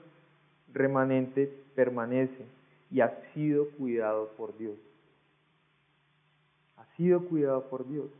remanente 0.72 1.46
permanece 1.76 2.44
y 2.90 3.02
ha 3.02 3.22
sido 3.34 3.70
cuidado 3.78 4.30
por 4.36 4.58
Dios. 4.58 4.74
Ha 6.76 6.96
sido 6.96 7.20
cuidado 7.28 7.70
por 7.70 7.86
Dios. 7.86 8.10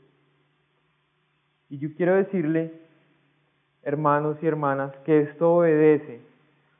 Y 1.70 1.78
yo 1.78 1.88
quiero 1.96 2.16
decirle 2.16 2.72
hermanos 3.82 4.36
y 4.42 4.46
hermanas, 4.46 4.92
que 5.04 5.22
esto 5.22 5.54
obedece 5.56 6.20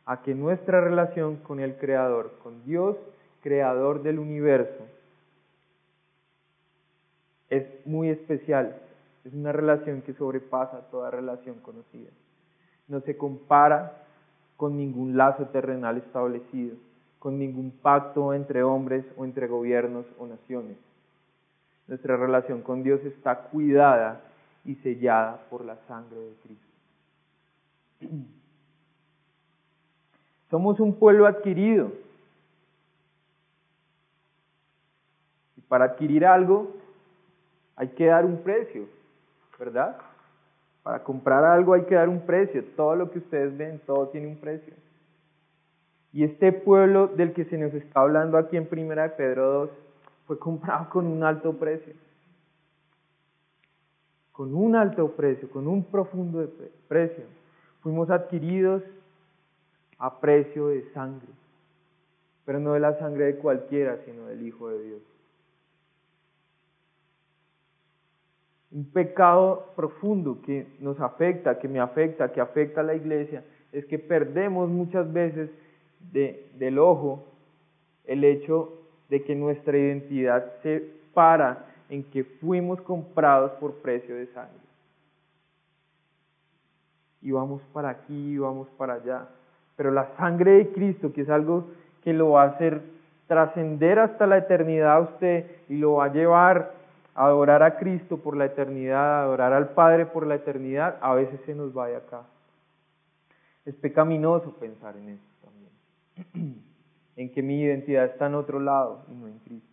a 0.05 0.23
que 0.23 0.35
nuestra 0.35 0.81
relación 0.81 1.37
con 1.37 1.61
el 1.61 1.77
Creador, 1.77 2.33
con 2.43 2.65
Dios, 2.65 2.97
Creador 3.43 4.03
del 4.03 4.19
universo, 4.19 4.87
es 7.49 7.65
muy 7.87 8.11
especial. 8.11 8.77
Es 9.25 9.33
una 9.33 9.53
relación 9.53 10.03
que 10.03 10.15
sobrepasa 10.15 10.91
toda 10.91 11.11
relación 11.11 11.57
conocida. 11.61 12.11
No 12.87 13.01
se 13.01 13.17
compara 13.17 14.05
con 14.57 14.77
ningún 14.77 15.17
lazo 15.17 15.47
terrenal 15.47 15.97
establecido, 15.97 16.77
con 17.19 17.39
ningún 17.39 17.71
pacto 17.71 18.35
entre 18.35 18.63
hombres 18.63 19.05
o 19.17 19.25
entre 19.25 19.47
gobiernos 19.47 20.07
o 20.19 20.27
naciones. 20.27 20.77
Nuestra 21.89 22.17
relación 22.17 22.63
con 22.63 22.83
Dios 22.83 23.01
está 23.05 23.49
cuidada 23.49 24.21
y 24.71 24.77
sellada 24.77 25.41
por 25.51 25.65
la 25.65 25.77
sangre 25.89 26.17
de 26.17 26.35
Cristo. 26.45 26.67
Somos 30.51 30.79
un 30.79 30.95
pueblo 30.95 31.27
adquirido. 31.27 31.93
Y 35.57 35.61
para 35.63 35.87
adquirir 35.87 36.25
algo 36.25 36.77
hay 37.75 37.89
que 37.89 38.07
dar 38.07 38.25
un 38.25 38.43
precio, 38.43 38.87
¿verdad? 39.59 39.97
Para 40.85 41.03
comprar 41.03 41.45
algo 41.45 41.75
hay 41.75 41.83
que 41.85 41.97
dar 41.97 42.09
un 42.09 42.21
precio. 42.21 42.65
Todo 42.77 42.95
lo 42.95 43.11
que 43.11 43.19
ustedes 43.19 43.57
ven, 43.57 43.81
todo 43.85 44.09
tiene 44.09 44.29
un 44.29 44.37
precio. 44.37 44.75
Y 46.13 46.23
este 46.23 46.53
pueblo 46.53 47.09
del 47.09 47.33
que 47.33 47.45
se 47.45 47.59
nos 47.59 47.75
está 47.75 48.01
hablando 48.01 48.39
aquí 48.39 48.57
en 48.57 48.67
Primera 48.67 49.03
de 49.03 49.11
Pedro 49.11 49.53
2 49.53 49.71
fue 50.29 50.39
comprado 50.39 50.89
con 50.91 51.09
un 51.09 51.25
alto 51.25 51.55
precio. 51.55 51.95
Con 54.33 54.55
un 54.55 54.77
alto 54.77 55.11
precio, 55.13 55.51
con 55.51 55.67
un 55.67 55.85
profundo 55.85 56.49
precio. 56.89 57.25
Fuimos 57.81 58.11
adquiridos 58.11 58.83
a 59.99 60.21
precio 60.21 60.69
de 60.69 60.83
sangre, 60.93 61.29
pero 62.45 62.59
no 62.59 62.73
de 62.73 62.81
la 62.81 62.99
sangre 62.99 63.27
de 63.27 63.37
cualquiera, 63.37 63.99
sino 64.05 64.27
del 64.27 64.47
Hijo 64.47 64.69
de 64.69 64.83
Dios. 64.83 65.03
Un 68.73 68.85
pecado 68.85 69.73
profundo 69.77 70.41
que 70.43 70.67
nos 70.79 71.01
afecta, 71.01 71.59
que 71.59 71.69
me 71.69 71.81
afecta, 71.81 72.33
que 72.33 72.41
afecta 72.41 72.81
a 72.81 72.85
la 72.85 72.95
iglesia, 72.95 73.45
es 73.73 73.85
que 73.87 73.99
perdemos 73.99 74.69
muchas 74.69 75.13
veces 75.13 75.51
de, 76.13 76.51
del 76.55 76.79
ojo 76.79 77.25
el 78.05 78.25
hecho 78.25 78.73
de 79.09 79.23
que 79.23 79.35
nuestra 79.35 79.77
identidad 79.77 80.53
se 80.63 80.83
para 81.13 81.70
en 81.91 82.05
que 82.05 82.25
fuimos 82.25 82.81
comprados 82.81 83.53
por 83.53 83.75
precio 83.83 84.15
de 84.15 84.27
sangre 84.29 84.71
y 87.23 87.33
vamos 87.33 87.61
para 87.73 87.91
aquí 87.91 88.33
y 88.33 88.39
vamos 88.39 88.69
para 88.77 88.95
allá. 88.95 89.29
Pero 89.77 89.91
la 89.91 90.09
sangre 90.17 90.53
de 90.53 90.73
Cristo, 90.73 91.13
que 91.13 91.23
es 91.23 91.31
algo 91.31 91.67
que 92.03 92.13
lo 92.13 92.31
va 92.31 92.43
a 92.45 92.47
hacer 92.49 92.83
trascender 93.27 93.99
hasta 93.99 94.27
la 94.27 94.39
eternidad 94.39 94.97
a 94.97 95.01
usted 95.01 95.47
y 95.69 95.77
lo 95.77 95.95
va 95.95 96.07
a 96.07 96.13
llevar 96.13 96.73
a 97.15 97.27
adorar 97.27 97.63
a 97.63 97.77
Cristo 97.77 98.19
por 98.19 98.37
la 98.37 98.47
eternidad, 98.47 99.21
a 99.21 99.23
adorar 99.23 99.53
al 99.53 99.71
Padre 99.71 100.07
por 100.07 100.27
la 100.27 100.37
eternidad, 100.37 100.99
a 101.01 101.15
veces 101.15 101.41
se 101.45 101.55
nos 101.55 101.77
va 101.77 101.89
de 101.89 101.97
acá. 101.97 102.23
Es 103.65 103.75
pecaminoso 103.75 104.53
pensar 104.55 104.97
en 104.97 105.11
eso 105.11 105.25
también, 105.43 106.63
en 107.17 107.33
que 107.33 107.43
mi 107.43 107.61
identidad 107.61 108.07
está 108.07 108.27
en 108.27 108.35
otro 108.35 108.59
lado 108.59 109.03
y 109.11 109.15
no 109.15 109.27
en 109.27 109.39
Cristo. 109.41 109.70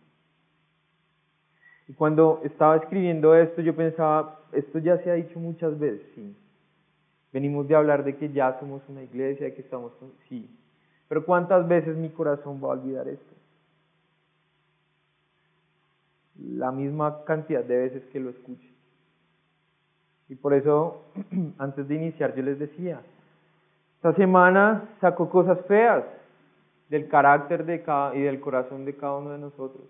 Y 1.88 1.94
cuando 1.94 2.40
estaba 2.44 2.76
escribiendo 2.76 3.34
esto, 3.34 3.62
yo 3.62 3.74
pensaba, 3.74 4.40
esto 4.52 4.78
ya 4.78 4.98
se 4.98 5.10
ha 5.10 5.14
dicho 5.14 5.38
muchas 5.38 5.78
veces, 5.78 6.06
sí, 6.14 6.36
Venimos 7.32 7.68
de 7.68 7.74
hablar 7.74 8.04
de 8.04 8.16
que 8.16 8.32
ya 8.32 8.58
somos 8.58 8.82
una 8.88 9.02
iglesia, 9.02 9.46
de 9.46 9.54
que 9.54 9.60
estamos 9.60 9.92
con... 9.94 10.12
Sí, 10.28 10.48
pero 11.08 11.24
¿cuántas 11.24 11.66
veces 11.68 11.96
mi 11.96 12.08
corazón 12.08 12.60
va 12.62 12.68
a 12.68 12.72
olvidar 12.72 13.06
esto? 13.06 13.34
La 16.38 16.72
misma 16.72 17.24
cantidad 17.24 17.62
de 17.62 17.76
veces 17.76 18.02
que 18.12 18.20
lo 18.20 18.30
escuche. 18.30 18.68
Y 20.28 20.36
por 20.36 20.54
eso, 20.54 21.04
antes 21.58 21.86
de 21.86 21.94
iniciar, 21.94 22.34
yo 22.34 22.42
les 22.42 22.58
decía, 22.58 23.00
esta 23.96 24.14
semana 24.14 24.88
sacó 25.00 25.28
cosas 25.28 25.58
feas 25.66 26.04
del 26.88 27.08
carácter 27.08 27.66
de 27.66 27.82
cada, 27.82 28.14
y 28.14 28.22
del 28.22 28.40
corazón 28.40 28.84
de 28.86 28.96
cada 28.96 29.16
uno 29.18 29.30
de 29.30 29.38
nosotros. 29.38 29.84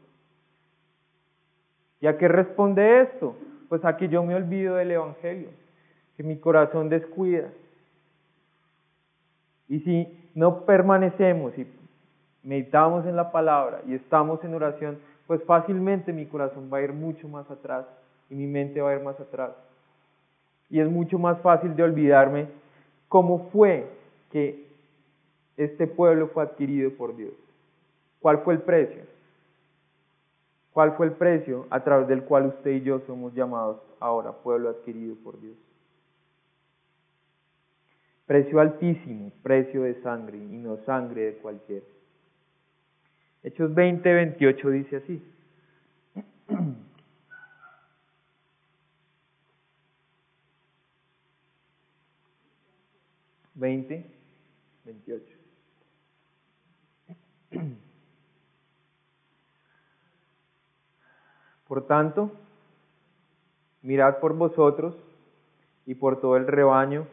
¿Y 2.01 2.07
a 2.07 2.17
qué 2.17 2.29
responde 2.29 3.03
esto? 3.03 3.35
Pues 3.69 3.85
a 3.85 3.97
que 3.97 4.09
yo 4.09 4.23
me 4.23 4.35
olvido 4.35 4.77
del 4.77 4.93
Evangelio 4.93 5.49
que 6.19 6.25
mi 6.25 6.37
corazón 6.37 6.89
descuida. 6.89 7.49
Y 9.69 9.79
si 9.81 10.31
no 10.35 10.65
permanecemos 10.65 11.57
y 11.57 11.65
meditamos 12.43 13.07
en 13.07 13.15
la 13.15 13.31
palabra 13.31 13.83
y 13.87 13.95
estamos 13.95 14.43
en 14.43 14.53
oración, 14.53 14.99
pues 15.29 15.41
fácilmente 15.45 16.13
mi 16.13 16.27
corazón 16.27 16.69
va 16.73 16.79
a 16.79 16.83
ir 16.83 16.93
mucho 16.93 17.29
más 17.29 17.49
atrás 17.51 17.87
y 18.29 18.35
mi 18.35 18.49
mente 18.49 18.81
va 18.81 18.91
a 18.91 18.97
ir 18.97 19.03
más 19.03 19.21
atrás. 19.21 19.53
Y 20.71 20.81
es 20.81 20.91
mucho 20.91 21.21
más 21.21 21.39
fácil 21.41 21.77
de 21.77 21.85
olvidarme 21.85 22.49
cómo 23.09 23.49
fue 23.53 23.89
que 24.33 24.67
este 25.57 25.87
pueblo 25.87 26.29
fue 26.29 26.43
adquirido 26.43 26.91
por 26.91 27.15
Dios. 27.17 27.35
¿Cuál 28.21 28.39
fue 28.39 28.55
el 28.55 28.63
precio? 28.63 29.03
¿Cuál 30.73 30.93
fue 30.97 31.07
el 31.07 31.13
precio 31.13 31.67
a 31.71 31.83
través 31.83 32.09
del 32.09 32.25
cual 32.25 32.47
usted 32.47 32.71
y 32.71 32.83
yo 32.83 33.01
somos 33.01 33.35
llamados 33.35 33.81
ahora 34.01 34.33
pueblo 34.33 34.69
adquirido 34.69 35.17
por 35.17 35.41
Dios? 35.41 35.57
Precio 38.27 38.61
altísimo, 38.61 39.33
precio 39.43 39.83
de 39.83 40.01
sangre 40.03 40.37
y 40.37 40.59
no 40.59 40.77
sangre 40.85 41.23
de 41.23 41.33
cualquiera. 41.39 41.87
Hechos 43.43 43.75
20, 43.75 44.13
28 44.13 44.71
dice 44.71 44.97
así. 44.97 45.23
Veinte, 53.55 54.05
veintiocho. 54.85 55.38
Por 61.69 61.87
tanto, 61.87 62.33
mirad 63.83 64.19
por 64.19 64.35
vosotros 64.35 64.97
y 65.87 65.95
por 65.95 66.21
todo 66.21 66.37
el 66.37 66.47
rebaño 66.47 67.07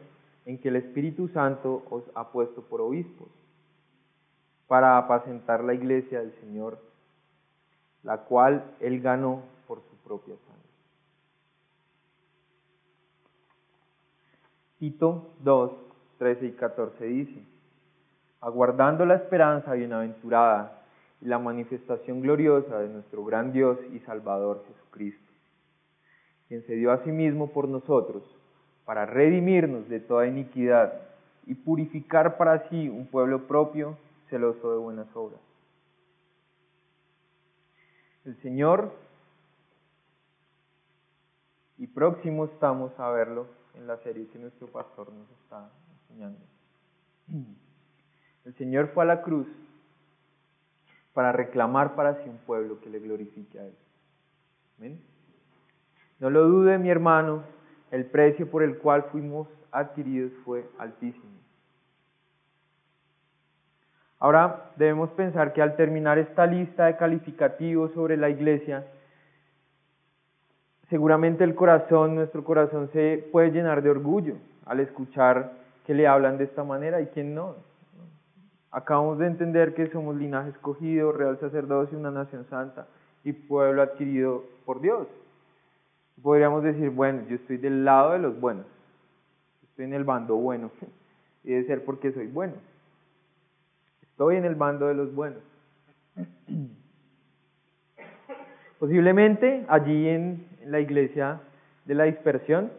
en 0.46 0.58
que 0.58 0.68
el 0.68 0.76
Espíritu 0.76 1.28
Santo 1.28 1.82
os 1.90 2.04
ha 2.14 2.28
puesto 2.28 2.62
por 2.62 2.80
obispos, 2.80 3.28
para 4.66 4.98
apacentar 4.98 5.62
la 5.62 5.74
iglesia 5.74 6.20
del 6.20 6.32
Señor, 6.40 6.78
la 8.02 8.18
cual 8.18 8.64
él 8.80 9.00
ganó 9.00 9.42
por 9.66 9.80
su 9.82 9.96
propia 9.98 10.34
sangre. 10.46 10.62
Tito 14.78 15.30
2, 15.40 15.72
13 16.18 16.46
y 16.46 16.52
14 16.52 17.04
dice, 17.04 17.42
aguardando 18.40 19.04
la 19.04 19.14
esperanza 19.14 19.72
bienaventurada 19.74 20.82
la 21.26 21.40
manifestación 21.40 22.20
gloriosa 22.20 22.78
de 22.78 22.88
nuestro 22.88 23.24
gran 23.24 23.52
Dios 23.52 23.78
y 23.92 23.98
Salvador 24.00 24.64
Jesucristo, 24.68 25.32
quien 26.46 26.64
se 26.66 26.74
dio 26.74 26.92
a 26.92 27.02
sí 27.02 27.10
mismo 27.10 27.50
por 27.50 27.66
nosotros 27.66 28.22
para 28.84 29.06
redimirnos 29.06 29.88
de 29.88 29.98
toda 29.98 30.28
iniquidad 30.28 31.02
y 31.44 31.54
purificar 31.54 32.36
para 32.36 32.68
sí 32.68 32.88
un 32.88 33.08
pueblo 33.08 33.48
propio 33.48 33.98
celoso 34.30 34.70
de 34.70 34.78
buenas 34.78 35.08
obras. 35.16 35.40
El 38.24 38.36
Señor, 38.42 38.92
y 41.76 41.88
próximo 41.88 42.44
estamos 42.44 42.96
a 43.00 43.10
verlo 43.10 43.48
en 43.74 43.88
la 43.88 43.96
serie 43.98 44.28
que 44.28 44.38
nuestro 44.38 44.68
pastor 44.68 45.12
nos 45.12 45.28
está 45.42 45.70
enseñando. 46.02 46.38
El 48.44 48.54
Señor 48.54 48.92
fue 48.94 49.02
a 49.02 49.06
la 49.06 49.22
cruz 49.22 49.48
para 51.16 51.32
reclamar 51.32 51.94
para 51.94 52.16
sí 52.16 52.28
un 52.28 52.36
pueblo 52.36 52.78
que 52.78 52.90
le 52.90 52.98
glorifique 52.98 53.58
a 53.58 53.64
Él. 53.64 53.74
¿Amén? 54.76 55.00
No 56.20 56.28
lo 56.28 56.46
dude, 56.46 56.76
mi 56.76 56.90
hermano, 56.90 57.42
el 57.90 58.04
precio 58.04 58.50
por 58.50 58.62
el 58.62 58.76
cual 58.76 59.04
fuimos 59.04 59.48
adquiridos 59.72 60.30
fue 60.44 60.68
altísimo. 60.76 61.24
Ahora 64.18 64.72
debemos 64.76 65.08
pensar 65.12 65.54
que 65.54 65.62
al 65.62 65.74
terminar 65.74 66.18
esta 66.18 66.44
lista 66.44 66.84
de 66.84 66.98
calificativos 66.98 67.92
sobre 67.92 68.18
la 68.18 68.28
iglesia, 68.28 68.84
seguramente 70.90 71.44
el 71.44 71.54
corazón, 71.54 72.14
nuestro 72.14 72.44
corazón 72.44 72.90
se 72.92 73.26
puede 73.32 73.52
llenar 73.52 73.80
de 73.80 73.88
orgullo 73.88 74.34
al 74.66 74.80
escuchar 74.80 75.52
que 75.86 75.94
le 75.94 76.06
hablan 76.06 76.36
de 76.36 76.44
esta 76.44 76.62
manera 76.62 77.00
y 77.00 77.06
quién 77.06 77.34
no. 77.34 77.54
Acabamos 78.76 79.18
de 79.18 79.26
entender 79.26 79.72
que 79.72 79.86
somos 79.86 80.16
linaje 80.16 80.50
escogido, 80.50 81.10
real 81.10 81.40
sacerdocio, 81.40 81.98
una 81.98 82.10
nación 82.10 82.44
santa 82.50 82.86
y 83.24 83.32
pueblo 83.32 83.80
adquirido 83.80 84.44
por 84.66 84.82
Dios. 84.82 85.08
Podríamos 86.22 86.62
decir, 86.62 86.90
bueno, 86.90 87.22
yo 87.26 87.36
estoy 87.36 87.56
del 87.56 87.86
lado 87.86 88.12
de 88.12 88.18
los 88.18 88.38
buenos, 88.38 88.66
estoy 89.62 89.86
en 89.86 89.94
el 89.94 90.04
bando 90.04 90.36
bueno, 90.36 90.70
y 91.42 91.52
debe 91.52 91.66
ser 91.66 91.86
porque 91.86 92.12
soy 92.12 92.26
bueno. 92.26 92.52
Estoy 94.02 94.36
en 94.36 94.44
el 94.44 94.56
bando 94.56 94.88
de 94.88 94.94
los 94.94 95.14
buenos. 95.14 95.40
Posiblemente 98.78 99.64
allí 99.68 100.06
en, 100.06 100.46
la 100.66 100.80
iglesia 100.80 101.40
de 101.86 101.94
la 101.94 102.04
dispersión 102.04 102.70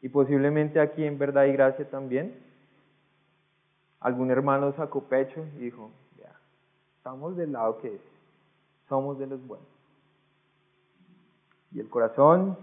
y 0.00 0.08
posiblemente 0.08 0.80
aquí 0.80 1.04
en 1.04 1.18
verdad 1.18 1.44
y 1.44 1.52
gracia 1.52 1.88
también, 1.88 2.34
algún 4.02 4.30
hermano 4.30 4.72
sacó 4.72 5.02
pecho 5.04 5.44
y 5.56 5.64
dijo, 5.64 5.90
ya, 6.18 6.32
estamos 6.96 7.36
del 7.36 7.52
lado 7.52 7.78
que 7.78 7.98
somos 8.88 9.18
de 9.18 9.26
los 9.26 9.46
buenos. 9.46 9.66
Y 11.72 11.80
el 11.80 11.88
corazón 11.88 12.58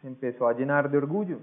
se 0.00 0.06
empezó 0.06 0.48
a 0.48 0.54
llenar 0.54 0.90
de 0.90 0.98
orgullo. 0.98 1.38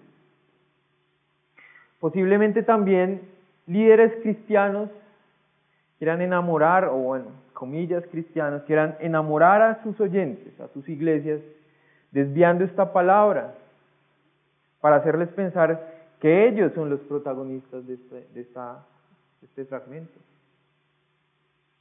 Posiblemente 2.00 2.64
también 2.64 3.22
líderes 3.68 4.14
cristianos 4.22 4.90
quieran 5.98 6.22
enamorar, 6.22 6.86
o 6.86 6.96
bueno, 6.96 7.28
comillas 7.54 8.04
cristianos, 8.12 8.64
quieran 8.64 8.96
enamorar 9.00 9.62
a 9.62 9.84
sus 9.84 10.00
oyentes, 10.00 10.60
a 10.60 10.68
sus 10.70 10.88
iglesias, 10.90 11.42
desviando 12.12 12.64
esta 12.64 12.94
palabra 12.94 13.56
para 14.82 14.98
hacerles 14.98 15.30
pensar 15.30 15.94
que 16.20 16.48
ellos 16.48 16.72
son 16.74 16.90
los 16.90 17.00
protagonistas 17.02 17.86
de 17.88 17.96
este, 17.96 18.28
de 18.34 18.42
esta 18.42 18.86
este 19.46 19.66
fragmento. 19.66 20.20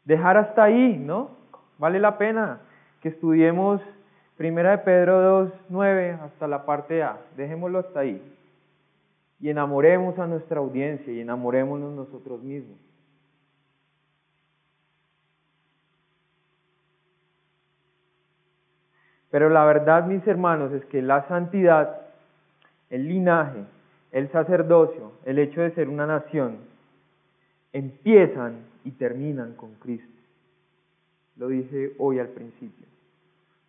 Dejar 0.05 0.37
hasta 0.37 0.65
ahí, 0.65 0.97
¿no? 0.97 1.31
Vale 1.79 1.99
la 1.99 2.19
pena 2.19 2.61
que 3.01 3.09
estudiemos 3.09 3.81
Primera 4.37 4.73
de 4.73 4.79
Pedro 4.79 5.21
2, 5.21 5.53
9 5.69 6.19
hasta 6.23 6.49
la 6.49 6.67
parte 6.67 7.03
A. 7.03 7.21
Dejémoslo 7.37 7.79
hasta 7.79 8.01
ahí. 8.01 8.21
Y 9.41 9.49
enamoremos 9.49 10.19
a 10.19 10.27
nuestra 10.27 10.59
audiencia 10.59 11.13
y 11.13 11.21
enamorémonos 11.21 11.93
nosotros 11.93 12.43
mismos. 12.43 12.77
Pero 19.31 19.49
la 19.51 19.65
verdad, 19.65 20.07
mis 20.07 20.27
hermanos, 20.27 20.73
es 20.73 20.85
que 20.87 21.03
la 21.03 21.27
santidad, 21.29 22.03
el 22.91 23.09
linaje, 23.09 23.65
el 24.13 24.31
sacerdocio, 24.31 25.13
el 25.25 25.39
hecho 25.39 25.61
de 25.61 25.73
ser 25.73 25.89
una 25.89 26.07
nación, 26.07 26.59
empiezan 27.75 28.55
y 28.85 28.93
terminan 28.93 29.55
con 29.55 29.75
Cristo. 29.75 30.09
Lo 31.37 31.49
dije 31.49 31.93
hoy 31.99 32.21
al 32.21 32.29
principio. 32.29 32.87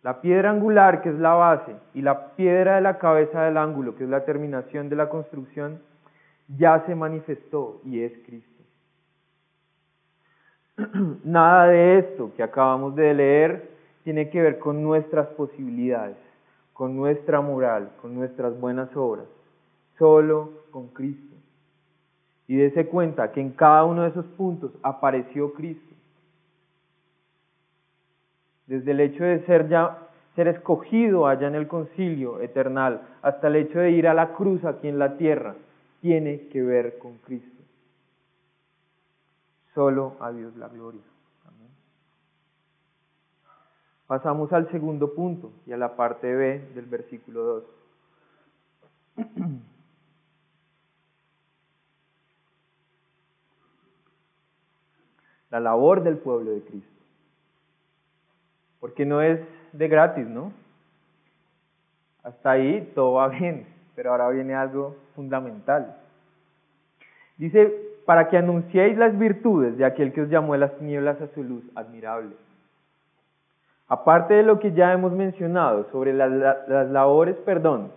La 0.02 0.20
piedra 0.20 0.50
angular, 0.50 1.02
que 1.02 1.08
es 1.08 1.16
la 1.16 1.34
base, 1.34 1.74
y 1.92 2.02
la 2.02 2.36
piedra 2.36 2.76
de 2.76 2.82
la 2.82 2.98
cabeza 2.98 3.42
del 3.42 3.56
ángulo, 3.56 3.96
que 3.96 4.04
es 4.04 4.10
la 4.10 4.24
terminación 4.24 4.88
de 4.88 4.94
la 4.94 5.08
construcción, 5.08 5.80
ya 6.56 6.84
se 6.86 6.94
manifestó 6.94 7.80
y 7.84 8.02
es 8.02 8.12
Cristo. 8.24 8.62
Nada 11.24 11.66
de 11.66 11.98
esto 11.98 12.32
que 12.36 12.44
acabamos 12.44 12.94
de 12.94 13.12
leer 13.12 13.70
tiene 14.04 14.30
que 14.30 14.40
ver 14.40 14.60
con 14.60 14.84
nuestras 14.84 15.26
posibilidades, 15.28 16.16
con 16.72 16.94
nuestra 16.94 17.40
moral, 17.40 17.90
con 18.00 18.14
nuestras 18.14 18.56
buenas 18.60 18.94
obras, 18.94 19.26
solo 19.98 20.52
con 20.70 20.86
Cristo 20.88 21.35
y 22.48 22.56
dése 22.56 22.86
cuenta 22.86 23.32
que 23.32 23.40
en 23.40 23.50
cada 23.50 23.84
uno 23.84 24.02
de 24.02 24.10
esos 24.10 24.26
puntos 24.26 24.72
apareció 24.82 25.52
Cristo. 25.52 25.94
Desde 28.66 28.90
el 28.90 29.00
hecho 29.00 29.24
de 29.24 29.44
ser 29.46 29.68
ya 29.68 30.06
ser 30.36 30.48
escogido 30.48 31.26
allá 31.26 31.48
en 31.48 31.54
el 31.54 31.66
concilio 31.66 32.40
eternal 32.40 33.00
hasta 33.22 33.48
el 33.48 33.56
hecho 33.56 33.78
de 33.78 33.90
ir 33.92 34.06
a 34.06 34.14
la 34.14 34.34
cruz 34.34 34.64
aquí 34.64 34.86
en 34.86 34.98
la 34.98 35.16
tierra, 35.16 35.56
tiene 36.02 36.48
que 36.48 36.62
ver 36.62 36.98
con 36.98 37.16
Cristo. 37.18 37.62
Solo 39.74 40.16
a 40.20 40.30
Dios 40.30 40.54
la 40.56 40.68
gloria. 40.68 41.00
Pasamos 44.06 44.52
al 44.52 44.70
segundo 44.70 45.14
punto 45.14 45.50
y 45.66 45.72
a 45.72 45.76
la 45.76 45.96
parte 45.96 46.32
B 46.32 46.60
del 46.74 46.86
versículo 46.86 47.64
2. 49.16 49.26
la 55.50 55.60
labor 55.60 56.02
del 56.02 56.18
pueblo 56.18 56.52
de 56.52 56.60
Cristo. 56.62 57.02
Porque 58.80 59.04
no 59.04 59.22
es 59.22 59.40
de 59.72 59.88
gratis, 59.88 60.26
¿no? 60.26 60.52
Hasta 62.22 62.50
ahí 62.52 62.90
todo 62.94 63.14
va 63.14 63.28
bien, 63.28 63.66
pero 63.94 64.10
ahora 64.10 64.28
viene 64.30 64.54
algo 64.54 64.96
fundamental. 65.14 65.96
Dice, 67.36 67.72
para 68.04 68.28
que 68.28 68.38
anunciéis 68.38 68.96
las 68.96 69.16
virtudes 69.18 69.76
de 69.76 69.84
aquel 69.84 70.12
que 70.12 70.22
os 70.22 70.28
llamó 70.28 70.54
de 70.54 70.60
las 70.60 70.76
tinieblas 70.78 71.20
a 71.20 71.28
su 71.28 71.42
luz 71.42 71.64
admirable. 71.74 72.34
Aparte 73.88 74.34
de 74.34 74.42
lo 74.42 74.58
que 74.58 74.72
ya 74.72 74.92
hemos 74.92 75.12
mencionado 75.12 75.88
sobre 75.90 76.12
las, 76.12 76.30
las 76.30 76.90
labores, 76.90 77.36
perdón, 77.44 77.92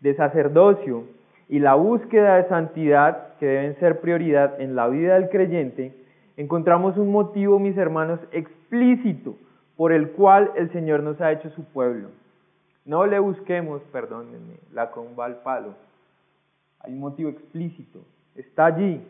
de 0.00 0.14
sacerdocio 0.14 1.04
y 1.48 1.58
la 1.58 1.74
búsqueda 1.74 2.36
de 2.36 2.48
santidad 2.48 3.34
que 3.38 3.46
deben 3.46 3.76
ser 3.80 4.00
prioridad 4.00 4.60
en 4.60 4.76
la 4.76 4.86
vida 4.88 5.14
del 5.14 5.28
creyente, 5.28 5.92
encontramos 6.38 6.96
un 6.96 7.10
motivo, 7.10 7.58
mis 7.58 7.76
hermanos, 7.76 8.20
explícito 8.30 9.34
por 9.76 9.92
el 9.92 10.12
cual 10.12 10.52
el 10.54 10.70
Señor 10.70 11.02
nos 11.02 11.20
ha 11.20 11.32
hecho 11.32 11.50
su 11.50 11.64
pueblo. 11.64 12.10
No 12.84 13.04
le 13.06 13.18
busquemos, 13.18 13.82
perdónenme, 13.92 14.54
la 14.72 14.92
comba 14.92 15.26
al 15.26 15.42
palo. 15.42 15.74
Hay 16.80 16.94
un 16.94 17.00
motivo 17.00 17.28
explícito, 17.28 18.00
está 18.36 18.66
allí. 18.66 19.04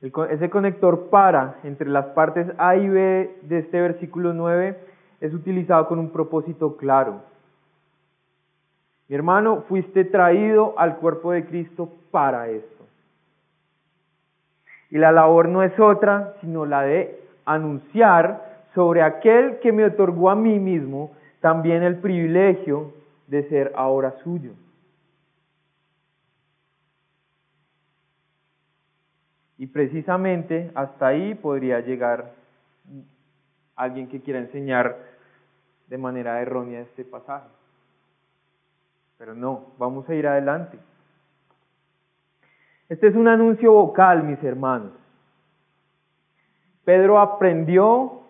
ese 0.00 0.48
conector 0.48 1.10
para 1.10 1.58
entre 1.64 1.88
las 1.88 2.06
partes 2.06 2.46
A 2.56 2.76
y 2.76 2.88
B 2.88 3.36
de 3.42 3.58
este 3.58 3.80
versículo 3.80 4.32
9 4.32 4.78
es 5.20 5.34
utilizado 5.34 5.88
con 5.88 5.98
un 5.98 6.10
propósito 6.10 6.76
claro. 6.76 7.22
Mi 9.08 9.16
hermano, 9.16 9.62
fuiste 9.62 10.04
traído 10.04 10.78
al 10.78 10.98
cuerpo 10.98 11.32
de 11.32 11.46
Cristo 11.46 11.92
para 12.12 12.48
esto. 12.48 12.77
Y 14.90 14.98
la 14.98 15.12
labor 15.12 15.48
no 15.48 15.62
es 15.62 15.78
otra, 15.78 16.34
sino 16.40 16.64
la 16.64 16.82
de 16.82 17.20
anunciar 17.44 18.64
sobre 18.74 19.02
aquel 19.02 19.58
que 19.60 19.72
me 19.72 19.84
otorgó 19.84 20.30
a 20.30 20.34
mí 20.34 20.58
mismo 20.58 21.12
también 21.40 21.82
el 21.82 21.96
privilegio 21.98 22.92
de 23.26 23.48
ser 23.48 23.72
ahora 23.76 24.12
suyo. 24.22 24.52
Y 29.58 29.66
precisamente 29.66 30.70
hasta 30.74 31.08
ahí 31.08 31.34
podría 31.34 31.80
llegar 31.80 32.32
alguien 33.74 34.08
que 34.08 34.20
quiera 34.20 34.38
enseñar 34.38 34.96
de 35.88 35.98
manera 35.98 36.40
errónea 36.40 36.80
este 36.80 37.04
pasaje. 37.04 37.48
Pero 39.18 39.34
no, 39.34 39.72
vamos 39.78 40.08
a 40.08 40.14
ir 40.14 40.26
adelante. 40.28 40.78
Este 42.88 43.08
es 43.08 43.14
un 43.14 43.28
anuncio 43.28 43.72
vocal, 43.72 44.24
mis 44.24 44.42
hermanos. 44.42 44.92
Pedro 46.84 47.20
aprendió 47.20 48.22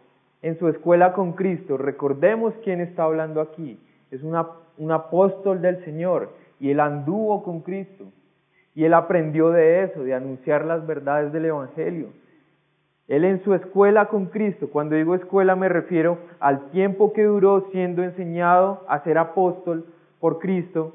en 0.42 0.58
su 0.58 0.66
escuela 0.68 1.12
con 1.12 1.34
Cristo. 1.34 1.76
Recordemos 1.76 2.54
quién 2.64 2.80
está 2.80 3.04
hablando 3.04 3.40
aquí. 3.40 3.78
Es 4.10 4.22
un 4.22 4.90
apóstol 4.90 5.62
del 5.62 5.84
Señor 5.84 6.32
y 6.58 6.70
él 6.70 6.80
anduvo 6.80 7.44
con 7.44 7.60
Cristo. 7.60 8.06
Y 8.74 8.84
él 8.84 8.94
aprendió 8.94 9.50
de 9.50 9.84
eso, 9.84 10.02
de 10.02 10.14
anunciar 10.14 10.64
las 10.64 10.84
verdades 10.86 11.32
del 11.32 11.44
Evangelio. 11.46 12.08
Él 13.06 13.24
en 13.24 13.42
su 13.42 13.54
escuela 13.54 14.06
con 14.06 14.26
Cristo, 14.26 14.68
cuando 14.70 14.96
digo 14.96 15.14
escuela 15.14 15.56
me 15.56 15.68
refiero 15.68 16.18
al 16.40 16.70
tiempo 16.70 17.12
que 17.12 17.24
duró 17.24 17.68
siendo 17.72 18.02
enseñado 18.02 18.84
a 18.88 19.02
ser 19.02 19.18
apóstol 19.18 19.86
por 20.20 20.40
Cristo, 20.40 20.94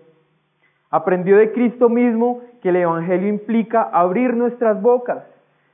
aprendió 0.94 1.38
de 1.38 1.52
Cristo 1.52 1.90
mismo 1.90 2.42
que 2.62 2.70
el 2.70 2.76
Evangelio 2.76 3.28
implica 3.28 3.82
abrir 3.82 4.36
nuestras 4.36 4.80
bocas, 4.80 5.24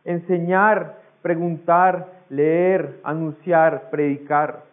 enseñar, 0.05 0.95
preguntar, 1.21 2.07
leer, 2.29 3.01
anunciar, 3.03 3.89
predicar. 3.89 4.63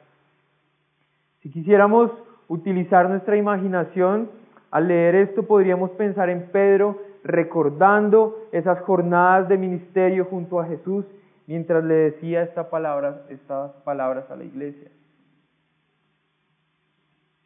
Si 1.41 1.51
quisiéramos 1.51 2.13
utilizar 2.47 3.11
nuestra 3.11 3.37
imaginación, 3.37 4.31
al 4.71 4.87
leer 4.87 5.17
esto 5.17 5.43
podríamos 5.43 5.91
pensar 5.91 6.31
en 6.31 6.47
Pedro 6.53 6.97
recordando 7.25 8.39
esas 8.53 8.81
jornadas 8.83 9.49
de 9.49 9.59
ministerio 9.59 10.27
junto 10.27 10.61
a 10.61 10.67
Jesús 10.67 11.05
mientras 11.49 11.83
le 11.83 11.95
decía 11.95 12.43
estas 12.43 12.69
palabras 12.69 14.31
a 14.31 14.37
la 14.37 14.45
iglesia. 14.45 14.93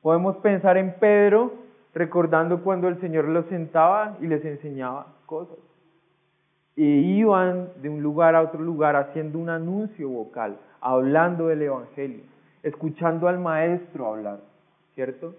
Podemos 0.03 0.37
pensar 0.37 0.77
en 0.77 0.93
Pedro 1.01 1.70
recordando 1.95 2.63
cuando 2.63 2.89
el 2.89 3.01
Señor 3.01 3.27
los 3.27 3.47
sentaba 3.47 4.17
y 4.21 4.27
les 4.27 4.45
enseñaba 4.45 5.07
cosas. 5.27 5.59
Y 6.77 7.19
iban 7.19 7.69
de 7.83 7.89
un 7.89 8.03
lugar 8.03 8.35
a 8.35 8.43
otro 8.43 8.61
lugar 8.61 8.97
haciendo 8.97 9.39
un 9.39 9.51
anuncio 9.51 10.09
vocal, 10.09 10.57
hablando 10.81 11.49
del 11.49 11.63
Evangelio, 11.63 12.23
escuchando 12.63 13.29
al 13.29 13.39
Maestro 13.39 14.07
hablar, 14.07 14.41
¿cierto? 14.95 15.35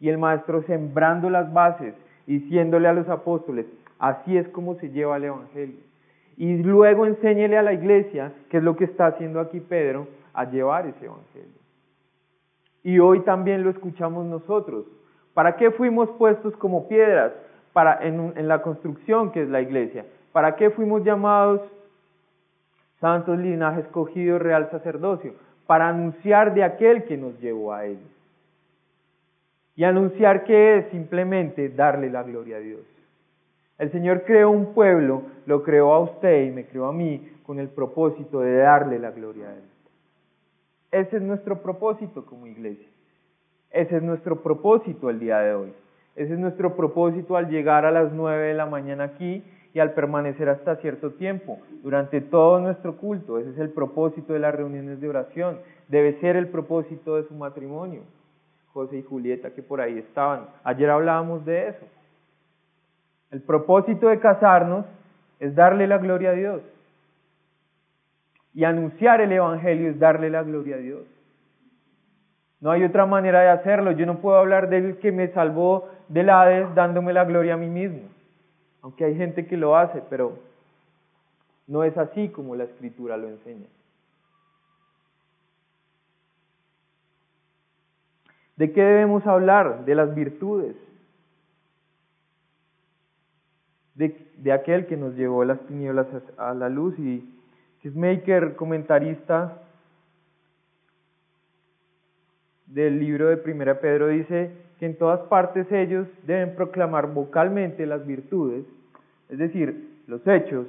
Y 0.00 0.08
el 0.08 0.18
Maestro 0.18 0.62
sembrando 0.64 1.30
las 1.30 1.52
bases, 1.52 1.94
diciéndole 2.26 2.88
a 2.88 2.92
los 2.92 3.08
apóstoles, 3.08 3.66
así 3.98 4.36
es 4.36 4.48
como 4.48 4.74
se 4.74 4.90
lleva 4.90 5.16
el 5.16 5.24
Evangelio 5.24 5.92
y 6.36 6.56
luego 6.62 7.06
enséñele 7.06 7.58
a 7.58 7.62
la 7.62 7.72
iglesia, 7.72 8.32
que 8.48 8.58
es 8.58 8.62
lo 8.62 8.76
que 8.76 8.84
está 8.84 9.06
haciendo 9.06 9.40
aquí 9.40 9.60
Pedro, 9.60 10.08
a 10.32 10.44
llevar 10.44 10.86
ese 10.86 11.04
evangelio. 11.04 11.60
Y 12.82 12.98
hoy 12.98 13.20
también 13.20 13.62
lo 13.62 13.70
escuchamos 13.70 14.24
nosotros. 14.26 14.86
¿Para 15.34 15.56
qué 15.56 15.70
fuimos 15.70 16.10
puestos 16.10 16.56
como 16.56 16.88
piedras 16.88 17.32
para, 17.72 17.98
en, 18.06 18.48
la 18.48 18.62
construcción 18.62 19.32
que 19.32 19.42
es 19.42 19.48
la 19.48 19.60
iglesia? 19.60 20.04
¿Para 20.32 20.56
qué 20.56 20.70
fuimos 20.70 21.04
llamados 21.04 21.60
santos 23.00 23.38
linajes 23.38 23.86
escogido 23.86 24.38
real 24.38 24.70
sacerdocio? 24.70 25.34
Para 25.66 25.88
anunciar 25.88 26.54
de 26.54 26.64
aquel 26.64 27.04
que 27.04 27.16
nos 27.16 27.38
llevó 27.40 27.72
a 27.72 27.86
él. 27.86 27.98
Y 29.74 29.84
anunciar 29.84 30.44
que 30.44 30.78
es 30.78 30.90
simplemente 30.90 31.70
darle 31.70 32.10
la 32.10 32.22
gloria 32.22 32.56
a 32.56 32.60
Dios. 32.60 32.80
El 33.78 33.90
Señor 33.90 34.24
creó 34.24 34.50
un 34.50 34.74
pueblo, 34.74 35.22
lo 35.46 35.62
creó 35.62 35.94
a 35.94 36.00
usted 36.00 36.44
y 36.44 36.50
me 36.50 36.66
creó 36.66 36.86
a 36.86 36.92
mí 36.92 37.32
con 37.44 37.58
el 37.58 37.68
propósito 37.68 38.40
de 38.40 38.58
darle 38.58 38.98
la 38.98 39.10
gloria 39.10 39.48
a 39.48 39.54
Él. 39.54 39.64
Ese 40.92 41.16
es 41.16 41.22
nuestro 41.22 41.62
propósito 41.62 42.26
como 42.26 42.46
iglesia. 42.46 42.91
Ese 43.72 43.96
es 43.96 44.02
nuestro 44.02 44.42
propósito 44.42 45.10
el 45.10 45.18
día 45.18 45.38
de 45.38 45.54
hoy. 45.54 45.72
Ese 46.14 46.34
es 46.34 46.38
nuestro 46.38 46.76
propósito 46.76 47.36
al 47.36 47.48
llegar 47.48 47.86
a 47.86 47.90
las 47.90 48.12
nueve 48.12 48.48
de 48.48 48.54
la 48.54 48.66
mañana 48.66 49.04
aquí 49.04 49.42
y 49.74 49.80
al 49.80 49.92
permanecer 49.94 50.50
hasta 50.50 50.76
cierto 50.76 51.12
tiempo, 51.12 51.58
durante 51.82 52.20
todo 52.20 52.60
nuestro 52.60 52.98
culto. 52.98 53.38
Ese 53.38 53.50
es 53.50 53.58
el 53.58 53.70
propósito 53.70 54.34
de 54.34 54.38
las 54.38 54.54
reuniones 54.54 55.00
de 55.00 55.08
oración. 55.08 55.58
Debe 55.88 56.20
ser 56.20 56.36
el 56.36 56.48
propósito 56.48 57.16
de 57.16 57.26
su 57.26 57.34
matrimonio. 57.34 58.02
José 58.74 58.98
y 58.98 59.02
Julieta 59.02 59.50
que 59.50 59.62
por 59.62 59.80
ahí 59.80 59.98
estaban. 59.98 60.46
Ayer 60.64 60.90
hablábamos 60.90 61.44
de 61.44 61.68
eso. 61.68 61.86
El 63.30 63.40
propósito 63.40 64.08
de 64.08 64.18
casarnos 64.18 64.84
es 65.40 65.54
darle 65.54 65.86
la 65.86 65.98
gloria 65.98 66.30
a 66.30 66.34
Dios. 66.34 66.62
Y 68.54 68.64
anunciar 68.64 69.22
el 69.22 69.32
Evangelio 69.32 69.90
es 69.90 69.98
darle 69.98 70.28
la 70.28 70.42
gloria 70.42 70.76
a 70.76 70.78
Dios. 70.78 71.06
No 72.62 72.70
hay 72.70 72.84
otra 72.84 73.06
manera 73.06 73.40
de 73.40 73.48
hacerlo. 73.48 73.90
Yo 73.90 74.06
no 74.06 74.20
puedo 74.20 74.38
hablar 74.38 74.70
del 74.70 74.96
que 74.98 75.10
me 75.10 75.28
salvó 75.32 75.90
del 76.08 76.30
Hades 76.30 76.72
dándome 76.76 77.12
la 77.12 77.24
gloria 77.24 77.54
a 77.54 77.56
mí 77.56 77.66
mismo. 77.66 78.08
Aunque 78.82 79.04
hay 79.04 79.16
gente 79.16 79.46
que 79.46 79.56
lo 79.56 79.76
hace, 79.76 80.00
pero 80.08 80.38
no 81.66 81.82
es 81.82 81.98
así 81.98 82.28
como 82.28 82.54
la 82.54 82.64
Escritura 82.64 83.16
lo 83.16 83.28
enseña. 83.28 83.66
¿De 88.56 88.72
qué 88.72 88.80
debemos 88.80 89.26
hablar? 89.26 89.84
De 89.84 89.96
las 89.96 90.14
virtudes. 90.14 90.76
de, 93.96 94.52
aquel 94.52 94.86
que 94.86 94.96
nos 94.96 95.14
llevó 95.16 95.44
las 95.44 95.60
tinieblas 95.66 96.06
a, 96.36 96.54
la 96.54 96.68
luz 96.68 96.98
y 96.98 97.28
Maker, 97.84 98.54
comentarista 98.54 99.62
del 102.74 102.98
libro 102.98 103.28
de 103.28 103.36
Primera 103.36 103.80
Pedro, 103.80 104.08
dice 104.08 104.50
que 104.78 104.86
en 104.86 104.96
todas 104.96 105.20
partes 105.28 105.70
ellos 105.70 106.08
deben 106.26 106.54
proclamar 106.54 107.12
vocalmente 107.12 107.84
las 107.86 108.06
virtudes, 108.06 108.64
es 109.28 109.38
decir, 109.38 109.90
los 110.06 110.26
hechos, 110.26 110.66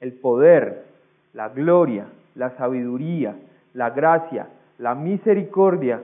el 0.00 0.12
poder, 0.12 0.84
la 1.32 1.48
gloria, 1.48 2.06
la 2.34 2.50
sabiduría, 2.56 3.36
la 3.72 3.90
gracia, 3.90 4.48
la 4.78 4.94
misericordia, 4.94 6.02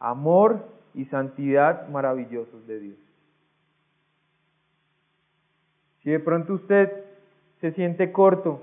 amor 0.00 0.64
y 0.94 1.04
santidad 1.06 1.88
maravillosos 1.88 2.66
de 2.66 2.80
Dios. 2.80 2.96
Si 6.02 6.10
de 6.10 6.20
pronto 6.20 6.54
usted 6.54 6.90
se 7.60 7.72
siente 7.72 8.12
corto 8.12 8.62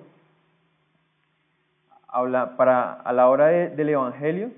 para, 2.57 2.93
a 2.93 3.13
la 3.13 3.29
hora 3.29 3.47
del 3.47 3.89
Evangelio, 3.89 4.51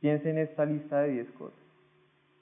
piense 0.00 0.30
en 0.30 0.38
esta 0.38 0.64
lista 0.64 1.00
de 1.00 1.12
diez 1.12 1.30
cosas. 1.32 1.58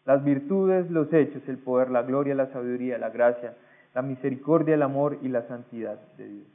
Las 0.04 0.24
virtudes, 0.24 0.90
los 0.90 1.12
hechos, 1.12 1.42
el 1.48 1.58
poder, 1.58 1.90
la 1.90 2.02
gloria, 2.02 2.34
la 2.34 2.50
sabiduría, 2.52 2.96
la 2.98 3.10
gracia, 3.10 3.54
la 3.94 4.02
misericordia, 4.02 4.74
el 4.74 4.82
amor 4.82 5.18
y 5.22 5.28
la 5.28 5.46
santidad 5.48 5.98
de 6.16 6.28
Dios. 6.28 6.46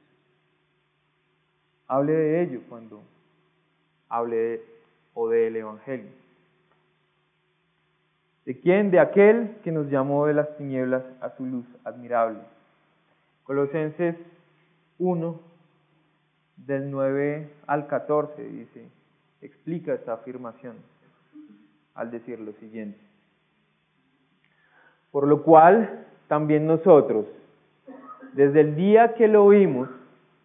Hable 1.88 2.14
de 2.14 2.42
ello 2.42 2.62
cuando 2.68 3.02
hable 4.10 4.36
de, 4.36 4.66
o 5.14 5.30
del 5.30 5.56
Evangelio. 5.56 6.10
¿De 8.46 8.60
quién? 8.60 8.92
De 8.92 9.00
aquel 9.00 9.58
que 9.64 9.72
nos 9.72 9.90
llamó 9.90 10.26
de 10.26 10.34
las 10.34 10.58
tinieblas 10.58 11.04
a 11.22 11.30
su 11.38 11.46
luz 11.46 11.66
admirable. 11.84 12.40
Colosenses 13.44 14.16
1, 15.00 15.40
del 16.58 16.92
9 16.92 17.50
al 17.68 17.88
14, 17.88 18.44
dice, 18.44 18.88
explica 19.44 19.94
esta 19.94 20.14
afirmación 20.14 20.78
al 21.94 22.10
decir 22.12 22.40
lo 22.40 22.54
siguiente. 22.54 23.00
Por 25.12 25.28
lo 25.28 25.44
cual, 25.44 26.08
también 26.28 26.66
nosotros, 26.66 27.28
desde 28.34 28.62
el 28.62 28.76
día 28.76 29.14
que 29.16 29.28
lo 29.28 29.46
oímos, 29.46 29.90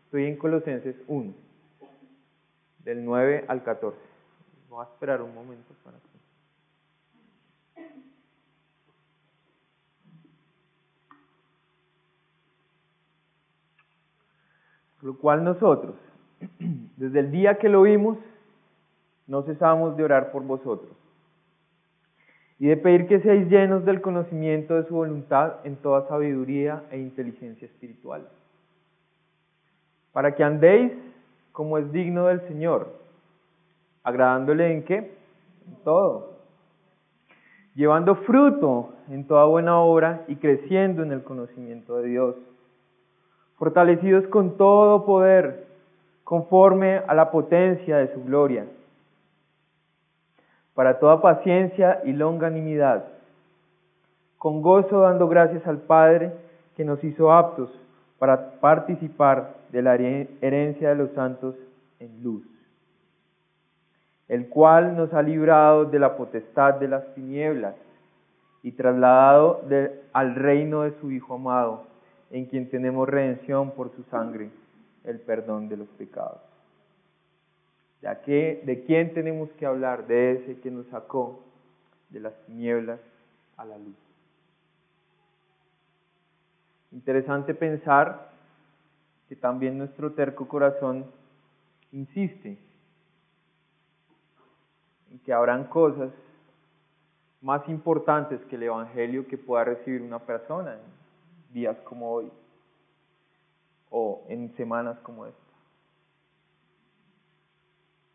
estoy 0.05 0.27
en 0.27 0.37
Colosenses 0.37 0.97
1, 1.07 1.33
del 2.85 3.05
9 3.05 3.45
al 3.49 3.63
14. 3.63 3.97
Voy 4.69 4.85
a 4.85 4.89
esperar 4.89 5.23
un 5.23 5.35
momento 5.35 5.73
para 5.85 5.97
que... 5.99 6.09
Lo 15.01 15.17
cual 15.17 15.45
nosotros, 15.45 15.95
desde 16.97 17.21
el 17.21 17.31
día 17.31 17.59
que 17.59 17.69
lo 17.69 17.83
vimos, 17.83 18.19
no 19.29 19.43
cesamos 19.43 19.97
de 19.97 20.05
orar 20.05 20.33
por 20.33 20.43
vosotros 20.43 20.91
y 22.59 22.67
de 22.67 22.77
pedir 22.77 23.07
que 23.07 23.21
seáis 23.21 23.49
llenos 23.49 23.85
del 23.85 24.01
conocimiento 24.01 24.75
de 24.75 24.85
su 24.89 24.95
voluntad 24.95 25.57
en 25.65 25.77
toda 25.77 26.09
sabiduría 26.09 26.83
e 26.91 26.99
inteligencia 26.99 27.67
espiritual, 27.67 28.27
para 30.13 30.35
que 30.35 30.43
andéis 30.43 30.93
como 31.53 31.79
es 31.79 31.93
digno 31.93 32.27
del 32.27 32.41
Señor, 32.49 32.89
agradándole 34.03 34.73
en 34.73 34.83
qué? 34.85 34.97
En 34.97 35.77
todo, 35.85 36.39
llevando 37.75 38.17
fruto 38.17 38.95
en 39.09 39.27
toda 39.27 39.45
buena 39.45 39.79
obra 39.79 40.25
y 40.27 40.37
creciendo 40.37 41.03
en 41.03 41.13
el 41.13 41.23
conocimiento 41.23 41.99
de 41.99 42.09
Dios, 42.09 42.35
fortalecidos 43.57 44.27
con 44.29 44.57
todo 44.57 45.05
poder, 45.05 45.67
conforme 46.25 47.03
a 47.07 47.15
la 47.15 47.31
potencia 47.31 47.99
de 47.99 48.13
su 48.13 48.25
gloria 48.25 48.67
para 50.79 51.01
toda 51.01 51.21
paciencia 51.21 52.03
y 52.05 52.13
longanimidad, 52.13 53.05
con 54.37 54.63
gozo 54.63 55.01
dando 55.01 55.27
gracias 55.27 55.67
al 55.67 55.79
Padre 55.79 56.33
que 56.77 56.85
nos 56.85 57.03
hizo 57.03 57.33
aptos 57.33 57.69
para 58.21 58.61
participar 58.61 59.57
de 59.73 59.83
la 59.83 59.97
herencia 59.97 60.91
de 60.91 60.95
los 60.95 61.11
santos 61.15 61.57
en 61.99 62.23
luz, 62.23 62.45
el 64.29 64.49
cual 64.49 64.97
nos 64.97 65.13
ha 65.15 65.21
librado 65.21 65.85
de 65.85 65.99
la 65.99 66.17
potestad 66.17 66.75
de 66.75 66.87
las 66.87 67.13
tinieblas 67.13 67.75
y 68.63 68.71
trasladado 68.71 69.63
al 70.13 70.35
reino 70.37 70.83
de 70.83 70.93
su 71.01 71.11
Hijo 71.11 71.35
amado, 71.35 71.87
en 72.31 72.47
quien 72.47 72.71
tenemos 72.71 73.09
redención 73.09 73.73
por 73.73 73.91
su 73.97 74.05
sangre, 74.05 74.49
el 75.03 75.19
perdón 75.19 75.69
de 75.69 75.77
los 75.77 75.89
pecados. 75.89 76.48
¿De, 78.01 78.63
¿De 78.65 78.85
quién 78.85 79.13
tenemos 79.13 79.51
que 79.53 79.67
hablar? 79.67 80.07
De 80.07 80.33
ese 80.33 80.61
que 80.61 80.71
nos 80.71 80.87
sacó 80.87 81.43
de 82.11 82.21
las 82.21 82.35
tinieblas 82.47 83.01
a 83.57 83.65
la 83.65 83.77
luz. 83.77 83.97
Interesante 86.93 87.55
pensar 87.55 88.31
que 89.29 89.37
también 89.37 89.77
nuestro 89.77 90.13
terco 90.13 90.49
corazón 90.49 91.05
insiste 91.93 92.57
en 95.11 95.19
que 95.21 95.33
habrán 95.33 95.65
cosas 95.65 96.11
más 97.41 97.69
importantes 97.69 98.41
que 98.47 98.57
el 98.57 98.65
Evangelio 98.65 99.27
que 99.27 99.39
pueda 99.39 99.65
recibir 99.65 100.03
una 100.03 100.19
persona 100.19 100.75
en 100.75 101.55
días 101.55 101.77
como 101.81 102.11
hoy 102.11 102.31
o 103.91 104.25
en 104.29 104.55
semanas 104.57 104.99
como 105.01 105.27
esta. 105.27 105.48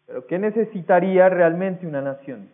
Pero 0.05 0.27
¿qué 0.27 0.37
necesitaría 0.37 1.29
realmente 1.29 1.87
una 1.87 2.01
nación? 2.01 2.49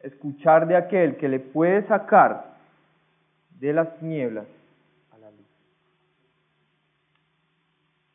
Escuchar 0.00 0.66
de 0.66 0.76
aquel 0.76 1.16
que 1.16 1.28
le 1.28 1.40
puede 1.40 1.86
sacar 1.86 2.56
de 3.58 3.72
las 3.72 3.98
tinieblas 3.98 4.46
a 5.12 5.18
la 5.18 5.30
luz. 5.30 5.46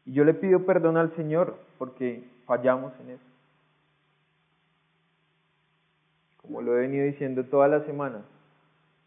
Y 0.06 0.14
yo 0.14 0.24
le 0.24 0.34
pido 0.34 0.66
perdón 0.66 0.98
al 0.98 1.16
Señor 1.16 1.58
porque 1.78 2.24
fallamos 2.46 2.94
en 3.02 3.12
eso. 3.12 3.24
Como 6.38 6.62
lo 6.62 6.78
he 6.78 6.82
venido 6.82 7.06
diciendo 7.06 7.46
toda 7.46 7.68
la 7.68 7.84
semana, 7.86 8.22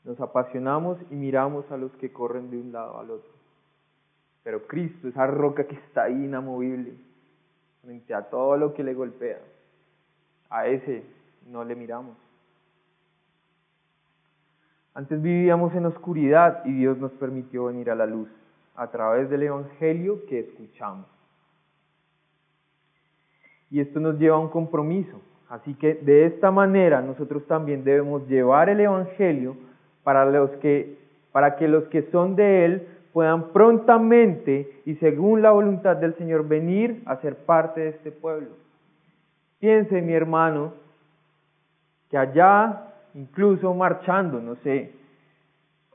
nos 0.05 0.21
apasionamos 0.21 0.99
y 1.11 1.15
miramos 1.15 1.71
a 1.71 1.77
los 1.77 1.93
que 1.93 2.13
corren 2.13 2.51
de 2.51 2.59
un 2.59 2.73
lado 2.73 2.99
al 2.99 3.11
otro. 3.11 3.31
Pero 4.43 4.67
Cristo, 4.67 5.07
esa 5.07 5.27
roca 5.27 5.67
que 5.67 5.77
está 5.77 6.05
ahí 6.05 6.25
inamovible, 6.25 6.95
frente 7.83 8.15
a 8.15 8.23
todo 8.23 8.57
lo 8.57 8.75
que 8.75 8.85
le 8.85 8.95
golpea. 8.95 9.41
A 10.49 10.67
ese 10.67 11.03
no 11.51 11.65
le 11.65 11.75
miramos. 11.75 12.17
Antes 14.95 15.21
vivíamos 15.21 15.75
en 15.75 15.87
oscuridad 15.87 16.65
y 16.65 16.73
Dios 16.73 16.99
nos 16.99 17.13
permitió 17.13 17.67
venir 17.67 17.91
a 17.91 17.95
la 17.95 18.07
luz 18.07 18.29
a 18.77 18.91
través 18.91 19.29
del 19.31 19.43
Evangelio 19.43 20.25
que 20.27 20.41
escuchamos. 20.41 21.07
Y 23.71 23.81
esto 23.81 24.01
nos 24.01 24.19
lleva 24.19 24.37
a 24.37 24.41
un 24.41 24.51
compromiso. 24.51 25.21
Así 25.49 25.75
que 25.75 25.95
de 25.95 26.27
esta 26.27 26.51
manera 26.51 27.01
nosotros 27.01 27.47
también 27.47 27.85
debemos 27.85 28.29
llevar 28.29 28.69
el 28.69 28.81
Evangelio 28.81 29.57
para, 30.05 30.25
los 30.25 30.51
que, 30.59 30.99
para 31.33 31.57
que 31.57 31.69
los 31.69 31.85
que 31.85 32.03
son 32.13 32.37
de 32.37 32.65
Él 32.65 32.89
puedan 33.13 33.53
prontamente 33.53 34.81
y 34.87 34.95
según 34.97 35.43
la 35.43 35.51
voluntad 35.51 35.97
del 35.97 36.15
Señor 36.17 36.47
venir 36.49 37.03
a 37.07 37.17
ser 37.17 37.37
parte 37.37 37.81
de 37.81 37.89
este 37.91 38.11
pueblo. 38.11 38.49
Piense, 39.59 40.01
mi 40.03 40.13
hermano, 40.15 40.73
que 42.11 42.17
allá, 42.17 42.93
incluso 43.15 43.73
marchando, 43.75 44.41
no 44.41 44.57
sé, 44.57 44.93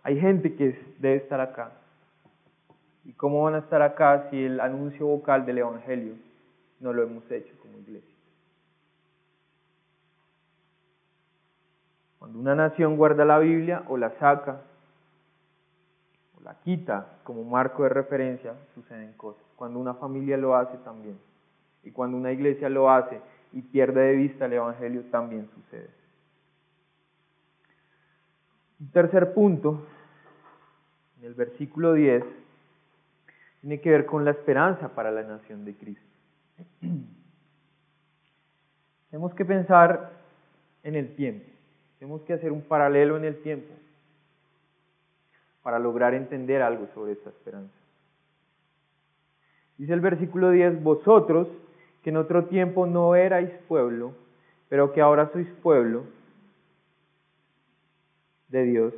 hay 0.03 0.19
gente 0.19 0.55
que 0.55 0.79
debe 0.99 1.17
estar 1.17 1.41
acá. 1.41 1.71
¿Y 3.03 3.13
cómo 3.13 3.43
van 3.43 3.55
a 3.55 3.59
estar 3.59 3.81
acá 3.81 4.27
si 4.29 4.45
el 4.45 4.59
anuncio 4.59 5.05
vocal 5.07 5.45
del 5.45 5.59
Evangelio 5.59 6.13
no 6.79 6.93
lo 6.93 7.03
hemos 7.03 7.29
hecho 7.31 7.53
como 7.61 7.77
iglesia? 7.79 8.15
Cuando 12.19 12.39
una 12.39 12.55
nación 12.55 12.97
guarda 12.97 13.25
la 13.25 13.39
Biblia 13.39 13.83
o 13.87 13.97
la 13.97 14.11
saca, 14.19 14.61
la 16.47 16.55
quita 16.61 17.19
como 17.23 17.43
marco 17.43 17.83
de 17.83 17.89
referencia, 17.89 18.53
suceden 18.73 19.11
cosas. 19.17 19.43
Cuando 19.57 19.79
una 19.79 19.95
familia 19.95 20.37
lo 20.37 20.55
hace 20.55 20.77
también. 20.77 21.19
Y 21.83 21.91
cuando 21.91 22.15
una 22.15 22.31
iglesia 22.31 22.69
lo 22.69 22.89
hace 22.89 23.19
y 23.51 23.61
pierde 23.61 23.99
de 23.99 24.13
vista 24.15 24.45
el 24.45 24.53
Evangelio, 24.53 25.03
también 25.11 25.49
sucede. 25.53 25.89
Un 28.79 28.89
tercer 28.91 29.33
punto, 29.33 29.85
en 31.19 31.25
el 31.25 31.33
versículo 31.33 31.91
10, 31.93 32.23
tiene 33.59 33.81
que 33.81 33.89
ver 33.89 34.05
con 34.05 34.23
la 34.23 34.31
esperanza 34.31 34.87
para 34.95 35.11
la 35.11 35.23
nación 35.23 35.65
de 35.65 35.75
Cristo. 35.75 36.15
Tenemos 39.11 39.33
que 39.33 39.43
pensar 39.43 40.13
en 40.83 40.95
el 40.95 41.13
tiempo. 41.13 41.45
Tenemos 41.99 42.21
que 42.21 42.31
hacer 42.31 42.53
un 42.53 42.61
paralelo 42.61 43.17
en 43.17 43.25
el 43.25 43.41
tiempo 43.41 43.73
para 45.67 45.79
lograr 45.79 46.13
entender 46.13 46.61
algo 46.61 46.87
sobre 46.93 47.11
esta 47.11 47.29
esperanza. 47.29 47.73
Dice 49.77 49.91
el 49.91 49.99
versículo 49.99 50.49
10, 50.49 50.81
vosotros 50.81 51.49
que 52.01 52.09
en 52.09 52.15
otro 52.15 52.45
tiempo 52.45 52.87
no 52.87 53.15
erais 53.15 53.51
pueblo, 53.67 54.13
pero 54.69 54.93
que 54.93 55.01
ahora 55.01 55.29
sois 55.33 55.45
pueblo 55.61 56.05
de 58.47 58.63
Dios, 58.63 58.93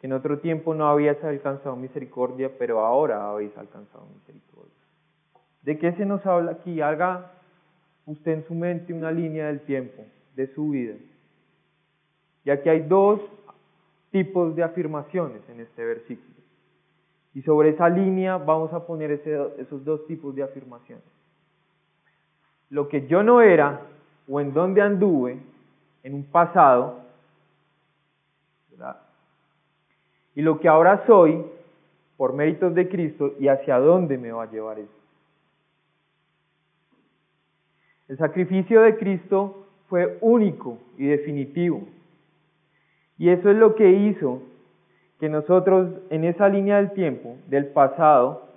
que 0.00 0.06
en 0.06 0.14
otro 0.14 0.38
tiempo 0.38 0.72
no 0.72 0.88
habíais 0.88 1.22
alcanzado 1.22 1.76
misericordia, 1.76 2.50
pero 2.58 2.80
ahora 2.80 3.28
habéis 3.28 3.54
alcanzado 3.58 4.06
misericordia. 4.14 4.72
¿De 5.60 5.78
qué 5.78 5.92
se 5.92 6.06
nos 6.06 6.24
habla 6.24 6.52
aquí? 6.52 6.80
Haga 6.80 7.30
usted 8.06 8.32
en 8.32 8.46
su 8.46 8.54
mente 8.54 8.94
una 8.94 9.12
línea 9.12 9.48
del 9.48 9.60
tiempo, 9.60 10.02
de 10.34 10.46
su 10.54 10.70
vida. 10.70 10.94
Y 12.46 12.48
aquí 12.48 12.70
hay 12.70 12.80
dos 12.88 13.20
tipos 14.10 14.54
de 14.56 14.62
afirmaciones 14.62 15.40
en 15.48 15.60
este 15.60 15.84
versículo. 15.84 16.34
Y 17.34 17.42
sobre 17.42 17.70
esa 17.70 17.88
línea 17.88 18.36
vamos 18.38 18.72
a 18.72 18.86
poner 18.86 19.12
esos 19.12 19.84
dos 19.84 20.06
tipos 20.06 20.34
de 20.34 20.42
afirmaciones. 20.42 21.04
Lo 22.70 22.88
que 22.88 23.06
yo 23.06 23.22
no 23.22 23.40
era 23.40 23.80
o 24.28 24.40
en 24.40 24.52
donde 24.52 24.80
anduve 24.80 25.38
en 26.02 26.14
un 26.14 26.24
pasado, 26.24 27.00
y 30.34 30.42
lo 30.42 30.58
que 30.58 30.68
ahora 30.68 31.04
soy 31.06 31.44
por 32.16 32.32
méritos 32.32 32.74
de 32.74 32.88
Cristo 32.88 33.34
y 33.38 33.48
hacia 33.48 33.78
dónde 33.78 34.16
me 34.16 34.32
va 34.32 34.44
a 34.44 34.50
llevar 34.50 34.78
eso. 34.78 34.92
El 38.08 38.16
sacrificio 38.18 38.82
de 38.82 38.96
Cristo 38.96 39.66
fue 39.88 40.18
único 40.20 40.78
y 40.96 41.06
definitivo. 41.06 41.86
Y 43.20 43.28
eso 43.28 43.50
es 43.50 43.56
lo 43.58 43.74
que 43.74 43.90
hizo 43.90 44.40
que 45.18 45.28
nosotros 45.28 45.90
en 46.08 46.24
esa 46.24 46.48
línea 46.48 46.78
del 46.78 46.92
tiempo, 46.92 47.36
del 47.48 47.66
pasado, 47.66 48.48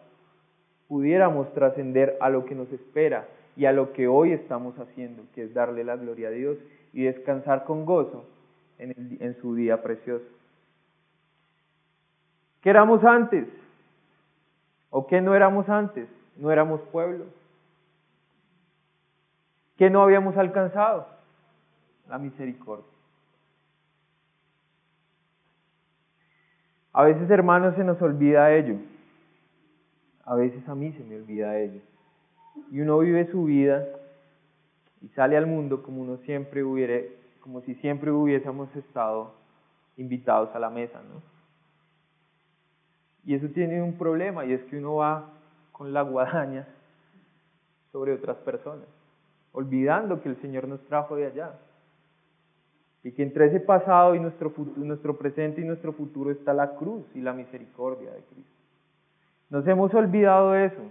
pudiéramos 0.87 1.53
trascender 1.53 2.15
a 2.21 2.29
lo 2.29 2.45
que 2.45 2.55
nos 2.55 2.71
espera 2.71 3.27
y 3.57 3.65
a 3.65 3.73
lo 3.73 3.91
que 3.91 4.07
hoy 4.07 4.31
estamos 4.31 4.79
haciendo, 4.79 5.23
que 5.35 5.43
es 5.43 5.53
darle 5.53 5.83
la 5.83 5.97
gloria 5.97 6.29
a 6.29 6.31
Dios 6.31 6.57
y 6.93 7.03
descansar 7.03 7.65
con 7.65 7.85
gozo 7.85 8.23
en, 8.79 9.17
en 9.19 9.35
su 9.41 9.53
día 9.53 9.83
precioso. 9.83 10.23
¿Qué 12.61 12.69
éramos 12.69 13.03
antes? 13.03 13.45
¿O 14.91 15.07
qué 15.07 15.19
no 15.19 15.35
éramos 15.35 15.67
antes? 15.67 16.07
No 16.37 16.49
éramos 16.51 16.79
pueblo. 16.83 17.25
¿Qué 19.77 19.89
no 19.89 20.01
habíamos 20.01 20.37
alcanzado? 20.37 21.05
La 22.07 22.17
misericordia. 22.17 22.92
A 26.93 27.03
veces, 27.03 27.29
hermanos, 27.29 27.75
se 27.75 27.83
nos 27.83 28.01
olvida 28.01 28.53
ello. 28.53 28.75
A 30.25 30.35
veces 30.35 30.67
a 30.69 30.75
mí 30.75 30.93
se 30.93 31.03
me 31.03 31.15
olvida 31.15 31.57
ello. 31.57 31.81
Y 32.71 32.81
uno 32.81 32.99
vive 32.99 33.29
su 33.31 33.45
vida 33.45 33.83
y 35.01 35.07
sale 35.09 35.35
al 35.35 35.47
mundo 35.47 35.83
como 35.83 36.01
uno 36.01 36.17
siempre 36.17 36.63
hubiera, 36.63 36.99
como 37.41 37.61
si 37.61 37.75
siempre 37.75 38.11
hubiésemos 38.11 38.73
estado 38.75 39.33
invitados 39.97 40.55
a 40.55 40.59
la 40.59 40.69
mesa, 40.69 41.01
¿no? 41.01 41.21
Y 43.25 43.35
eso 43.35 43.47
tiene 43.49 43.81
un 43.81 43.97
problema 43.97 44.45
y 44.45 44.53
es 44.53 44.63
que 44.65 44.77
uno 44.77 44.95
va 44.95 45.29
con 45.71 45.93
la 45.93 46.01
guadaña 46.03 46.67
sobre 47.91 48.13
otras 48.13 48.37
personas, 48.37 48.87
olvidando 49.51 50.21
que 50.21 50.29
el 50.29 50.41
Señor 50.41 50.67
nos 50.67 50.81
trajo 50.85 51.15
de 51.15 51.27
allá. 51.27 51.53
Y 53.03 53.11
que 53.11 53.23
entre 53.23 53.47
ese 53.47 53.59
pasado 53.59 54.15
y 54.15 54.19
nuestro, 54.19 54.49
futuro, 54.49 54.85
nuestro 54.85 55.17
presente 55.17 55.61
y 55.61 55.65
nuestro 55.65 55.91
futuro 55.93 56.31
está 56.31 56.53
la 56.53 56.75
cruz 56.75 57.03
y 57.13 57.21
la 57.21 57.33
misericordia 57.33 58.11
de 58.11 58.21
Cristo. 58.21 58.51
Nos 59.49 59.67
hemos 59.67 59.93
olvidado 59.93 60.51
de 60.53 60.65
eso. 60.65 60.81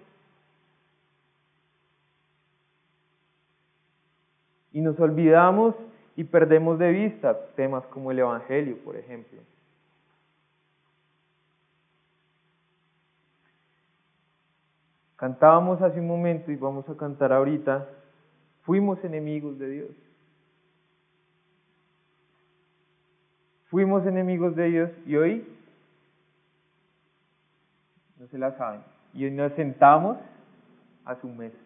Y 4.72 4.80
nos 4.80 4.98
olvidamos 5.00 5.74
y 6.16 6.24
perdemos 6.24 6.78
de 6.78 6.90
vista 6.92 7.38
temas 7.56 7.84
como 7.86 8.10
el 8.10 8.18
Evangelio, 8.18 8.76
por 8.84 8.96
ejemplo. 8.96 9.40
Cantábamos 15.16 15.80
hace 15.80 16.00
un 16.00 16.08
momento 16.08 16.50
y 16.50 16.56
vamos 16.56 16.88
a 16.88 16.96
cantar 16.96 17.32
ahorita, 17.32 17.88
fuimos 18.62 19.02
enemigos 19.04 19.56
de 19.58 19.68
Dios. 19.70 19.90
Fuimos 23.72 24.06
enemigos 24.06 24.54
de 24.54 24.66
Dios 24.70 24.90
y 25.04 25.16
hoy 25.16 25.44
no 28.20 28.28
se 28.28 28.38
la 28.38 28.56
saben. 28.56 28.82
Y 29.12 29.24
hoy 29.24 29.32
nos 29.32 29.52
sentamos 29.54 30.16
a 31.04 31.20
su 31.20 31.26
mesa. 31.26 31.58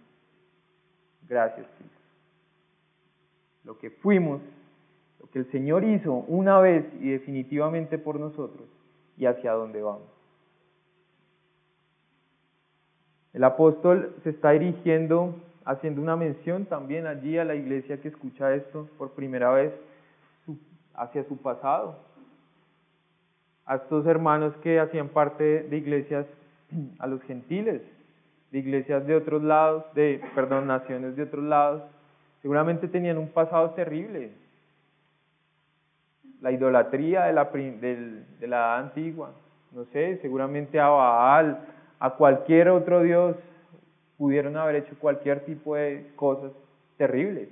Gracias, 1.28 1.66
Cristo 1.76 1.96
lo 3.66 3.76
que 3.78 3.90
fuimos, 3.90 4.40
lo 5.20 5.28
que 5.30 5.40
el 5.40 5.50
Señor 5.50 5.84
hizo 5.84 6.14
una 6.28 6.60
vez 6.60 6.86
y 7.00 7.10
definitivamente 7.10 7.98
por 7.98 8.18
nosotros 8.18 8.66
y 9.18 9.26
hacia 9.26 9.52
dónde 9.52 9.82
vamos. 9.82 10.08
El 13.32 13.44
apóstol 13.44 14.14
se 14.22 14.30
está 14.30 14.52
dirigiendo, 14.52 15.34
haciendo 15.64 16.00
una 16.00 16.16
mención 16.16 16.64
también 16.64 17.06
allí 17.06 17.36
a 17.36 17.44
la 17.44 17.54
iglesia 17.54 18.00
que 18.00 18.08
escucha 18.08 18.54
esto 18.54 18.88
por 18.96 19.10
primera 19.10 19.50
vez 19.50 19.74
hacia 20.96 21.24
su 21.24 21.36
pasado, 21.36 21.96
a 23.64 23.76
estos 23.76 24.06
hermanos 24.06 24.54
que 24.62 24.78
hacían 24.80 25.08
parte 25.08 25.62
de 25.62 25.76
iglesias, 25.76 26.26
a 26.98 27.06
los 27.06 27.22
gentiles, 27.22 27.82
de 28.50 28.58
iglesias 28.58 29.06
de 29.06 29.16
otros 29.16 29.42
lados, 29.42 29.84
de, 29.94 30.22
perdón, 30.34 30.66
naciones 30.66 31.16
de 31.16 31.24
otros 31.24 31.44
lados, 31.44 31.82
Seguramente 32.46 32.86
tenían 32.86 33.18
un 33.18 33.28
pasado 33.28 33.70
terrible. 33.70 34.30
La 36.40 36.52
idolatría 36.52 37.24
de 37.24 37.32
la, 37.32 37.46
de 37.46 38.46
la 38.46 38.56
edad 38.56 38.78
antigua. 38.78 39.32
No 39.72 39.84
sé, 39.86 40.18
seguramente 40.22 40.78
a 40.78 40.88
Baal, 40.88 41.58
a 41.98 42.10
cualquier 42.10 42.68
otro 42.68 43.02
dios, 43.02 43.34
pudieron 44.16 44.56
haber 44.56 44.76
hecho 44.76 44.94
cualquier 45.00 45.44
tipo 45.44 45.74
de 45.74 46.12
cosas 46.14 46.52
terribles. 46.96 47.48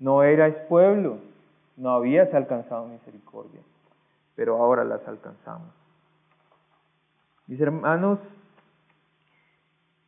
No 0.00 0.24
erais 0.24 0.56
pueblo, 0.68 1.18
no 1.76 1.90
habías 1.90 2.32
alcanzado 2.32 2.86
misericordia, 2.86 3.60
pero 4.34 4.56
ahora 4.56 4.84
las 4.84 5.06
alcanzamos. 5.06 5.68
Mis 7.46 7.60
hermanos, 7.60 8.18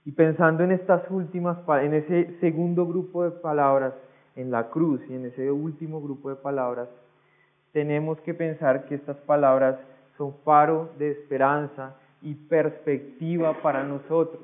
y 0.05 0.13
pensando 0.13 0.65
en 0.65 0.73
estas 0.73 1.03
últimas, 1.11 1.59
en 1.83 1.95
ese 1.95 2.39
segundo 2.41 2.87
grupo 2.87 3.25
de 3.25 3.31
palabras, 3.31 3.95
en 4.37 4.51
la 4.51 4.71
cruz 4.71 5.01
y 5.09 5.15
en 5.15 5.27
ese 5.27 5.51
último 5.51 6.01
grupo 6.01 6.31
de 6.31 6.37
palabras, 6.37 6.89
tenemos 7.73 8.19
que 8.21 8.35
pensar 8.35 8.87
que 8.87 8.95
estas 8.95 9.17
palabras 9.19 9.77
son 10.17 10.35
faro 10.45 10.91
de 10.99 11.11
esperanza 11.11 11.95
y 12.23 12.35
perspectiva 12.35 13.61
para 13.63 13.85
nosotros. 13.85 14.43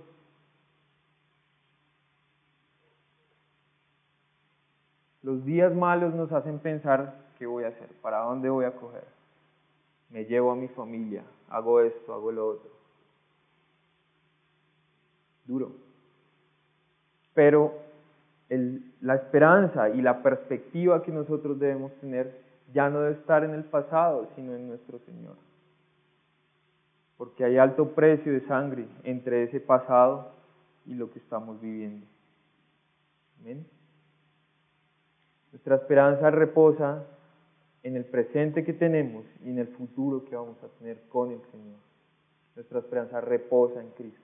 Los 5.24 5.44
días 5.44 5.74
malos 5.74 6.14
nos 6.14 6.30
hacen 6.30 6.60
pensar 6.60 7.16
qué 7.38 7.46
voy 7.46 7.64
a 7.64 7.68
hacer, 7.68 7.88
para 8.00 8.20
dónde 8.20 8.48
voy 8.48 8.66
a 8.66 8.76
coger. 8.76 9.04
Me 10.10 10.24
llevo 10.24 10.52
a 10.52 10.54
mi 10.54 10.68
familia, 10.68 11.24
hago 11.48 11.80
esto, 11.80 12.14
hago 12.14 12.30
lo 12.30 12.46
otro 12.46 12.74
duro. 15.46 15.72
Pero 17.34 17.74
la 19.00 19.16
esperanza 19.16 19.90
y 19.90 20.00
la 20.00 20.22
perspectiva 20.22 21.02
que 21.02 21.10
nosotros 21.10 21.58
debemos 21.58 21.92
tener 22.00 22.42
ya 22.72 22.88
no 22.88 23.00
debe 23.00 23.14
estar 23.16 23.44
en 23.44 23.54
el 23.54 23.64
pasado, 23.64 24.28
sino 24.34 24.54
en 24.54 24.68
nuestro 24.68 24.98
Señor. 25.00 25.36
Porque 27.16 27.44
hay 27.44 27.58
alto 27.58 27.90
precio 27.90 28.32
de 28.32 28.40
sangre 28.46 28.86
entre 29.02 29.44
ese 29.44 29.60
pasado 29.60 30.32
y 30.86 30.94
lo 30.94 31.10
que 31.10 31.18
estamos 31.18 31.60
viviendo. 31.60 32.06
Amén. 33.40 33.66
Nuestra 35.54 35.76
esperanza 35.76 36.32
reposa 36.32 37.04
en 37.84 37.94
el 37.94 38.04
presente 38.04 38.64
que 38.64 38.72
tenemos 38.72 39.24
y 39.44 39.50
en 39.50 39.60
el 39.60 39.68
futuro 39.68 40.24
que 40.24 40.34
vamos 40.34 40.60
a 40.64 40.68
tener 40.80 41.02
con 41.08 41.30
el 41.30 41.40
Señor. 41.52 41.76
Nuestra 42.56 42.80
esperanza 42.80 43.20
reposa 43.20 43.80
en 43.80 43.90
Cristo. 43.90 44.20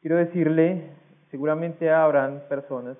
Quiero 0.00 0.16
decirle, 0.16 0.88
seguramente 1.30 1.90
habrán 1.90 2.44
personas, 2.48 2.96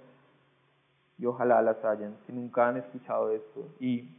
y 1.17 1.25
ojalá 1.25 1.63
las 1.63 1.83
hayan, 1.87 2.19
que 2.27 2.35
nunca 2.35 2.69
han 2.69 2.77
escuchado 2.77 3.31
esto 3.31 3.67
y 3.81 4.11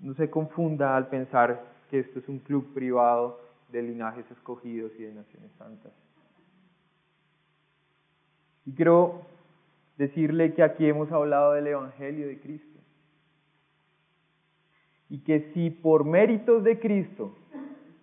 no 0.00 0.14
se 0.14 0.28
confunda 0.30 0.96
al 0.96 1.06
pensar 1.06 1.62
que 1.92 2.00
esto 2.00 2.18
es 2.18 2.28
un 2.28 2.40
club 2.40 2.74
privado 2.74 3.38
de 3.70 3.82
linajes 3.82 4.28
escogidos 4.32 4.90
y 4.98 5.04
de 5.04 5.14
naciones 5.14 5.52
santas. 5.58 5.92
Y 8.66 8.72
quiero 8.72 9.22
decirle 9.96 10.54
que 10.54 10.62
aquí 10.62 10.86
hemos 10.86 11.10
hablado 11.12 11.52
del 11.52 11.66
Evangelio 11.66 12.26
de 12.26 12.38
Cristo. 12.40 12.78
Y 15.08 15.18
que 15.18 15.52
si 15.52 15.70
por 15.70 16.04
méritos 16.04 16.64
de 16.64 16.78
Cristo 16.80 17.36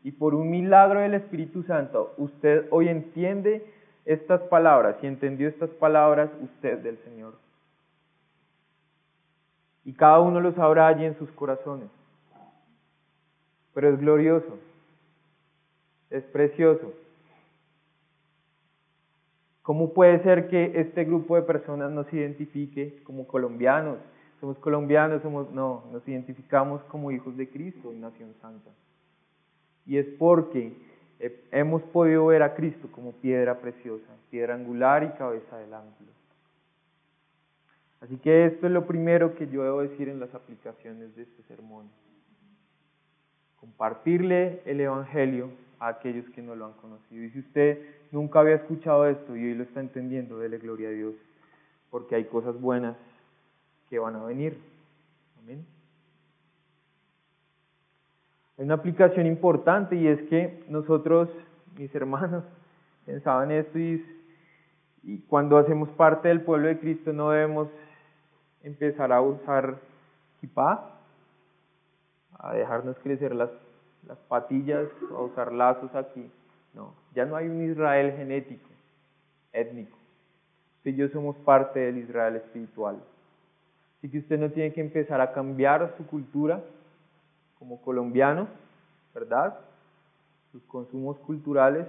y 0.03 0.12
por 0.12 0.34
un 0.34 0.49
milagro 0.49 0.99
del 0.99 1.16
Espíritu 1.16 1.64
Santo, 1.64 2.14
usted 2.18 2.68
hoy 2.70 2.88
entiende 2.88 3.66
estas 4.05 4.41
palabras 4.43 4.95
y 5.01 5.07
entendió 5.07 5.47
estas 5.47 5.70
palabras 5.72 6.30
usted 6.41 6.80
del 6.80 6.97
Señor. 6.99 7.36
Y 9.84 9.93
cada 9.93 10.20
uno 10.20 10.39
lo 10.39 10.53
sabrá 10.53 10.88
allí 10.88 11.05
en 11.05 11.18
sus 11.18 11.32
corazones. 11.32 11.89
Pero 13.74 13.89
es 13.89 13.99
glorioso, 13.99 14.59
es 16.09 16.24
precioso. 16.26 16.93
¿Cómo 19.62 19.93
puede 19.93 20.22
ser 20.24 20.49
que 20.49 20.72
este 20.76 21.03
grupo 21.03 21.36
de 21.36 21.43
personas 21.43 21.91
nos 21.91 22.12
identifique 22.12 23.01
como 23.03 23.28
colombianos? 23.28 23.97
Somos 24.39 24.57
colombianos, 24.57 25.22
somos, 25.22 25.51
no, 25.51 25.84
nos 25.91 26.07
identificamos 26.07 26.82
como 26.86 27.12
hijos 27.12 27.38
de 27.38 27.47
Cristo 27.47 27.93
y 27.93 27.97
nación 27.97 28.34
santa. 28.41 28.72
Y 29.86 29.97
es 29.97 30.07
porque 30.18 30.74
eh, 31.20 31.43
hemos 31.51 31.84
podido 31.84 32.26
ver 32.28 32.41
a 32.41 32.55
Cristo 32.55 32.88
como 32.91 33.12
piedra 33.12 33.59
preciosa, 33.59 34.07
piedra 34.32 34.55
angular 34.55 35.03
y 35.03 35.18
cabeza 35.18 35.57
del 35.57 35.74
ángulo. 35.74 36.12
Así 38.01 38.18
que 38.18 38.45
esto 38.45 38.66
es 38.66 38.74
lo 38.74 38.88
primero 38.88 39.36
que 39.36 39.47
yo 39.47 39.64
debo 39.64 39.84
decir 39.84 40.09
en 40.09 40.20
las 40.20 40.34
aplicaciones 40.34 41.16
de 41.16 41.22
este 41.22 41.43
sermón. 41.43 41.86
Compartirle 43.59 44.64
el 44.66 44.82
Evangelio 44.82 45.51
a 45.82 45.88
aquellos 45.88 46.30
que 46.30 46.44
no 46.44 46.56
lo 46.56 46.68
han 46.68 46.74
conocido. 46.74 47.24
Y 47.24 47.32
si 47.32 47.40
usted 47.40 47.80
nunca 48.12 48.40
había 48.40 48.56
escuchado 48.56 49.08
esto 49.08 49.36
y 49.36 49.46
hoy 49.46 49.56
lo 49.56 49.64
está 49.64 49.80
entendiendo, 49.80 50.38
dele 50.38 50.60
gloria 50.60 50.90
a 50.90 50.92
Dios, 50.92 51.16
porque 51.90 52.16
hay 52.16 52.26
cosas 52.26 52.60
buenas 52.62 52.96
que 53.90 53.98
van 53.98 54.16
a 54.16 54.24
venir. 54.24 54.58
Amén. 55.40 55.66
Hay 58.60 58.66
una 58.66 58.76
aplicación 58.76 59.26
importante 59.26 59.96
y 59.96 60.08
es 60.08 60.22
que 60.30 60.64
nosotros, 60.70 61.30
mis 61.76 61.94
hermanos, 61.96 62.44
pensaban 63.08 63.50
esto 63.50 63.80
y, 63.80 64.06
y 65.02 65.18
cuando 65.22 65.58
hacemos 65.58 65.90
parte 65.90 66.28
del 66.28 66.42
pueblo 66.42 66.68
de 66.68 66.78
Cristo 66.78 67.12
no 67.12 67.32
debemos 67.32 67.70
empezar 68.62 69.12
a 69.12 69.20
usar 69.20 69.80
kipá, 70.42 70.92
a 72.38 72.54
dejarnos 72.54 73.00
crecer 73.00 73.34
las, 73.34 73.50
las 74.08 74.18
patillas, 74.18 74.88
a 75.12 75.22
usar 75.22 75.52
lazos 75.52 75.93
aquí. 75.95 76.30
No, 76.74 76.93
ya 77.14 77.26
no 77.26 77.36
hay 77.36 77.47
un 77.47 77.70
Israel 77.70 78.14
genético, 78.16 78.70
étnico. 79.52 79.97
Usted 80.78 80.95
yo 80.95 81.10
somos 81.10 81.36
parte 81.38 81.80
del 81.80 81.97
Israel 81.97 82.38
espiritual. 82.38 82.97
Así 83.97 84.10
que 84.10 84.20
usted 84.20 84.39
no 84.39 84.49
tiene 84.49 84.74
que 84.74 84.82
empezar 84.82 85.22
a 85.22 85.32
cambiar 85.32 85.93
su 85.97 86.08
cultura 86.08 86.62
como 87.60 87.80
colombiano, 87.82 88.47
¿verdad? 89.14 89.60
Sus 90.52 90.64
consumos 90.64 91.18
culturales. 91.20 91.86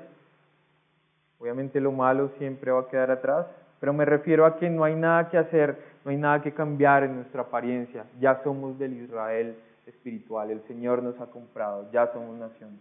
Obviamente 1.38 1.80
lo 1.80 1.90
malo 1.90 2.30
siempre 2.38 2.70
va 2.70 2.80
a 2.80 2.88
quedar 2.88 3.10
atrás, 3.10 3.46
pero 3.80 3.92
me 3.92 4.04
refiero 4.04 4.44
a 4.44 4.58
que 4.58 4.68
no 4.68 4.84
hay 4.84 4.94
nada 4.94 5.30
que 5.30 5.38
hacer, 5.38 5.78
no 6.04 6.10
hay 6.10 6.18
nada 6.18 6.42
que 6.42 6.52
cambiar 6.52 7.04
en 7.04 7.16
nuestra 7.16 7.42
apariencia. 7.42 8.04
Ya 8.20 8.42
somos 8.44 8.78
del 8.78 8.92
Israel 8.92 9.56
espiritual, 9.86 10.50
el 10.50 10.62
Señor 10.66 11.02
nos 11.02 11.20
ha 11.20 11.26
comprado, 11.26 11.90
ya 11.92 12.12
somos 12.12 12.36
nación. 12.36 12.78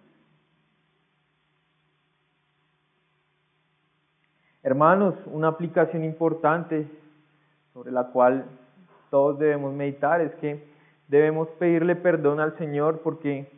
Hermanos, 4.64 5.16
una 5.26 5.48
aplicación 5.48 6.04
importante 6.04 6.88
sobre 7.74 7.92
la 7.92 8.12
cual 8.12 8.46
todos 9.10 9.40
debemos 9.40 9.74
meditar 9.74 10.22
es 10.22 10.34
que 10.36 10.64
debemos 11.08 11.48
pedirle 11.60 11.96
perdón 11.96 12.40
al 12.40 12.56
Señor 12.58 13.02
porque 13.02 13.52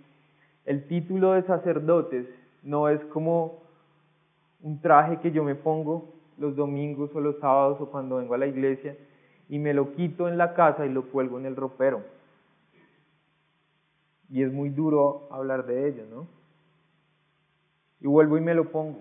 el 0.66 0.88
título 0.88 1.34
de 1.34 1.44
sacerdotes 1.44 2.26
no 2.64 2.88
es 2.88 3.04
como 3.06 3.64
un 4.62 4.80
traje 4.80 5.20
que 5.20 5.32
yo 5.32 5.44
me 5.44 5.56
pongo 5.56 6.14
los 6.38 6.56
domingos 6.56 7.12
o 7.14 7.20
los 7.20 7.38
sábados 7.40 7.82
o 7.82 7.92
cuando 7.92 8.18
vengo 8.18 8.34
a 8.34 8.38
la 8.38 8.48
iglesia 8.48 8.96
y 9.50 9.60
me 9.60 9.74
lo 9.74 9.92
quito 9.92 10.30
en 10.30 10.38
la 10.38 10.54
casa 10.54 10.86
y 10.86 10.90
lo 10.90 11.10
cuelgo 11.10 11.38
en 11.38 11.46
el 11.46 11.56
ropero. 11.56 12.02
Y 14.34 14.42
es 14.42 14.52
muy 14.52 14.70
duro 14.72 15.28
hablar 15.30 15.68
de 15.68 15.88
ello, 15.88 16.06
¿no? 16.10 16.28
Y 18.02 18.08
vuelvo 18.08 18.36
y 18.36 18.42
me 18.42 18.56
lo 18.56 18.72
pongo. 18.72 19.00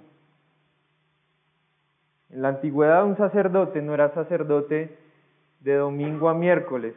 En 2.28 2.42
la 2.42 2.48
antigüedad 2.48 3.06
un 3.06 3.16
sacerdote 3.16 3.80
no 3.80 3.94
era 3.94 4.12
sacerdote 4.12 4.94
de 5.60 5.74
domingo 5.74 6.28
a 6.28 6.34
miércoles, 6.34 6.94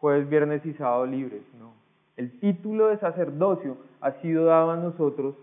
jueves, 0.00 0.26
viernes 0.30 0.64
y 0.64 0.72
sábado 0.72 1.04
libres, 1.04 1.42
no. 1.60 1.74
El 2.16 2.40
título 2.40 2.86
de 2.86 2.96
sacerdocio 2.96 3.76
ha 4.00 4.12
sido 4.22 4.46
dado 4.46 4.70
a 4.70 4.76
nosotros 4.76 5.34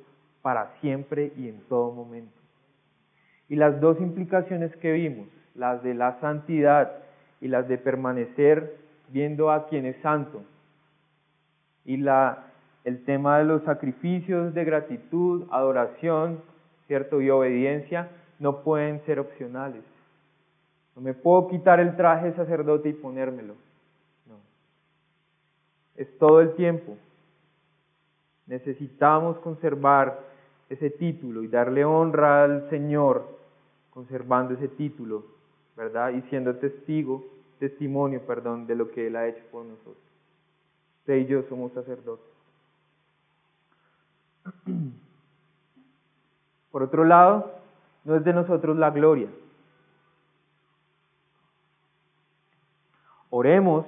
para 0.42 0.74
siempre 0.82 1.34
y 1.38 1.50
en 1.50 1.62
todo 1.70 1.92
momento. 1.92 2.34
Y 3.48 3.58
las 3.58 3.80
dos 3.80 4.02
implicaciones 4.02 4.76
que 4.78 4.92
vimos, 4.92 5.28
las 5.54 5.84
de 5.84 5.94
la 5.94 6.20
santidad 6.20 6.94
y 7.42 7.48
las 7.48 7.68
de 7.68 7.78
permanecer 7.78 8.76
viendo 9.10 9.52
a 9.52 9.68
quien 9.68 9.86
es 9.86 9.98
santo, 10.02 10.42
y 11.86 11.98
la, 11.98 12.46
el 12.84 13.04
tema 13.06 13.40
de 13.40 13.46
los 13.46 13.64
sacrificios 13.64 14.54
de 14.54 14.64
gratitud, 14.66 15.48
adoración, 15.52 16.42
¿cierto? 16.88 17.22
Y 17.22 17.30
obediencia, 17.30 18.10
no 18.40 18.62
pueden 18.62 19.02
ser 19.06 19.20
opcionales. 19.20 19.84
No 20.96 21.02
me 21.02 21.14
puedo 21.14 21.48
quitar 21.48 21.80
el 21.80 21.96
traje 21.96 22.28
de 22.28 22.36
sacerdote 22.36 22.90
y 22.90 22.94
ponérmelo. 22.94 23.56
No. 24.28 24.36
Es 25.96 26.18
todo 26.18 26.42
el 26.42 26.54
tiempo. 26.56 26.98
Necesitamos 28.46 29.38
conservar 29.40 30.20
ese 30.70 30.90
título 30.90 31.44
y 31.44 31.48
darle 31.48 31.86
honra 31.86 32.44
al 32.44 32.70
Señor 32.70 33.28
conservando 33.92 34.56
ese 34.56 34.68
título, 34.68 35.24
¿verdad? 35.78 36.12
Y 36.12 36.22
siendo 36.24 36.56
testigo, 36.56 37.24
testimonio, 37.60 38.22
perdón, 38.26 38.66
de 38.66 38.76
lo 38.76 38.90
que 38.90 39.08
Él 39.08 39.16
ha 39.16 39.28
hecho 39.28 39.44
por 39.52 39.66
nosotros. 39.66 40.13
Usted 41.04 41.18
y 41.18 41.26
yo 41.26 41.44
somos 41.50 41.74
sacerdotes. 41.74 42.26
Por 46.72 46.82
otro 46.82 47.04
lado, 47.04 47.52
no 48.06 48.16
es 48.16 48.24
de 48.24 48.32
nosotros 48.32 48.78
la 48.78 48.90
gloria. 48.90 49.28
Oremos 53.30 53.86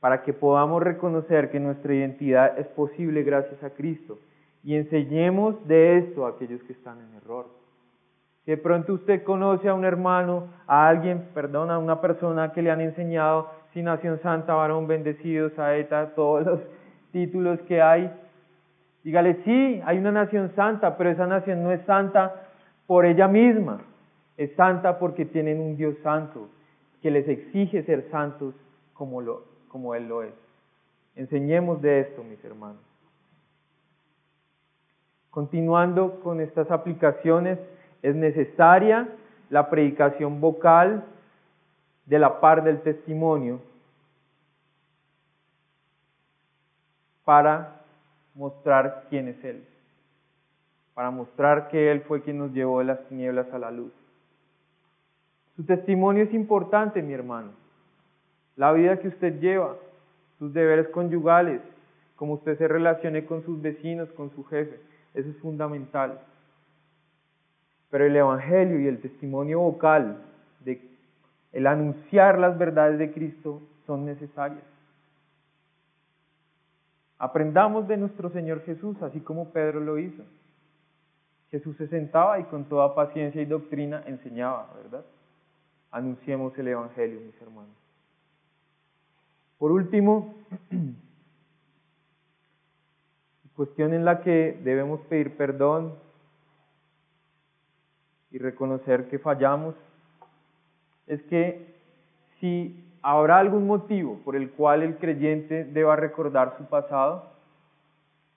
para 0.00 0.24
que 0.24 0.32
podamos 0.32 0.82
reconocer 0.82 1.52
que 1.52 1.60
nuestra 1.60 1.94
identidad 1.94 2.58
es 2.58 2.66
posible 2.66 3.22
gracias 3.22 3.62
a 3.62 3.70
Cristo 3.70 4.18
y 4.64 4.74
enseñemos 4.74 5.64
de 5.68 5.98
esto 5.98 6.26
a 6.26 6.30
aquellos 6.30 6.60
que 6.64 6.72
están 6.72 6.98
en 6.98 7.14
error. 7.14 7.46
Si 8.44 8.50
de 8.50 8.56
pronto 8.56 8.94
usted 8.94 9.22
conoce 9.22 9.68
a 9.68 9.74
un 9.74 9.84
hermano, 9.84 10.48
a 10.66 10.88
alguien, 10.88 11.28
perdón, 11.34 11.70
a 11.70 11.78
una 11.78 12.00
persona 12.00 12.52
que 12.52 12.62
le 12.62 12.72
han 12.72 12.80
enseñado 12.80 13.48
si 13.74 13.82
nación 13.82 14.20
santa, 14.22 14.54
varón 14.54 14.86
bendecido, 14.86 15.50
saeta, 15.50 16.14
todos 16.14 16.46
los 16.46 16.60
títulos 17.10 17.58
que 17.62 17.82
hay, 17.82 18.08
dígale, 19.02 19.42
sí, 19.44 19.82
hay 19.84 19.98
una 19.98 20.12
nación 20.12 20.52
santa, 20.54 20.96
pero 20.96 21.10
esa 21.10 21.26
nación 21.26 21.64
no 21.64 21.72
es 21.72 21.84
santa 21.84 22.46
por 22.86 23.04
ella 23.04 23.26
misma, 23.26 23.80
es 24.36 24.54
santa 24.54 24.98
porque 25.00 25.24
tienen 25.24 25.60
un 25.60 25.76
Dios 25.76 25.96
santo, 26.04 26.48
que 27.02 27.10
les 27.10 27.28
exige 27.28 27.82
ser 27.82 28.08
santos 28.12 28.54
como, 28.94 29.20
lo, 29.20 29.42
como 29.68 29.96
Él 29.96 30.08
lo 30.08 30.22
es. 30.22 30.32
Enseñemos 31.16 31.82
de 31.82 32.00
esto, 32.00 32.22
mis 32.22 32.42
hermanos. 32.44 32.80
Continuando 35.30 36.20
con 36.20 36.40
estas 36.40 36.70
aplicaciones, 36.70 37.58
es 38.02 38.14
necesaria 38.14 39.08
la 39.50 39.68
predicación 39.68 40.40
vocal 40.40 41.02
de 42.06 42.18
la 42.18 42.40
par 42.40 42.62
del 42.62 42.82
testimonio 42.82 43.60
para 47.24 47.80
mostrar 48.34 49.06
quién 49.08 49.28
es 49.28 49.42
Él, 49.44 49.64
para 50.94 51.10
mostrar 51.10 51.68
que 51.68 51.90
Él 51.90 52.02
fue 52.02 52.22
quien 52.22 52.38
nos 52.38 52.52
llevó 52.52 52.80
de 52.80 52.86
las 52.86 53.08
tinieblas 53.08 53.50
a 53.52 53.58
la 53.58 53.70
luz. 53.70 53.92
Su 55.56 55.64
testimonio 55.64 56.24
es 56.24 56.34
importante, 56.34 57.00
mi 57.00 57.12
hermano. 57.12 57.52
La 58.56 58.72
vida 58.72 58.98
que 58.98 59.08
usted 59.08 59.40
lleva, 59.40 59.76
sus 60.38 60.52
deberes 60.52 60.88
conyugales, 60.88 61.60
cómo 62.16 62.34
usted 62.34 62.58
se 62.58 62.68
relacione 62.68 63.24
con 63.24 63.44
sus 63.44 63.60
vecinos, 63.62 64.08
con 64.12 64.30
su 64.34 64.44
jefe, 64.44 64.78
eso 65.14 65.28
es 65.30 65.36
fundamental. 65.38 66.20
Pero 67.90 68.04
el 68.04 68.16
Evangelio 68.16 68.80
y 68.80 68.88
el 68.88 69.00
testimonio 69.00 69.60
vocal, 69.60 70.18
de 70.60 70.80
el 71.54 71.66
anunciar 71.66 72.38
las 72.38 72.58
verdades 72.58 72.98
de 72.98 73.12
Cristo, 73.12 73.62
son 73.86 74.04
necesarias. 74.04 74.64
Aprendamos 77.18 77.88
de 77.88 77.96
nuestro 77.96 78.28
Señor 78.30 78.62
Jesús, 78.64 79.00
así 79.00 79.20
como 79.20 79.50
Pedro 79.50 79.80
lo 79.80 79.98
hizo. 79.98 80.22
Jesús 81.50 81.76
se 81.78 81.88
sentaba 81.88 82.38
y 82.38 82.44
con 82.44 82.64
toda 82.64 82.94
paciencia 82.94 83.40
y 83.40 83.46
doctrina 83.46 84.02
enseñaba, 84.06 84.68
¿verdad? 84.82 85.04
anunciemos 85.94 86.58
el 86.58 86.66
Evangelio, 86.66 87.20
mis 87.20 87.40
hermanos. 87.40 87.70
Por 89.58 89.70
último, 89.70 90.34
cuestión 93.54 93.94
en 93.94 94.04
la 94.04 94.20
que 94.20 94.58
debemos 94.64 95.00
pedir 95.02 95.36
perdón 95.36 95.94
y 98.32 98.38
reconocer 98.38 99.08
que 99.08 99.20
fallamos, 99.20 99.76
es 101.06 101.22
que 101.24 101.74
si 102.40 102.84
habrá 103.02 103.38
algún 103.38 103.66
motivo 103.66 104.18
por 104.24 104.36
el 104.36 104.50
cual 104.50 104.82
el 104.82 104.96
creyente 104.96 105.64
deba 105.64 105.96
recordar 105.96 106.54
su 106.58 106.64
pasado, 106.64 107.30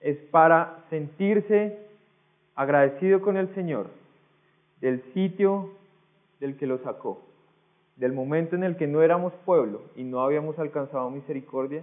es 0.00 0.16
para 0.30 0.84
sentirse 0.90 1.78
agradecido 2.54 3.20
con 3.20 3.36
el 3.36 3.52
Señor 3.54 3.88
del 4.80 5.02
sitio 5.12 5.70
del 6.40 6.56
que 6.56 6.66
lo 6.66 6.78
sacó 6.78 7.28
del 7.98 8.12
momento 8.12 8.54
en 8.54 8.62
el 8.62 8.76
que 8.76 8.86
no 8.86 9.02
éramos 9.02 9.32
pueblo 9.44 9.82
y 9.96 10.04
no 10.04 10.20
habíamos 10.20 10.58
alcanzado 10.58 11.10
misericordia, 11.10 11.82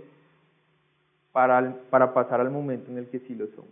para, 1.34 1.76
para 1.90 2.14
pasar 2.14 2.40
al 2.40 2.50
momento 2.50 2.90
en 2.90 2.98
el 2.98 3.10
que 3.10 3.20
sí 3.20 3.36
lo 3.36 3.48
somos. 3.48 3.70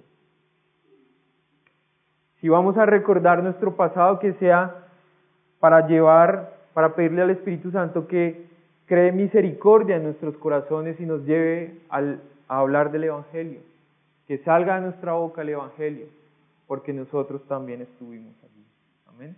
Si 2.42 2.50
vamos 2.50 2.78
a 2.78 2.86
recordar 2.86 3.42
nuestro 3.42 3.78
pasado, 3.78 4.20
que 4.20 4.34
sea 4.34 4.90
para 5.62 5.88
llevar, 5.88 6.52
para 6.74 6.96
pedirle 6.96 7.22
al 7.22 7.30
Espíritu 7.30 7.72
Santo 7.72 8.08
que 8.08 8.46
cree 8.86 9.12
misericordia 9.12 9.96
en 9.96 10.04
nuestros 10.04 10.38
corazones 10.38 11.00
y 11.00 11.06
nos 11.06 11.26
lleve 11.26 11.80
al, 11.90 12.22
a 12.48 12.60
hablar 12.60 12.92
del 12.92 13.06
Evangelio, 13.06 13.60
que 14.28 14.40
salga 14.40 14.76
de 14.76 14.82
nuestra 14.82 15.14
boca 15.14 15.42
el 15.42 15.50
Evangelio, 15.50 16.08
porque 16.68 16.94
nosotros 16.94 17.42
también 17.48 17.82
estuvimos 17.82 18.34
allí. 18.44 18.66
Amén. 19.08 19.36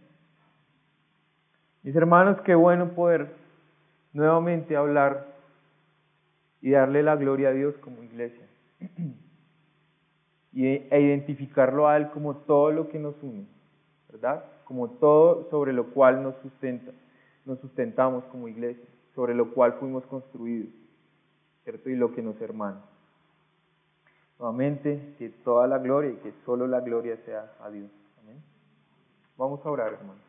Mis 1.83 1.95
hermanos, 1.95 2.41
qué 2.41 2.55
bueno 2.55 2.89
poder 2.89 3.27
nuevamente 4.13 4.75
hablar 4.75 5.27
y 6.61 6.71
darle 6.71 7.03
la 7.03 7.15
gloria 7.15 7.49
a 7.49 7.53
Dios 7.53 7.75
como 7.77 8.01
iglesia. 8.01 8.45
y, 10.51 10.65
e 10.65 11.01
identificarlo 11.01 11.87
a 11.87 11.97
Él 11.97 12.09
como 12.09 12.35
todo 12.37 12.71
lo 12.71 12.87
que 12.87 12.97
nos 12.97 13.21
une, 13.21 13.45
¿verdad? 14.11 14.45
Como 14.63 14.89
todo 14.89 15.47
sobre 15.51 15.73
lo 15.73 15.87
cual 15.87 16.23
nos 16.23 16.35
sustenta, 16.37 16.91
nos 17.45 17.59
sustentamos 17.59 18.23
como 18.25 18.47
iglesia, 18.47 18.85
sobre 19.13 19.35
lo 19.35 19.53
cual 19.53 19.73
fuimos 19.73 20.05
construidos, 20.07 20.73
¿cierto? 21.63 21.89
Y 21.89 21.95
lo 21.95 22.13
que 22.13 22.21
nos 22.21 22.39
hermana. 22.41 22.81
Nuevamente, 24.39 25.15
que 25.17 25.29
toda 25.29 25.67
la 25.67 25.77
gloria 25.77 26.11
y 26.11 26.17
que 26.17 26.33
solo 26.45 26.67
la 26.67 26.81
gloria 26.81 27.17
sea 27.23 27.53
a 27.61 27.69
Dios. 27.69 27.89
Amén. 28.21 28.41
Vamos 29.37 29.65
a 29.65 29.69
orar, 29.69 29.93
hermanos. 29.93 30.21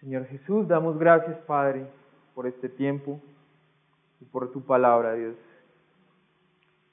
Señor 0.00 0.24
Jesús, 0.26 0.66
damos 0.66 0.98
gracias, 0.98 1.38
Padre, 1.40 1.86
por 2.34 2.46
este 2.46 2.70
tiempo 2.70 3.20
y 4.20 4.24
por 4.26 4.52
tu 4.52 4.62
palabra, 4.62 5.14
Dios. 5.14 5.34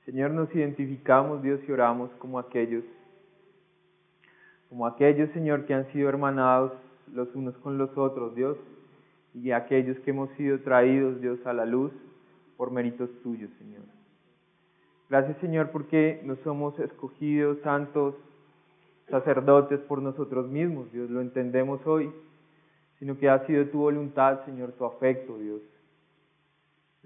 Señor, 0.06 0.32
nos 0.32 0.54
identificamos, 0.56 1.42
Dios, 1.42 1.60
y 1.68 1.72
oramos 1.72 2.10
como 2.20 2.40
aquellos, 2.40 2.84
como 4.70 4.86
aquellos, 4.88 5.30
Señor, 5.32 5.66
que 5.66 5.74
han 5.74 5.92
sido 5.92 6.10
hermanados 6.10 6.72
los 7.14 7.34
unos 7.36 7.58
con 7.58 7.78
los 7.78 7.98
otros, 7.98 8.36
Dios, 8.36 8.58
y 9.34 9.52
aquellos 9.52 9.98
que 10.00 10.12
hemos 10.12 10.30
sido 10.32 10.60
traídos, 10.62 11.20
Dios, 11.22 11.46
a 11.46 11.54
la 11.54 11.66
luz 11.66 11.92
por 12.56 12.72
méritos 12.72 13.10
tuyos, 13.22 13.52
Señor. 13.60 13.84
Gracias, 15.10 15.38
Señor, 15.40 15.72
porque 15.72 16.22
no 16.24 16.36
somos 16.38 16.78
escogidos, 16.80 17.60
santos, 17.62 18.16
sacerdotes 19.10 19.80
por 19.82 20.02
nosotros 20.02 20.48
mismos, 20.50 20.92
Dios, 20.92 21.10
lo 21.10 21.22
entendemos 21.22 21.86
hoy 21.86 22.12
sino 23.00 23.18
que 23.18 23.30
ha 23.30 23.46
sido 23.46 23.66
tu 23.68 23.80
voluntad, 23.80 24.44
Señor, 24.46 24.72
tu 24.74 24.86
afecto, 24.86 25.38
Dios. 25.38 25.62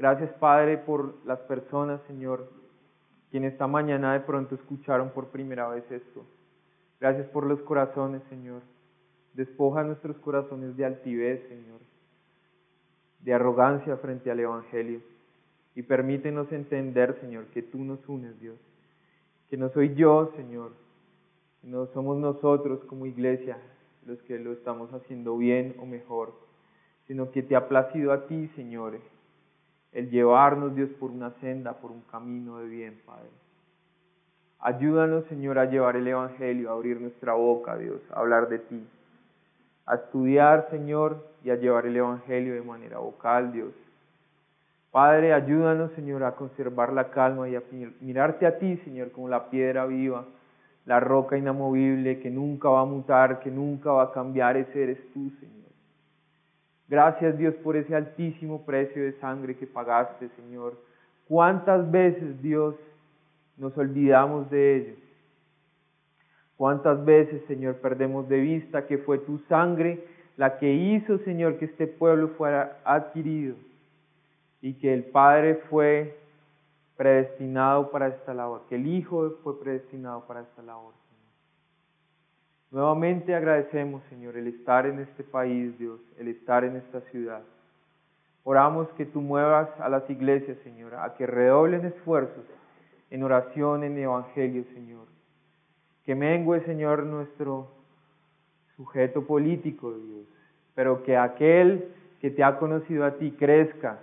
Gracias, 0.02 0.32
Padre, 0.40 0.80
por 0.80 1.14
las 1.28 1.38
personas, 1.42 2.02
Señor, 2.08 2.50
quienes 3.30 3.52
esta 3.54 3.68
mañana 3.68 4.14
de 4.14 4.22
pronto 4.22 4.56
escucharon 4.56 5.12
por 5.12 5.28
primera 5.28 5.68
vez 5.68 5.84
esto. 5.92 6.26
Gracias 7.00 7.28
por 7.28 7.46
los 7.46 7.62
corazones, 7.62 8.24
Señor. 8.28 8.64
Despoja 9.36 9.84
nuestros 9.84 10.18
corazones 10.18 10.76
de 10.76 10.86
altivez, 10.86 11.48
Señor, 11.50 11.82
de 13.20 13.32
arrogancia 13.32 13.96
frente 13.98 14.32
al 14.32 14.40
Evangelio. 14.40 15.02
Y 15.76 15.84
permítenos 15.84 16.52
entender, 16.52 17.20
Señor, 17.22 17.46
que 17.54 17.62
tú 17.62 17.78
nos 17.84 18.00
unes, 18.10 18.40
Dios. 18.40 18.58
Que 19.52 19.58
no 19.58 19.70
soy 19.70 19.94
yo, 19.94 20.32
Señor, 20.36 20.72
no 21.62 21.86
somos 21.94 22.18
nosotros 22.18 22.84
como 22.86 23.06
iglesia, 23.06 23.60
los 24.08 24.20
que 24.24 24.40
lo 24.40 24.54
estamos 24.54 24.92
haciendo 24.96 25.38
bien 25.38 25.76
o 25.80 25.86
mejor, 25.86 26.34
sino 27.06 27.30
que 27.30 27.44
te 27.44 27.56
ha 27.56 27.68
placido 27.68 28.14
a 28.14 28.26
ti, 28.26 28.48
Señor, 28.56 28.96
el 29.94 30.10
llevarnos, 30.10 30.76
Dios, 30.76 30.90
por 31.00 31.12
una 31.12 31.32
senda, 31.42 31.74
por 31.74 31.92
un 31.92 32.02
camino 32.12 32.60
de 32.60 32.68
bien, 32.68 33.02
Padre. 33.06 33.30
Ayúdanos, 34.60 35.26
Señor, 35.26 35.58
a 35.60 35.66
llevar 35.66 35.96
el 35.96 36.08
Evangelio, 36.08 36.70
a 36.70 36.74
abrir 36.74 37.02
nuestra 37.02 37.34
boca, 37.34 37.78
Dios, 37.78 38.00
a 38.12 38.20
hablar 38.20 38.48
de 38.48 38.60
ti, 38.60 38.88
a 39.86 39.96
estudiar, 39.96 40.68
Señor, 40.70 41.26
y 41.44 41.50
a 41.50 41.56
llevar 41.56 41.86
el 41.86 41.98
Evangelio 41.98 42.54
de 42.54 42.62
manera 42.62 43.00
vocal, 43.00 43.52
Dios. 43.52 43.74
Padre, 44.92 45.34
ayúdanos, 45.34 45.92
Señor, 45.94 46.24
a 46.24 46.36
conservar 46.36 46.94
la 46.94 47.10
calma 47.10 47.50
y 47.50 47.56
a 47.56 47.64
mirarte 48.02 48.46
a 48.46 48.60
ti, 48.60 48.78
Señor, 48.84 49.12
como 49.12 49.30
la 49.30 49.50
piedra 49.50 49.86
viva 49.86 50.26
la 50.86 51.00
roca 51.00 51.38
inamovible 51.38 52.20
que 52.20 52.30
nunca 52.30 52.70
va 52.70 52.82
a 52.82 52.86
mutar, 52.86 53.40
que 53.40 53.52
nunca 53.52 53.92
va 53.92 54.04
a 54.04 54.12
cambiar, 54.12 54.58
ese 54.58 54.84
eres 54.84 55.14
tú, 55.14 55.32
Señor. 55.40 55.61
Gracias 56.92 57.38
Dios 57.38 57.56
por 57.64 57.78
ese 57.78 57.96
altísimo 57.96 58.66
precio 58.66 59.02
de 59.02 59.14
sangre 59.22 59.56
que 59.56 59.66
pagaste, 59.66 60.28
Señor. 60.36 60.78
¿Cuántas 61.26 61.90
veces, 61.90 62.42
Dios, 62.42 62.76
nos 63.56 63.78
olvidamos 63.78 64.50
de 64.50 64.76
ello? 64.76 64.96
¿Cuántas 66.58 67.06
veces, 67.06 67.42
Señor, 67.48 67.76
perdemos 67.76 68.28
de 68.28 68.42
vista 68.42 68.88
que 68.88 68.98
fue 68.98 69.20
tu 69.20 69.38
sangre 69.48 70.04
la 70.36 70.60
que 70.60 70.74
hizo, 70.74 71.18
Señor, 71.20 71.60
que 71.60 71.66
este 71.66 71.88
pueblo 71.88 72.28
fuera 72.38 72.80
adquirido 72.84 73.56
y 74.62 74.74
que 74.74 74.94
el 74.94 75.06
Padre 75.06 75.62
fue 75.70 76.20
predestinado 76.98 77.90
para 77.90 78.10
esta 78.10 78.34
labor, 78.34 78.64
que 78.68 78.76
el 78.76 78.86
Hijo 78.86 79.38
fue 79.44 79.58
predestinado 79.62 80.28
para 80.28 80.42
esta 80.42 80.62
labor. 80.62 80.92
Nuevamente 82.72 83.36
agradecemos, 83.36 84.02
Señor, 84.10 84.38
el 84.38 84.48
estar 84.48 84.86
en 84.86 85.00
este 85.00 85.24
país, 85.24 85.78
Dios, 85.78 86.00
el 86.18 86.30
estar 86.30 86.64
en 86.64 86.78
esta 86.78 87.02
ciudad. 87.12 87.42
Oramos 88.46 88.88
que 88.94 89.06
tú 89.06 89.20
muevas 89.20 89.70
a 89.80 89.90
las 89.90 90.10
iglesias, 90.10 90.58
Señor, 90.64 90.96
a 90.96 91.14
que 91.16 91.28
redoblen 91.28 91.86
esfuerzos 91.86 92.46
en 93.10 93.24
oración, 93.24 93.84
en 93.84 93.98
evangelio, 93.98 94.64
Señor. 94.74 95.06
Que 96.06 96.16
mengue, 96.16 96.62
Señor, 96.62 97.04
nuestro 97.04 97.68
sujeto 98.78 99.28
político, 99.28 99.92
Dios, 99.92 100.26
pero 100.74 101.04
que 101.04 101.18
aquel 101.18 101.90
que 102.22 102.32
te 102.32 102.42
ha 102.42 102.58
conocido 102.58 103.04
a 103.04 103.18
ti 103.18 103.32
crezca 103.32 104.00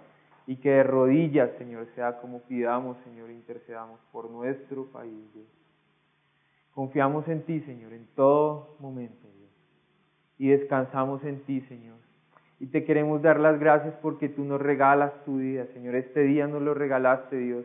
y 0.47 0.57
que 0.57 0.71
de 0.71 0.83
rodillas, 0.83 1.51
Señor, 1.57 1.87
sea 1.95 2.21
como 2.21 2.41
pidamos, 2.43 2.99
Señor, 3.05 3.31
intercedamos 3.31 3.99
por 4.13 4.31
nuestro 4.31 4.85
país, 4.85 5.33
Dios. 5.33 5.47
Confiamos 6.75 7.27
en 7.29 7.43
ti, 7.43 7.61
Señor, 7.61 7.93
en 7.93 8.07
todo 8.15 8.77
momento. 8.81 9.29
Y 10.39 10.49
descansamos 10.49 11.25
en 11.25 11.41
ti, 11.41 11.61
Señor. 11.63 11.97
Y 12.61 12.67
te 12.67 12.85
queremos 12.85 13.23
dar 13.23 13.39
las 13.39 13.59
gracias 13.59 13.95
porque 14.03 14.29
tú 14.29 14.45
nos 14.45 14.61
regalas 14.61 15.13
tu 15.25 15.39
día, 15.39 15.67
Señor. 15.75 15.95
Este 15.95 16.23
día 16.23 16.47
nos 16.47 16.63
lo 16.63 16.75
regalaste, 16.75 17.37
Dios. 17.37 17.65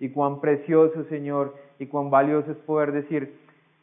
Y 0.00 0.10
cuán 0.10 0.40
precioso, 0.40 1.04
Señor, 1.04 1.54
y 1.78 1.86
cuán 1.86 2.10
valioso 2.10 2.50
es 2.50 2.56
poder 2.58 2.92
decir, 2.92 3.38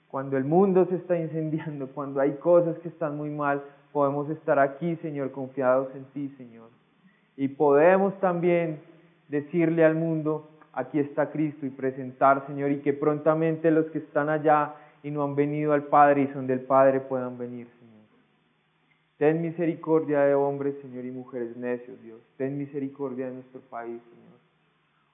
cuando 0.07 0.37
el 0.37 0.43
mundo 0.43 0.85
se 0.85 0.95
está 0.95 1.17
incendiando, 1.17 1.87
cuando 1.95 2.19
hay 2.19 2.33
cosas 2.33 2.77
que 2.79 2.89
están 2.89 3.17
muy 3.17 3.29
mal, 3.29 3.63
podemos 3.91 4.29
estar 4.29 4.59
aquí, 4.59 4.95
Señor, 4.97 5.31
confiados 5.31 5.89
en 5.95 6.05
ti, 6.05 6.29
Señor. 6.37 6.69
Y 7.37 7.47
podemos 7.47 8.19
también 8.19 8.81
decirle 9.29 9.83
al 9.83 9.95
mundo, 9.95 10.49
aquí 10.73 10.99
está 10.99 11.31
Cristo 11.31 11.65
y 11.65 11.69
presentar, 11.69 12.45
Señor, 12.47 12.71
y 12.71 12.79
que 12.79 12.93
prontamente 12.93 13.71
los 13.71 13.85
que 13.87 13.99
están 13.99 14.29
allá 14.29 14.75
y 15.03 15.11
no 15.11 15.23
han 15.23 15.35
venido 15.35 15.73
al 15.73 15.83
Padre 15.83 16.23
y 16.23 16.27
son 16.33 16.47
del 16.47 16.61
Padre 16.61 16.99
puedan 17.01 17.37
venir, 17.37 17.67
Señor. 17.79 17.91
Ten 19.17 19.41
misericordia 19.41 20.21
de 20.21 20.33
hombres, 20.33 20.75
Señor, 20.81 21.05
y 21.05 21.11
mujeres 21.11 21.55
necios, 21.55 22.01
Dios. 22.01 22.19
Ten 22.37 22.57
misericordia 22.57 23.27
de 23.27 23.33
nuestro 23.33 23.61
país, 23.61 24.01
Señor. 24.09 24.39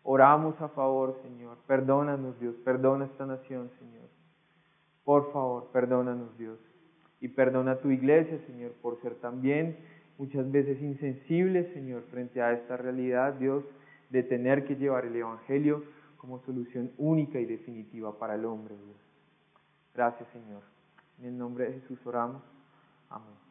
Oramos 0.03 0.59
a 0.61 0.69
favor, 0.69 1.17
Señor. 1.23 1.57
Perdónanos, 1.67 2.39
Dios. 2.39 2.55
Perdona 2.63 3.05
esta 3.05 3.25
nación, 3.25 3.69
Señor. 3.79 4.07
Por 5.03 5.33
favor, 5.33 5.67
perdónanos, 5.73 6.37
Dios. 6.37 6.57
Y 7.19 7.27
perdona 7.29 7.71
a 7.71 7.79
tu 7.79 7.91
iglesia, 7.91 8.39
Señor, 8.47 8.71
por 8.81 9.01
ser 9.01 9.15
también 9.15 9.75
muchas 10.17 10.49
veces 10.51 10.81
insensibles, 10.81 11.71
Señor, 11.73 12.03
frente 12.09 12.41
a 12.41 12.53
esta 12.53 12.77
realidad, 12.77 13.33
Dios, 13.33 13.63
de 14.09 14.23
tener 14.23 14.65
que 14.65 14.75
llevar 14.75 15.05
el 15.05 15.15
Evangelio 15.15 15.83
como 16.17 16.39
solución 16.39 16.91
única 16.97 17.39
y 17.39 17.45
definitiva 17.45 18.17
para 18.17 18.35
el 18.35 18.45
hombre, 18.45 18.75
Dios. 18.75 18.97
Gracias, 19.93 20.27
Señor. 20.29 20.61
En 21.19 21.25
el 21.25 21.37
nombre 21.37 21.65
de 21.65 21.79
Jesús 21.79 21.99
oramos. 22.05 22.41
Amén. 23.09 23.46